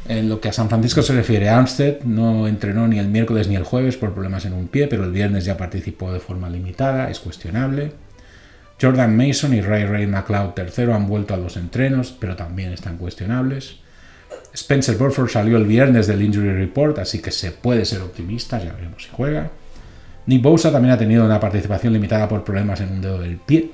En 0.09 0.31
lo 0.31 0.41
que 0.41 0.49
a 0.49 0.53
San 0.53 0.71
Francisco 0.71 1.03
se 1.03 1.15
refiere, 1.15 1.51
Armstead 1.51 2.01
no 2.05 2.49
entrenó 2.49 2.89
ni 2.89 2.99
el 2.99 3.09
miércoles 3.09 3.47
ni 3.47 3.57
el 3.57 3.65
jueves 3.65 3.99
por 3.99 4.15
problemas 4.15 4.47
en 4.47 4.55
un 4.55 4.69
pie, 4.69 4.87
pero 4.87 5.05
el 5.05 5.13
viernes 5.13 5.45
ya 5.45 5.59
participó 5.59 6.11
de 6.11 6.19
forma 6.19 6.49
limitada, 6.49 7.11
es 7.11 7.21
cuestionable. 7.21 7.93
Jordan 8.81 9.15
Mason 9.15 9.53
y 9.53 9.61
Ray 9.61 9.85
Ray 9.85 10.07
McLeod 10.07 10.55
III 10.57 10.93
han 10.93 11.07
vuelto 11.07 11.35
a 11.35 11.37
los 11.37 11.59
entrenos, 11.59 12.17
pero 12.19 12.37
también 12.37 12.73
están 12.73 12.97
cuestionables. 12.97 13.77
Spencer 14.55 14.97
Burford 14.97 15.29
salió 15.29 15.59
el 15.59 15.67
viernes 15.67 16.07
del 16.07 16.23
Injury 16.23 16.55
Report, 16.55 16.99
así 17.01 17.21
que 17.21 17.31
se 17.31 17.53
puede 17.53 17.85
ser 17.85 18.01
optimista, 18.01 18.59
ya 18.59 18.73
veremos 18.73 19.03
si 19.03 19.11
juega. 19.13 19.51
Nick 20.25 20.43
Bosa 20.43 20.73
también 20.73 20.95
ha 20.95 20.99
tenido 20.99 21.25
una 21.25 21.39
participación 21.39 21.93
limitada 21.93 22.29
por 22.29 22.45
problemas 22.45 22.81
en 22.81 22.93
un 22.93 23.03
dedo 23.03 23.19
del 23.19 23.37
pie, 23.37 23.71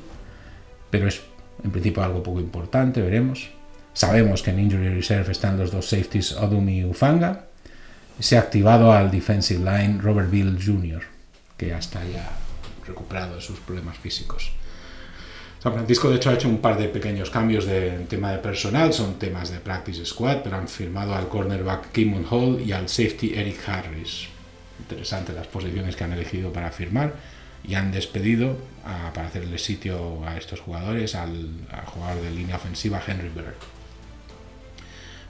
pero 0.90 1.06
es 1.06 1.20
en 1.62 1.70
principio 1.70 2.02
algo 2.02 2.24
poco 2.24 2.40
importante, 2.40 3.00
veremos. 3.00 3.50
Sabemos 3.94 4.42
que 4.42 4.50
en 4.50 4.60
Injury 4.60 4.90
Reserve 4.90 5.32
están 5.32 5.56
los 5.56 5.70
dos 5.70 5.88
safeties 5.88 6.32
Odum 6.32 6.68
y 6.68 6.84
Ufanga. 6.84 7.46
Se 8.18 8.36
ha 8.36 8.40
activado 8.40 8.92
al 8.92 9.10
defensive 9.10 9.60
line 9.60 10.00
Robert 10.02 10.30
Bill 10.30 10.58
Jr., 10.62 11.02
que 11.56 11.68
ya 11.68 11.78
está 11.78 12.00
recuperado 12.86 13.36
de 13.36 13.40
sus 13.40 13.58
problemas 13.60 13.96
físicos. 13.96 14.52
San 15.62 15.72
Francisco, 15.72 16.10
de 16.10 16.16
hecho, 16.16 16.28
ha 16.28 16.34
hecho 16.34 16.48
un 16.48 16.58
par 16.58 16.76
de 16.76 16.88
pequeños 16.88 17.30
cambios 17.30 17.64
de 17.64 18.04
tema 18.08 18.30
de 18.30 18.38
personal, 18.38 18.92
son 18.92 19.18
temas 19.18 19.50
de 19.50 19.60
practice 19.60 20.04
squad, 20.04 20.42
pero 20.42 20.56
han 20.56 20.68
firmado 20.68 21.14
al 21.14 21.28
cornerback 21.28 21.90
Kimon 21.90 22.26
Hall 22.30 22.60
y 22.60 22.72
al 22.72 22.88
safety 22.90 23.32
Eric 23.34 23.66
Harris 23.66 24.28
interesante 24.78 25.32
las 25.32 25.46
posiciones 25.46 25.96
que 25.96 26.04
han 26.04 26.12
elegido 26.12 26.52
para 26.52 26.70
firmar 26.70 27.14
y 27.66 27.74
han 27.74 27.90
despedido 27.92 28.58
para 29.14 29.28
hacerle 29.28 29.58
sitio 29.58 30.26
a 30.26 30.36
estos 30.36 30.60
jugadores 30.60 31.14
al, 31.14 31.48
jugador 31.86 32.22
de 32.22 32.30
línea 32.30 32.56
ofensiva 32.56 33.02
Henry 33.06 33.30
Berg. 33.30 33.54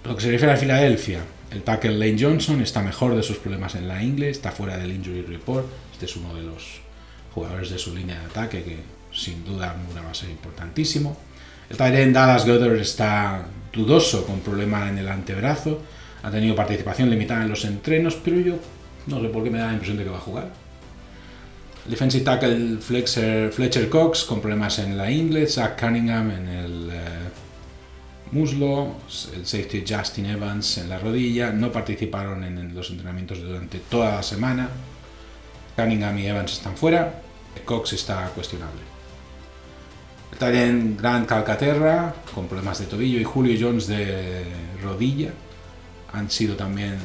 Lo 0.05 0.15
que 0.15 0.23
se 0.23 0.31
refiere 0.31 0.53
a 0.53 0.57
Filadelfia, 0.57 1.21
el 1.51 1.63
tackle 1.63 1.97
Lane 1.97 2.17
Johnson 2.19 2.61
está 2.61 2.83
mejor 2.83 3.15
de 3.15 3.23
sus 3.23 3.39
problemas 3.39 3.75
en 3.75 3.89
la 3.89 4.03
ingle, 4.03 4.29
está 4.29 4.51
fuera 4.51 4.77
del 4.77 4.93
injury 4.93 5.23
report. 5.23 5.67
Este 5.93 6.07
es 6.07 6.17
uno 6.17 6.35
de 6.35 6.43
los 6.43 6.81
jugadores 7.33 7.71
de 7.71 7.79
su 7.79 7.95
línea 7.95 8.19
de 8.19 8.27
ataque 8.27 8.63
que 8.63 8.79
sin 9.13 9.45
duda 9.45 9.75
va 9.97 10.11
a 10.11 10.15
ser 10.15 10.31
importantísimo. 10.31 11.17
El 11.71 11.77
tight 11.77 12.13
Dallas 12.13 12.47
Goddard 12.47 12.77
está 12.77 13.47
dudoso 13.73 14.27
con 14.27 14.41
problema 14.41 14.89
en 14.89 14.99
el 14.99 15.09
antebrazo. 15.09 15.81
Ha 16.23 16.31
tenido 16.31 16.55
participación 16.55 17.09
limitada 17.09 17.43
en 17.43 17.51
los 17.51 17.65
entrenos, 17.65 18.17
pero 18.23 18.41
yo 18.41 18.57
no 19.07 19.21
sé 19.21 19.29
por 19.29 19.45
qué 19.45 19.51
me 19.51 19.59
da 19.59 19.69
la 19.69 19.73
impresión 19.73 19.97
de 19.97 20.05
que 20.05 20.11
va 20.11 20.19
a 20.19 20.21
jugar. 20.21 20.51
defensive 21.87 22.25
tackle 22.25 22.79
Fletcher 22.79 23.89
Cox 23.89 24.25
con 24.25 24.41
problemas 24.41 24.79
en 24.79 24.97
la 24.97 25.11
ingle, 25.11 25.47
Zach 25.47 25.79
Cunningham 25.81 26.31
en 26.31 26.49
el 26.49 26.91
eh, 26.91 27.44
muslo, 28.35 28.95
el 29.35 29.47
safety 29.47 29.85
Justin 29.89 30.27
Evans 30.27 30.79
en 30.79 30.89
la 30.89 30.99
rodilla. 30.99 31.51
No 31.53 31.73
participaron 31.73 32.45
en, 32.45 32.75
los 32.75 32.91
entrenamientos 32.91 33.41
durante 33.41 33.79
toda 33.79 34.17
la 34.17 34.23
semana. 34.23 34.69
Cunningham 35.77 36.19
y 36.19 36.27
Evans 36.27 36.53
están 36.53 36.77
fuera. 36.77 37.23
Cox 37.65 37.93
está 37.95 38.29
cuestionable. 38.35 38.83
También 40.39 40.97
Grant 40.97 41.29
Calcaterra 41.29 42.15
con 42.35 42.49
problemas 42.49 42.81
de 42.81 42.87
tobillo 42.87 43.21
y 43.21 43.25
Julio 43.25 43.57
Jones 43.59 43.87
de 43.87 44.45
rodilla 44.83 45.31
han 46.13 46.29
sido 46.31 46.57
también 46.57 46.97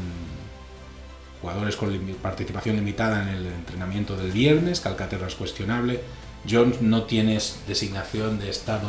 jugadores 1.41 1.75
con 1.75 1.95
participación 2.21 2.75
limitada 2.75 3.23
en 3.23 3.29
el 3.29 3.45
entrenamiento 3.47 4.17
del 4.17 4.31
viernes, 4.31 4.81
Calcaterra 4.81 5.27
es 5.27 5.35
cuestionable, 5.35 6.01
Jones 6.49 6.81
no 6.81 7.03
tiene 7.03 7.39
designación 7.67 8.39
de 8.39 8.49
estado 8.49 8.87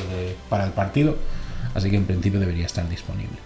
para 0.48 0.64
el 0.64 0.72
partido, 0.72 1.16
así 1.74 1.90
que 1.90 1.96
en 1.96 2.04
principio 2.04 2.40
debería 2.40 2.66
estar 2.66 2.88
disponible. 2.88 3.36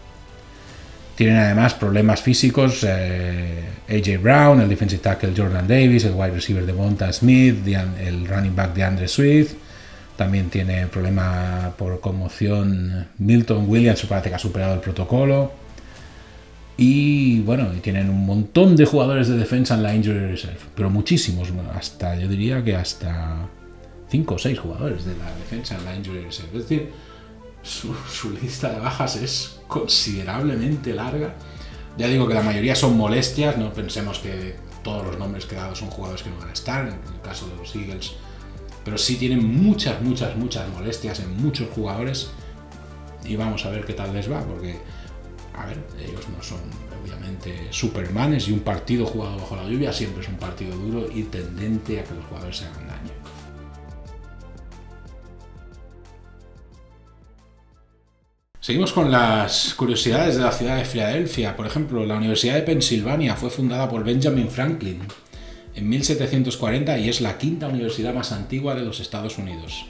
Tienen 1.17 1.37
además 1.37 1.75
problemas 1.75 2.21
físicos 2.21 2.85
eh, 2.87 3.63
AJ 3.89 4.21
Brown, 4.21 4.61
el 4.61 4.69
defensive 4.69 5.01
tackle 5.01 5.33
Jordan 5.37 5.69
Davis, 5.69 6.05
el 6.05 6.13
wide 6.13 6.33
receiver 6.33 6.67
de 6.67 6.73
Monta 6.73 7.13
Smith, 7.13 7.67
el 7.67 8.27
running 8.27 8.57
back 8.57 8.75
de 8.75 8.83
Andre 8.83 9.07
Swift. 9.07 9.55
También 10.17 10.49
tiene 10.51 10.87
problema 10.89 11.73
por 11.77 12.01
conmoción 12.01 13.09
Milton 13.19 13.69
Williams, 13.69 14.05
parece 14.07 14.31
que 14.31 14.35
ha 14.37 14.39
superado 14.39 14.75
el 14.75 14.81
protocolo. 14.81 15.53
Y 16.77 17.41
bueno, 17.41 17.69
tienen 17.81 18.11
un 18.11 18.27
montón 18.27 18.75
de 18.75 18.85
jugadores 18.85 19.29
de 19.29 19.37
defensa 19.37 19.75
en 19.75 19.85
la 19.85 19.95
Injury 19.95 20.27
Reserve, 20.27 20.59
pero 20.75 20.91
muchísimos, 20.91 21.53
hasta 21.73 22.17
yo 22.17 22.27
diría 22.27 22.65
que 22.65 22.75
hasta 22.75 23.49
5 24.09 24.35
o 24.35 24.39
6 24.39 24.59
jugadores 24.59 25.05
de 25.05 25.17
la 25.17 25.33
defensa 25.37 25.77
en 25.77 25.85
la 25.85 25.95
Injury 25.95 26.25
Reserve. 26.25 26.59
Es 26.59 26.69
decir, 26.69 26.91
su, 27.65 28.31
lista 28.31 28.71
de 28.71 28.79
bajas 28.79 29.17
es 29.17 29.61
considerablemente 29.67 30.93
larga. 30.93 31.35
Ya 31.97 32.09
digo 32.09 32.29
que 32.29 32.35
la 32.35 32.43
mayoría 32.43 32.75
son 32.75 32.97
molestias, 32.97 33.57
no 33.57 33.73
pensemos 33.73 34.19
que 34.19 34.57
todos 34.83 35.05
los 35.07 35.19
nombres 35.19 35.47
que 35.47 35.57
he 35.57 35.77
son 35.77 35.91
jugadores 35.91 36.23
que 36.23 36.31
no 36.31 36.39
van 36.39 36.51
a 36.51 36.53
estar, 36.53 36.87
en 36.87 36.95
el 36.95 37.21
caso 37.23 37.49
de 37.49 37.57
los 37.57 37.75
Eagles, 37.75 38.13
pero 38.85 38.99
sí 38.99 39.17
tienen 39.17 39.63
muchas, 39.63 40.03
muchas, 40.03 40.37
muchas 40.37 40.69
molestias 40.69 41.21
en 41.21 41.43
muchos 41.43 41.71
jugadores 41.71 42.31
y 43.25 43.37
vamos 43.37 43.65
a 43.65 43.71
ver 43.71 43.87
qué 43.87 43.95
tal 43.95 44.13
les 44.13 44.31
va, 44.31 44.45
porque 44.45 44.79
a 45.55 45.67
ver, 45.67 45.79
ellos 45.99 46.29
no 46.37 46.43
son 46.43 46.59
obviamente 47.03 47.69
supermanes 47.71 48.49
y 48.49 48.53
un 48.53 48.61
partido 48.61 49.07
jugado 49.07 49.39
bajo 49.39 49.57
la 49.57 49.65
lluvia 49.65 49.93
siempre 49.93 50.23
es 50.23 50.29
un 50.29 50.37
partido 50.37 50.77
duro 50.77 51.09
y 51.11 51.23
tendente 51.25 52.01
a 52.01 52.05
que 52.05 52.15
los 52.15 52.25
jugadores 52.27 52.59
se 52.59 52.67
Seguimos 58.65 58.95
con 58.95 59.11
las 59.11 59.75
curiosidades 59.75 60.37
de 60.37 60.41
la 60.41 60.51
ciudad 60.51 60.79
de 60.79 60.87
Filadelfia. 60.87 61.55
Por 61.55 61.67
ejemplo, 61.67 62.07
la 62.07 62.17
Universidad 62.17 62.55
de 62.55 62.63
Pensilvania 62.63 63.37
fue 63.37 63.51
fundada 63.51 63.91
por 63.91 64.05
Benjamin 64.05 64.49
Franklin 64.49 65.03
en 65.75 65.87
1740 65.87 66.97
y 66.97 67.11
es 67.11 67.21
la 67.21 67.37
quinta 67.37 67.69
universidad 67.69 68.15
más 68.15 68.33
antigua 68.33 68.75
de 68.75 68.81
los 68.81 69.01
Estados 69.01 69.37
Unidos. 69.37 69.85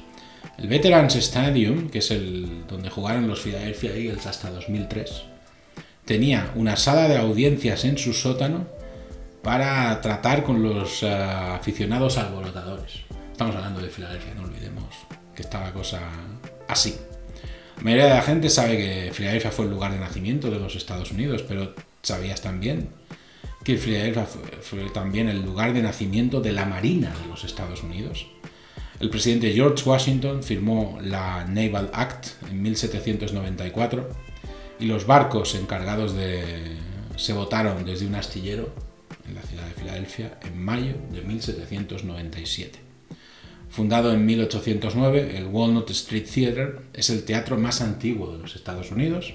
El 0.58 0.66
Veterans 0.66 1.14
Stadium, 1.14 1.88
que 1.88 1.98
es 1.98 2.10
el 2.10 2.66
donde 2.66 2.90
jugaron 2.90 3.28
los 3.28 3.42
Philadelphia 3.42 3.94
Eagles 3.94 4.26
hasta 4.26 4.50
2003, 4.50 5.22
tenía 6.04 6.50
una 6.56 6.76
sala 6.76 7.06
de 7.06 7.18
audiencias 7.18 7.84
en 7.84 7.96
su 7.96 8.12
sótano 8.12 8.66
para 9.44 10.00
tratar 10.00 10.42
con 10.42 10.64
los 10.64 11.04
eh, 11.04 11.12
aficionados 11.12 12.18
alborotadores. 12.18 13.02
Estamos 13.30 13.54
hablando 13.54 13.80
de 13.80 13.88
Filadelfia, 13.88 14.34
no 14.34 14.42
olvidemos 14.42 14.92
que 15.32 15.42
está 15.42 15.60
la 15.60 15.72
cosa 15.72 16.00
así. 16.66 16.96
La 17.76 17.82
mayoría 17.82 18.06
de 18.06 18.14
la 18.14 18.22
gente 18.22 18.48
sabe 18.50 18.76
que 18.76 19.10
Filadelfia 19.12 19.50
fue 19.50 19.64
el 19.66 19.70
lugar 19.70 19.92
de 19.92 19.98
nacimiento 19.98 20.50
de 20.50 20.58
los 20.58 20.76
Estados 20.76 21.10
Unidos, 21.10 21.44
pero 21.46 21.74
¿sabías 22.02 22.40
también 22.40 22.88
que 23.64 23.76
Filadelfia 23.76 24.26
fue 24.26 24.90
también 24.90 25.28
el 25.28 25.42
lugar 25.42 25.72
de 25.72 25.82
nacimiento 25.82 26.40
de 26.40 26.52
la 26.52 26.64
Marina 26.64 27.14
de 27.22 27.28
los 27.28 27.44
Estados 27.44 27.82
Unidos? 27.82 28.26
El 29.00 29.10
presidente 29.10 29.52
George 29.52 29.82
Washington 29.88 30.42
firmó 30.42 30.98
la 31.02 31.44
Naval 31.44 31.90
Act 31.92 32.42
en 32.48 32.62
1794 32.62 34.08
y 34.80 34.86
los 34.86 35.06
barcos 35.06 35.54
encargados 35.54 36.14
de... 36.14 36.76
se 37.16 37.32
votaron 37.32 37.84
desde 37.84 38.06
un 38.06 38.14
astillero 38.14 38.72
en 39.28 39.34
la 39.34 39.42
ciudad 39.42 39.66
de 39.66 39.74
Filadelfia 39.74 40.38
en 40.42 40.62
mayo 40.62 40.94
de 41.10 41.22
1797. 41.22 42.83
Fundado 43.74 44.12
en 44.12 44.24
1809, 44.24 45.36
el 45.36 45.46
Walnut 45.46 45.90
Street 45.90 46.28
Theater 46.32 46.82
es 46.92 47.10
el 47.10 47.24
teatro 47.24 47.58
más 47.58 47.80
antiguo 47.80 48.30
de 48.30 48.38
los 48.38 48.54
Estados 48.54 48.92
Unidos. 48.92 49.34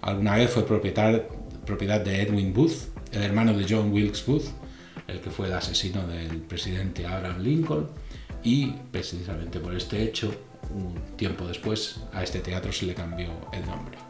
Alguna 0.00 0.36
vez 0.36 0.50
fue 0.50 0.66
propiedad 0.66 2.00
de 2.00 2.22
Edwin 2.22 2.54
Booth, 2.54 2.88
el 3.12 3.22
hermano 3.22 3.52
de 3.52 3.66
John 3.68 3.92
Wilkes 3.92 4.24
Booth, 4.24 4.46
el 5.06 5.20
que 5.20 5.28
fue 5.28 5.48
el 5.48 5.52
asesino 5.52 6.06
del 6.06 6.38
presidente 6.38 7.06
Abraham 7.06 7.42
Lincoln, 7.42 7.88
y 8.42 8.68
precisamente 8.90 9.60
por 9.60 9.76
este 9.76 10.04
hecho, 10.04 10.34
un 10.74 10.94
tiempo 11.18 11.46
después, 11.46 12.00
a 12.14 12.22
este 12.22 12.38
teatro 12.38 12.72
se 12.72 12.86
le 12.86 12.94
cambió 12.94 13.28
el 13.52 13.66
nombre. 13.66 14.09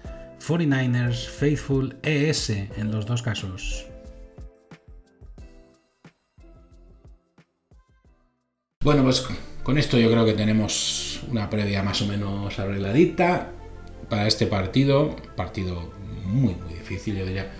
49ers 0.41 1.27
Faithful 1.27 1.95
ES 2.01 2.49
en 2.49 2.91
los 2.91 3.05
dos 3.05 3.21
casos. 3.21 3.85
Bueno, 8.83 9.03
pues 9.03 9.23
con 9.61 9.77
esto 9.77 9.99
yo 9.99 10.09
creo 10.09 10.25
que 10.25 10.33
tenemos 10.33 11.21
una 11.29 11.47
previa 11.47 11.83
más 11.83 12.01
o 12.01 12.07
menos 12.07 12.57
arregladita 12.57 13.51
para 14.09 14.25
este 14.25 14.47
partido. 14.47 15.15
Partido 15.35 15.91
muy, 16.25 16.55
muy 16.55 16.73
difícil, 16.73 17.17
yo 17.17 17.25
diría. 17.25 17.51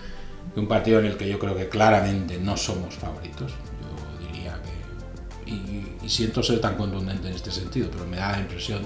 Un 0.56 0.66
partido 0.66 0.98
en 0.98 1.06
el 1.06 1.16
que 1.16 1.28
yo 1.28 1.38
creo 1.38 1.56
que 1.56 1.68
claramente 1.68 2.38
no 2.38 2.56
somos 2.56 2.96
favoritos. 2.96 3.52
Yo 3.52 4.26
diría 4.26 4.60
que. 4.60 5.50
Y, 5.52 5.96
y 6.02 6.08
siento 6.08 6.42
ser 6.42 6.60
tan 6.60 6.74
contundente 6.74 7.28
en 7.28 7.34
este 7.34 7.52
sentido, 7.52 7.88
pero 7.92 8.04
me 8.06 8.16
da 8.16 8.32
la 8.32 8.40
impresión 8.40 8.82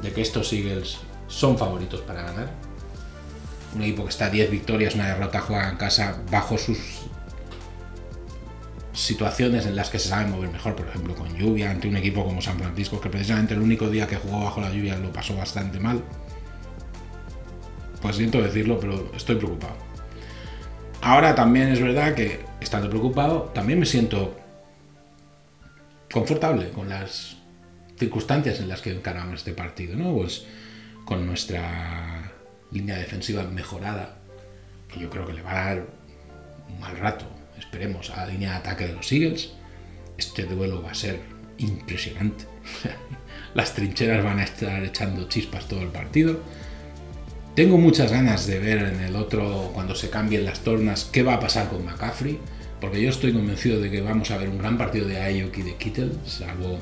de 0.00 0.12
que 0.12 0.22
estos 0.22 0.50
Eagles 0.54 0.96
son 1.28 1.58
favoritos 1.58 2.00
para 2.00 2.22
ganar 2.22 2.71
un 3.74 3.82
equipo 3.82 4.04
que 4.04 4.10
está 4.10 4.26
a 4.26 4.30
10 4.30 4.50
victorias, 4.50 4.94
una 4.94 5.08
derrota, 5.08 5.40
juega 5.40 5.68
en 5.70 5.76
casa 5.76 6.22
bajo 6.30 6.58
sus 6.58 6.78
situaciones 8.92 9.66
en 9.66 9.74
las 9.74 9.88
que 9.88 9.98
se 9.98 10.08
sabe 10.08 10.30
mover 10.30 10.50
mejor, 10.50 10.76
por 10.76 10.86
ejemplo 10.86 11.14
con 11.14 11.34
lluvia, 11.36 11.70
ante 11.70 11.88
un 11.88 11.96
equipo 11.96 12.24
como 12.24 12.42
San 12.42 12.58
Francisco, 12.58 13.00
que 13.00 13.08
precisamente 13.08 13.54
el 13.54 13.60
único 13.60 13.88
día 13.88 14.06
que 14.06 14.16
jugó 14.16 14.44
bajo 14.44 14.60
la 14.60 14.70
lluvia 14.70 14.96
lo 14.96 15.12
pasó 15.12 15.36
bastante 15.36 15.80
mal. 15.80 16.02
Pues 18.00 18.16
siento 18.16 18.42
decirlo, 18.42 18.78
pero 18.78 19.10
estoy 19.16 19.36
preocupado. 19.36 19.76
Ahora 21.00 21.34
también 21.34 21.68
es 21.68 21.80
verdad 21.80 22.14
que, 22.14 22.44
estando 22.60 22.88
preocupado, 22.88 23.50
también 23.54 23.78
me 23.78 23.86
siento 23.86 24.36
confortable 26.12 26.70
con 26.70 26.88
las 26.88 27.38
circunstancias 27.98 28.60
en 28.60 28.68
las 28.68 28.82
que 28.82 28.92
encaramos 28.92 29.36
este 29.36 29.52
partido, 29.52 29.96
¿no? 29.96 30.12
Pues 30.14 30.44
con 31.04 31.26
nuestra 31.26 32.21
línea 32.72 32.96
defensiva 32.96 33.42
mejorada, 33.44 34.16
que 34.88 35.00
yo 35.00 35.10
creo 35.10 35.26
que 35.26 35.34
le 35.34 35.42
va 35.42 35.50
a 35.50 35.64
dar 35.66 35.86
un 36.68 36.80
mal 36.80 36.96
rato, 36.96 37.26
esperemos, 37.58 38.10
a 38.10 38.26
la 38.26 38.26
línea 38.26 38.50
de 38.50 38.56
ataque 38.56 38.86
de 38.86 38.94
los 38.94 39.10
Eagles. 39.12 39.52
Este 40.16 40.44
duelo 40.44 40.82
va 40.82 40.90
a 40.90 40.94
ser 40.94 41.20
impresionante. 41.58 42.44
Las 43.54 43.74
trincheras 43.74 44.24
van 44.24 44.38
a 44.38 44.44
estar 44.44 44.82
echando 44.84 45.28
chispas 45.28 45.68
todo 45.68 45.82
el 45.82 45.88
partido. 45.88 46.40
Tengo 47.54 47.76
muchas 47.76 48.10
ganas 48.10 48.46
de 48.46 48.58
ver 48.58 48.78
en 48.78 49.00
el 49.00 49.14
otro, 49.14 49.70
cuando 49.74 49.94
se 49.94 50.08
cambien 50.08 50.46
las 50.46 50.60
tornas, 50.60 51.04
qué 51.12 51.22
va 51.22 51.34
a 51.34 51.40
pasar 51.40 51.68
con 51.68 51.84
McCaffrey, 51.84 52.38
porque 52.80 53.02
yo 53.02 53.10
estoy 53.10 53.34
convencido 53.34 53.78
de 53.78 53.90
que 53.90 54.00
vamos 54.00 54.30
a 54.30 54.38
ver 54.38 54.48
un 54.48 54.56
gran 54.56 54.78
partido 54.78 55.06
de 55.06 55.20
Ayuk 55.20 55.58
y 55.58 55.62
de 55.62 55.76
Kittle, 55.76 56.12
salvo 56.24 56.78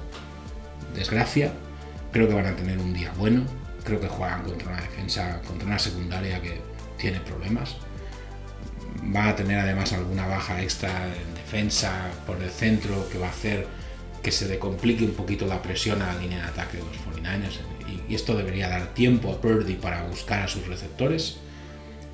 desgracia. 0.95 1.53
Creo 2.13 2.29
que 2.29 2.35
van 2.35 2.47
a 2.47 2.55
tener 2.55 2.79
un 2.79 2.95
día 2.95 3.13
bueno 3.19 3.45
creo 3.85 4.01
que 4.01 4.09
juegan 4.09 4.43
contra 4.43 4.69
una 4.73 4.81
defensa, 4.81 5.41
contra 5.47 5.67
una 5.67 5.79
secundaria 5.79 6.41
que 6.41 6.61
tiene 6.99 7.21
problemas. 7.21 7.77
Va 9.15 9.29
a 9.29 9.37
tener 9.37 9.59
además 9.59 9.93
alguna 9.93 10.27
baja 10.27 10.63
extra 10.63 11.07
en 11.07 11.35
defensa 11.35 12.11
por 12.27 12.43
el 12.43 12.51
centro 12.51 13.09
que 13.11 13.19
va 13.19 13.27
a 13.27 13.31
hacer 13.31 13.67
que 14.23 14.31
se 14.31 14.47
le 14.49 14.59
complique 14.59 15.05
un 15.05 15.13
poquito 15.13 15.47
la 15.47 15.63
presión 15.63 16.03
a 16.03 16.13
la 16.13 16.21
línea 16.21 16.43
de 16.43 16.49
ataque 16.49 16.77
de 16.77 16.85
los 16.85 16.97
49ers. 16.97 17.61
Y, 18.09 18.15
esto 18.15 18.37
debería 18.37 18.69
dar 18.69 18.93
tiempo 18.93 19.33
a 19.33 19.41
Purdy 19.41 19.75
para 19.75 20.03
buscar 20.05 20.43
a 20.43 20.49
sus 20.49 20.67
receptores. 20.67 21.39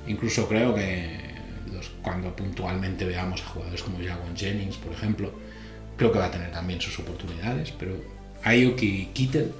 Incluso 0.07 0.47
creo 0.47 0.73
que 0.73 1.27
cuando 2.01 2.35
puntualmente 2.35 3.03
veamos 3.05 3.41
a 3.41 3.47
jugadores 3.47 3.83
como 3.83 3.97
Jaguan 3.97 4.35
Jennings, 4.35 4.77
por 4.77 4.93
ejemplo, 4.93 5.33
creo 5.97 6.11
que 6.11 6.19
va 6.19 6.25
a 6.25 6.31
tener 6.31 6.51
también 6.51 6.79
sus 6.79 6.97
oportunidades. 6.99 7.73
Pero 7.77 7.95
Ayuk 8.43 8.81
y 8.81 9.07
Kittel 9.07 9.51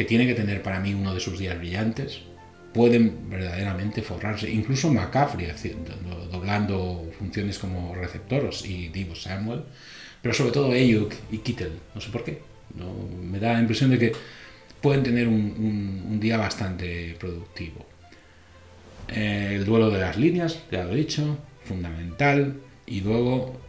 que 0.00 0.06
tiene 0.06 0.26
que 0.26 0.34
tener 0.34 0.62
para 0.62 0.80
mí 0.80 0.94
uno 0.94 1.12
de 1.12 1.20
sus 1.20 1.38
días 1.38 1.58
brillantes, 1.58 2.22
pueden 2.72 3.28
verdaderamente 3.28 4.00
forrarse. 4.00 4.50
Incluso 4.50 4.90
McCaffrey 4.90 5.50
haciendo, 5.50 5.92
doblando 6.32 7.06
funciones 7.18 7.58
como 7.58 7.94
receptoros 7.94 8.64
y 8.64 8.88
Divo 8.88 9.14
Samuel, 9.14 9.64
pero 10.22 10.32
sobre 10.32 10.52
todo 10.52 10.72
Ayuk 10.72 11.12
y 11.30 11.38
Kittel, 11.38 11.72
no 11.94 12.00
sé 12.00 12.08
por 12.08 12.24
qué. 12.24 12.40
Me 13.22 13.38
da 13.38 13.52
la 13.52 13.60
impresión 13.60 13.90
de 13.90 13.98
que 13.98 14.12
pueden 14.80 15.02
tener 15.02 15.28
un, 15.28 16.18
día 16.18 16.38
bastante 16.38 17.14
productivo. 17.20 17.84
Eh, 19.08 19.52
el 19.56 19.66
duelo 19.66 19.90
de 19.90 19.98
las 19.98 20.16
líneas, 20.16 20.62
ya 20.72 20.84
lo 20.84 20.92
he 20.92 20.96
dicho, 20.96 21.36
fundamental. 21.64 22.54
Y 22.86 23.02
luego 23.02 23.60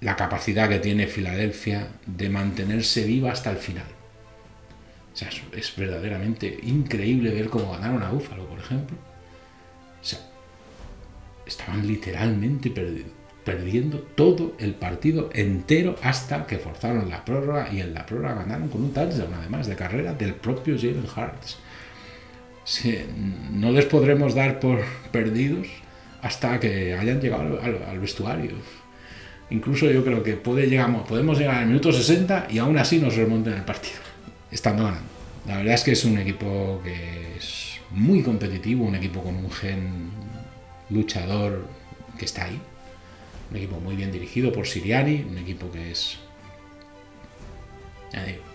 la 0.00 0.16
capacidad 0.16 0.68
que 0.68 0.80
tiene 0.80 1.06
Filadelfia 1.06 1.90
de 2.06 2.28
mantenerse 2.28 3.04
viva 3.04 3.30
hasta 3.30 3.52
el 3.52 3.58
final. 3.58 3.93
O 5.14 5.16
sea, 5.16 5.28
es, 5.52 5.76
verdaderamente 5.76 6.58
increíble 6.64 7.30
ver 7.30 7.48
cómo 7.48 7.70
ganaron 7.70 8.02
a 8.02 8.10
Búfalo, 8.10 8.46
por 8.46 8.58
ejemplo. 8.58 8.96
O 10.02 10.04
sea, 10.04 10.18
estaban 11.46 11.86
literalmente 11.86 12.72
perdiendo 13.44 13.98
todo 14.16 14.56
el 14.58 14.74
partido 14.74 15.30
entero 15.32 15.94
hasta 16.02 16.48
que 16.48 16.58
forzaron 16.58 17.08
la 17.10 17.24
prórroga 17.24 17.72
y 17.72 17.80
en 17.80 17.94
la 17.94 18.04
prórroga 18.04 18.34
ganaron 18.34 18.68
con 18.68 18.82
un 18.82 18.92
touchdown 18.92 19.32
además 19.34 19.68
de 19.68 19.76
carrera 19.76 20.14
del 20.14 20.34
propio 20.34 20.76
Jalen 20.76 21.06
Hurts. 21.06 21.58
no 23.52 23.70
les 23.70 23.84
podremos 23.84 24.34
dar 24.34 24.58
por 24.58 24.80
perdidos 25.12 25.68
hasta 26.22 26.58
que 26.58 26.94
hayan 26.94 27.20
llegado 27.20 27.60
al, 27.62 28.00
vestuario. 28.00 28.50
Incluso 29.50 29.88
yo 29.92 30.04
creo 30.04 30.24
que 30.24 30.34
puede 30.34 30.66
llegamos, 30.66 31.06
podemos 31.06 31.38
llegar 31.38 31.56
al 31.56 31.66
minuto 31.68 31.92
60 31.92 32.48
y 32.50 32.58
aún 32.58 32.78
así 32.78 32.98
nos 32.98 33.14
remonten 33.14 33.52
el 33.52 33.62
partido 33.62 34.03
estando 34.54 34.84
ganando. 34.84 35.08
La 35.46 35.58
verdad 35.58 35.74
es 35.74 35.82
que 35.82 35.92
es 35.92 36.04
un 36.04 36.16
equipo 36.18 36.80
que 36.82 37.36
es 37.36 37.80
muy 37.90 38.22
competitivo, 38.22 38.84
un 38.84 38.94
equipo 38.94 39.22
con 39.22 39.36
un 39.36 39.50
gen 39.50 40.10
luchador 40.88 41.66
que 42.18 42.24
está 42.24 42.44
ahí. 42.44 42.58
Un 43.50 43.56
equipo 43.56 43.78
muy 43.80 43.96
bien 43.96 44.10
dirigido 44.10 44.52
por 44.52 44.66
Siriani, 44.66 45.26
un 45.28 45.38
equipo 45.38 45.70
que 45.70 45.90
es. 45.90 46.16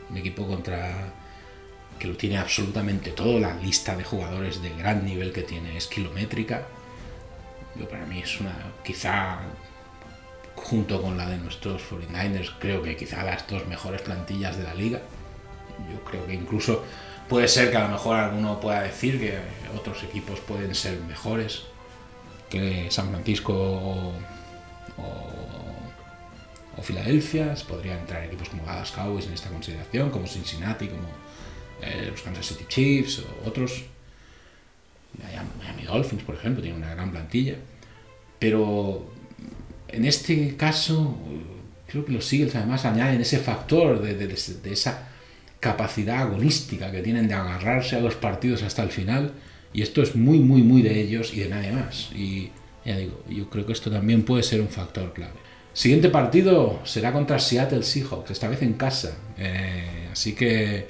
un 0.09 0.17
equipo 0.17 0.47
contra. 0.47 1.13
que 1.99 2.07
lo 2.07 2.15
tiene 2.15 2.37
absolutamente 2.37 3.11
todo. 3.11 3.39
La 3.39 3.55
lista 3.55 3.95
de 3.95 4.03
jugadores 4.03 4.61
de 4.61 4.69
gran 4.69 5.05
nivel 5.05 5.31
que 5.31 5.43
tiene 5.43 5.77
es 5.77 5.87
kilométrica. 5.87 6.65
Yo, 7.75 7.87
para 7.87 8.05
mí 8.05 8.19
es 8.19 8.39
una. 8.39 8.55
quizá 8.83 9.41
junto 10.55 11.01
con 11.01 11.17
la 11.17 11.29
de 11.29 11.37
nuestros 11.37 11.81
49ers, 11.89 12.53
creo 12.59 12.81
que 12.81 12.97
quizá 12.97 13.23
las 13.23 13.47
dos 13.47 13.65
mejores 13.67 14.01
plantillas 14.01 14.57
de 14.57 14.63
la 14.63 14.73
liga 14.73 15.01
yo 15.91 16.03
creo 16.03 16.25
que 16.25 16.33
incluso 16.33 16.83
puede 17.27 17.47
ser 17.47 17.71
que 17.71 17.77
a 17.77 17.83
lo 17.83 17.89
mejor 17.89 18.17
alguno 18.17 18.59
pueda 18.59 18.81
decir 18.81 19.19
que 19.19 19.37
otros 19.77 20.03
equipos 20.03 20.39
pueden 20.39 20.73
ser 20.75 20.99
mejores 21.01 21.63
que 22.49 22.87
San 22.89 23.09
Francisco 23.09 23.53
o, 23.53 24.13
Filadelfia, 26.81 27.55
podrían 27.67 27.99
entrar 27.99 28.23
equipos 28.23 28.47
como 28.47 28.65
Dallas 28.65 28.91
Cowboys 28.91 29.27
en 29.27 29.33
esta 29.33 29.49
consideración, 29.49 30.09
como 30.09 30.25
Cincinnati, 30.25 30.87
como 30.87 31.09
eh, 31.81 32.07
los 32.09 32.21
Kansas 32.21 32.47
City 32.47 32.65
Chiefs 32.67 33.19
o 33.19 33.47
otros. 33.47 33.83
Miami 35.59 35.83
Dolphins, 35.83 36.23
por 36.23 36.35
ejemplo, 36.35 36.63
tiene 36.63 36.77
una 36.77 36.95
gran 36.95 37.11
plantilla. 37.11 37.57
Pero 38.39 39.11
en 39.89 40.05
este 40.05 40.55
caso, 40.55 41.17
creo 41.87 42.05
que 42.05 42.13
los 42.13 42.31
Eagles 42.31 42.55
además 42.55 42.85
añaden 42.85 43.19
ese 43.21 43.39
factor 43.39 44.01
de, 44.01 44.15
de, 44.15 44.71
esa 44.71 45.09
capacidad 45.59 46.21
agonística 46.21 46.91
que 46.91 47.01
tienen 47.01 47.27
de 47.27 47.33
agarrarse 47.33 47.95
a 47.95 47.99
los 47.99 48.15
partidos 48.15 48.63
hasta 48.63 48.83
el 48.83 48.89
final. 48.89 49.33
Y 49.73 49.81
esto 49.81 50.01
es 50.01 50.15
muy, 50.15 50.39
muy, 50.39 50.63
muy 50.63 50.81
de 50.81 50.99
ellos 50.99 51.33
y 51.33 51.41
de 51.41 51.49
nadie 51.49 51.71
más. 51.71 52.11
Y 52.13 52.49
ya 52.85 52.97
digo, 52.97 53.21
yo 53.29 53.49
creo 53.49 53.65
que 53.65 53.73
esto 53.73 53.91
también 53.91 54.23
puede 54.23 54.43
ser 54.43 54.61
un 54.61 54.69
factor 54.69 55.13
clave. 55.13 55.33
Siguiente 55.73 56.09
partido 56.09 56.79
será 56.83 57.13
contra 57.13 57.39
Seattle 57.39 57.83
Seahawks, 57.83 58.31
esta 58.31 58.47
vez 58.47 58.61
en 58.63 58.73
casa. 58.73 59.17
Eh, 59.37 60.09
así 60.11 60.33
que 60.33 60.87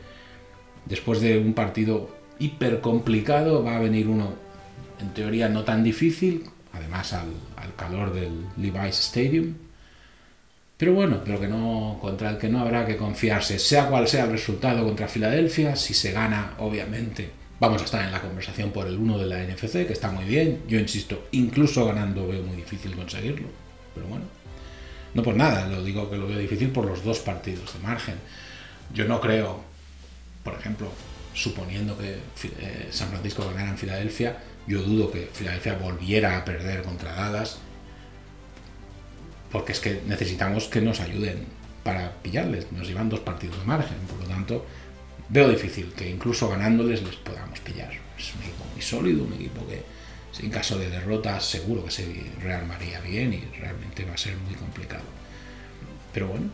después 0.86 1.22
de 1.22 1.38
un 1.38 1.54
partido 1.54 2.10
hiper 2.40 2.80
complicado 2.80 3.64
va 3.64 3.76
a 3.76 3.80
venir 3.80 4.08
uno 4.08 4.34
en 5.00 5.14
teoría 5.14 5.50
no 5.50 5.64
tan 5.64 5.84
difícil, 5.84 6.46
además 6.74 7.14
al, 7.14 7.30
calor 7.76 8.14
del 8.14 8.46
Levi's 8.58 9.00
Stadium. 9.00 9.54
Pero 10.80 10.94
bueno, 10.94 11.20
pero 11.26 11.42
que 11.42 11.50
no, 11.50 11.98
contra 12.00 12.30
el 12.30 12.38
que 12.38 12.48
no 12.48 12.62
habrá 12.62 12.86
que 12.86 12.96
confiarse, 12.96 13.60
sea 13.60 13.90
cual 13.90 14.08
sea 14.08 14.24
el 14.24 14.32
resultado 14.32 14.86
contra 14.86 15.10
Filadelfia, 15.10 15.76
si 15.76 15.94
se 15.94 16.14
gana, 16.14 16.54
obviamente, 16.58 17.32
vamos 17.60 17.82
a 17.82 17.86
estar 17.86 18.06
en 18.06 18.14
la 18.14 18.22
conversación 18.22 18.72
por 18.72 18.88
el 18.88 18.98
1 18.98 19.18
de 19.18 19.26
la 19.26 19.44
NFC, 19.44 19.86
que 19.86 19.92
está 19.92 20.10
muy 20.10 20.24
bien. 20.24 20.62
Yo 20.70 20.80
insisto, 20.80 21.28
incluso 21.32 21.86
ganando 21.86 22.30
veo 22.30 22.44
muy 22.44 22.56
difícil 22.56 22.96
conseguirlo, 22.96 23.50
pero 23.94 24.08
bueno, 24.08 24.24
no 25.14 25.22
por 25.22 25.36
nada, 25.36 25.68
lo 25.68 25.84
digo 25.84 26.10
que 26.10 26.16
lo 26.16 26.30
veo 26.30 26.40
difícil 26.40 26.70
por 26.70 26.86
los 26.86 27.04
dos 27.04 27.20
partidos 27.20 27.74
de 27.74 27.80
margen. 27.80 28.16
Yo 28.94 29.04
no 29.04 29.20
creo, 29.20 29.60
por 30.46 30.54
ejemplo, 30.54 30.90
suponiendo 31.34 31.98
que 31.98 32.20
eh, 32.62 32.88
San 32.90 33.10
Francisco 33.10 33.46
ganara 33.46 33.72
en 33.72 33.78
Filadelfia, 33.78 34.38
yo 34.66 34.82
dudo 34.82 35.12
que 35.12 35.30
Filadelfia 35.34 35.74
volviera 35.74 36.38
a 36.38 36.46
perder 36.46 36.84
contra 36.84 37.16
Dallas, 37.16 37.60
porque 39.52 39.72
es 39.72 39.80
que 39.80 40.02
necesitamos 40.08 40.66
que 40.66 40.82
nos 40.82 41.00
ayuden 41.00 41.46
para 41.84 42.14
pillarles. 42.22 42.72
Nos 42.72 42.88
llevan 42.88 43.10
dos 43.10 43.22
partidos 43.22 43.60
de 43.60 43.66
margen, 43.66 43.98
por 44.08 44.20
lo 44.22 44.26
tanto, 44.26 44.66
veo 45.30 45.50
difícil 45.50 45.94
que 45.94 46.10
incluso 46.10 46.50
ganándoles 46.50 47.04
les 47.04 47.16
podamos 47.16 47.60
pillar. 47.60 47.92
Es 48.18 48.34
un 48.36 48.42
equipo 48.42 48.66
muy 48.74 48.82
sólido, 48.82 49.24
un 49.24 49.34
equipo 49.34 49.66
que 49.68 49.84
en 50.44 50.52
caso 50.52 50.78
de 50.78 50.90
derrota 50.90 51.40
seguro 51.40 51.84
que 51.84 51.92
se 51.92 52.06
rearmaría 52.42 53.02
bien 53.02 53.34
y 53.34 53.44
realmente 53.60 54.06
va 54.06 54.14
a 54.14 54.18
ser 54.18 54.36
muy 54.38 54.56
complicado. 54.56 55.04
Pero 56.14 56.28
bueno, 56.28 56.50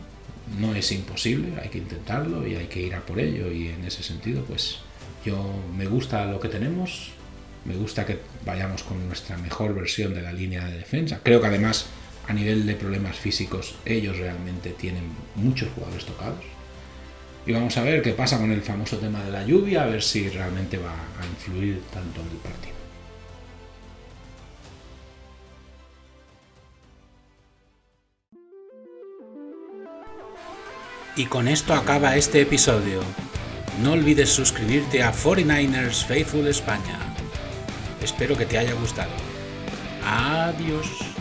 no 0.58 0.74
es 0.74 0.90
imposible, 0.92 1.52
hay 1.62 1.68
que 1.68 1.78
intentarlo 1.78 2.46
y 2.46 2.56
hay 2.56 2.66
que 2.66 2.80
ir 2.80 2.94
a 2.94 3.00
por 3.04 3.20
ello 3.20 3.52
y 3.52 3.68
en 3.68 3.84
ese 3.84 4.02
sentido 4.02 4.44
pues 4.44 4.78
yo 5.24 5.54
me 5.76 5.86
gusta 5.86 6.24
lo 6.26 6.40
que 6.40 6.48
tenemos, 6.48 7.10
me 7.64 7.74
gusta 7.74 8.06
que 8.06 8.20
vayamos 8.44 8.82
con 8.82 9.06
nuestra 9.06 9.36
mejor 9.38 9.74
versión 9.74 10.14
de 10.14 10.22
la 10.22 10.32
línea 10.32 10.64
de 10.64 10.78
defensa. 10.78 11.20
Creo 11.22 11.40
que 11.40 11.48
además 11.48 11.86
a 12.28 12.32
nivel 12.32 12.66
de 12.66 12.74
problemas 12.74 13.16
físicos 13.16 13.76
ellos 13.84 14.18
realmente 14.18 14.70
tienen 14.70 15.04
muchos 15.34 15.68
jugadores 15.74 16.04
tocados. 16.04 16.44
Y 17.46 17.52
vamos 17.52 17.76
a 17.76 17.82
ver 17.82 18.02
qué 18.02 18.12
pasa 18.12 18.38
con 18.38 18.50
el 18.50 18.62
famoso 18.62 18.98
tema 18.98 19.22
de 19.22 19.30
la 19.30 19.44
lluvia, 19.44 19.84
a 19.84 19.86
ver 19.86 20.02
si 20.02 20.28
realmente 20.28 20.78
va 20.78 20.92
a 20.92 21.26
influir 21.26 21.80
tanto 21.92 22.20
en 22.20 22.26
el 22.26 22.36
partido. 22.38 22.76
Y 31.14 31.26
con 31.26 31.48
esto 31.48 31.72
acaba 31.72 32.16
este 32.16 32.42
episodio. 32.42 33.00
No 33.82 33.92
olvides 33.92 34.28
suscribirte 34.28 35.02
a 35.02 35.12
49ers 35.12 36.04
Faithful 36.04 36.46
España. 36.46 36.98
Espero 38.02 38.36
que 38.36 38.44
te 38.44 38.58
haya 38.58 38.74
gustado. 38.74 39.12
Adiós. 40.04 41.15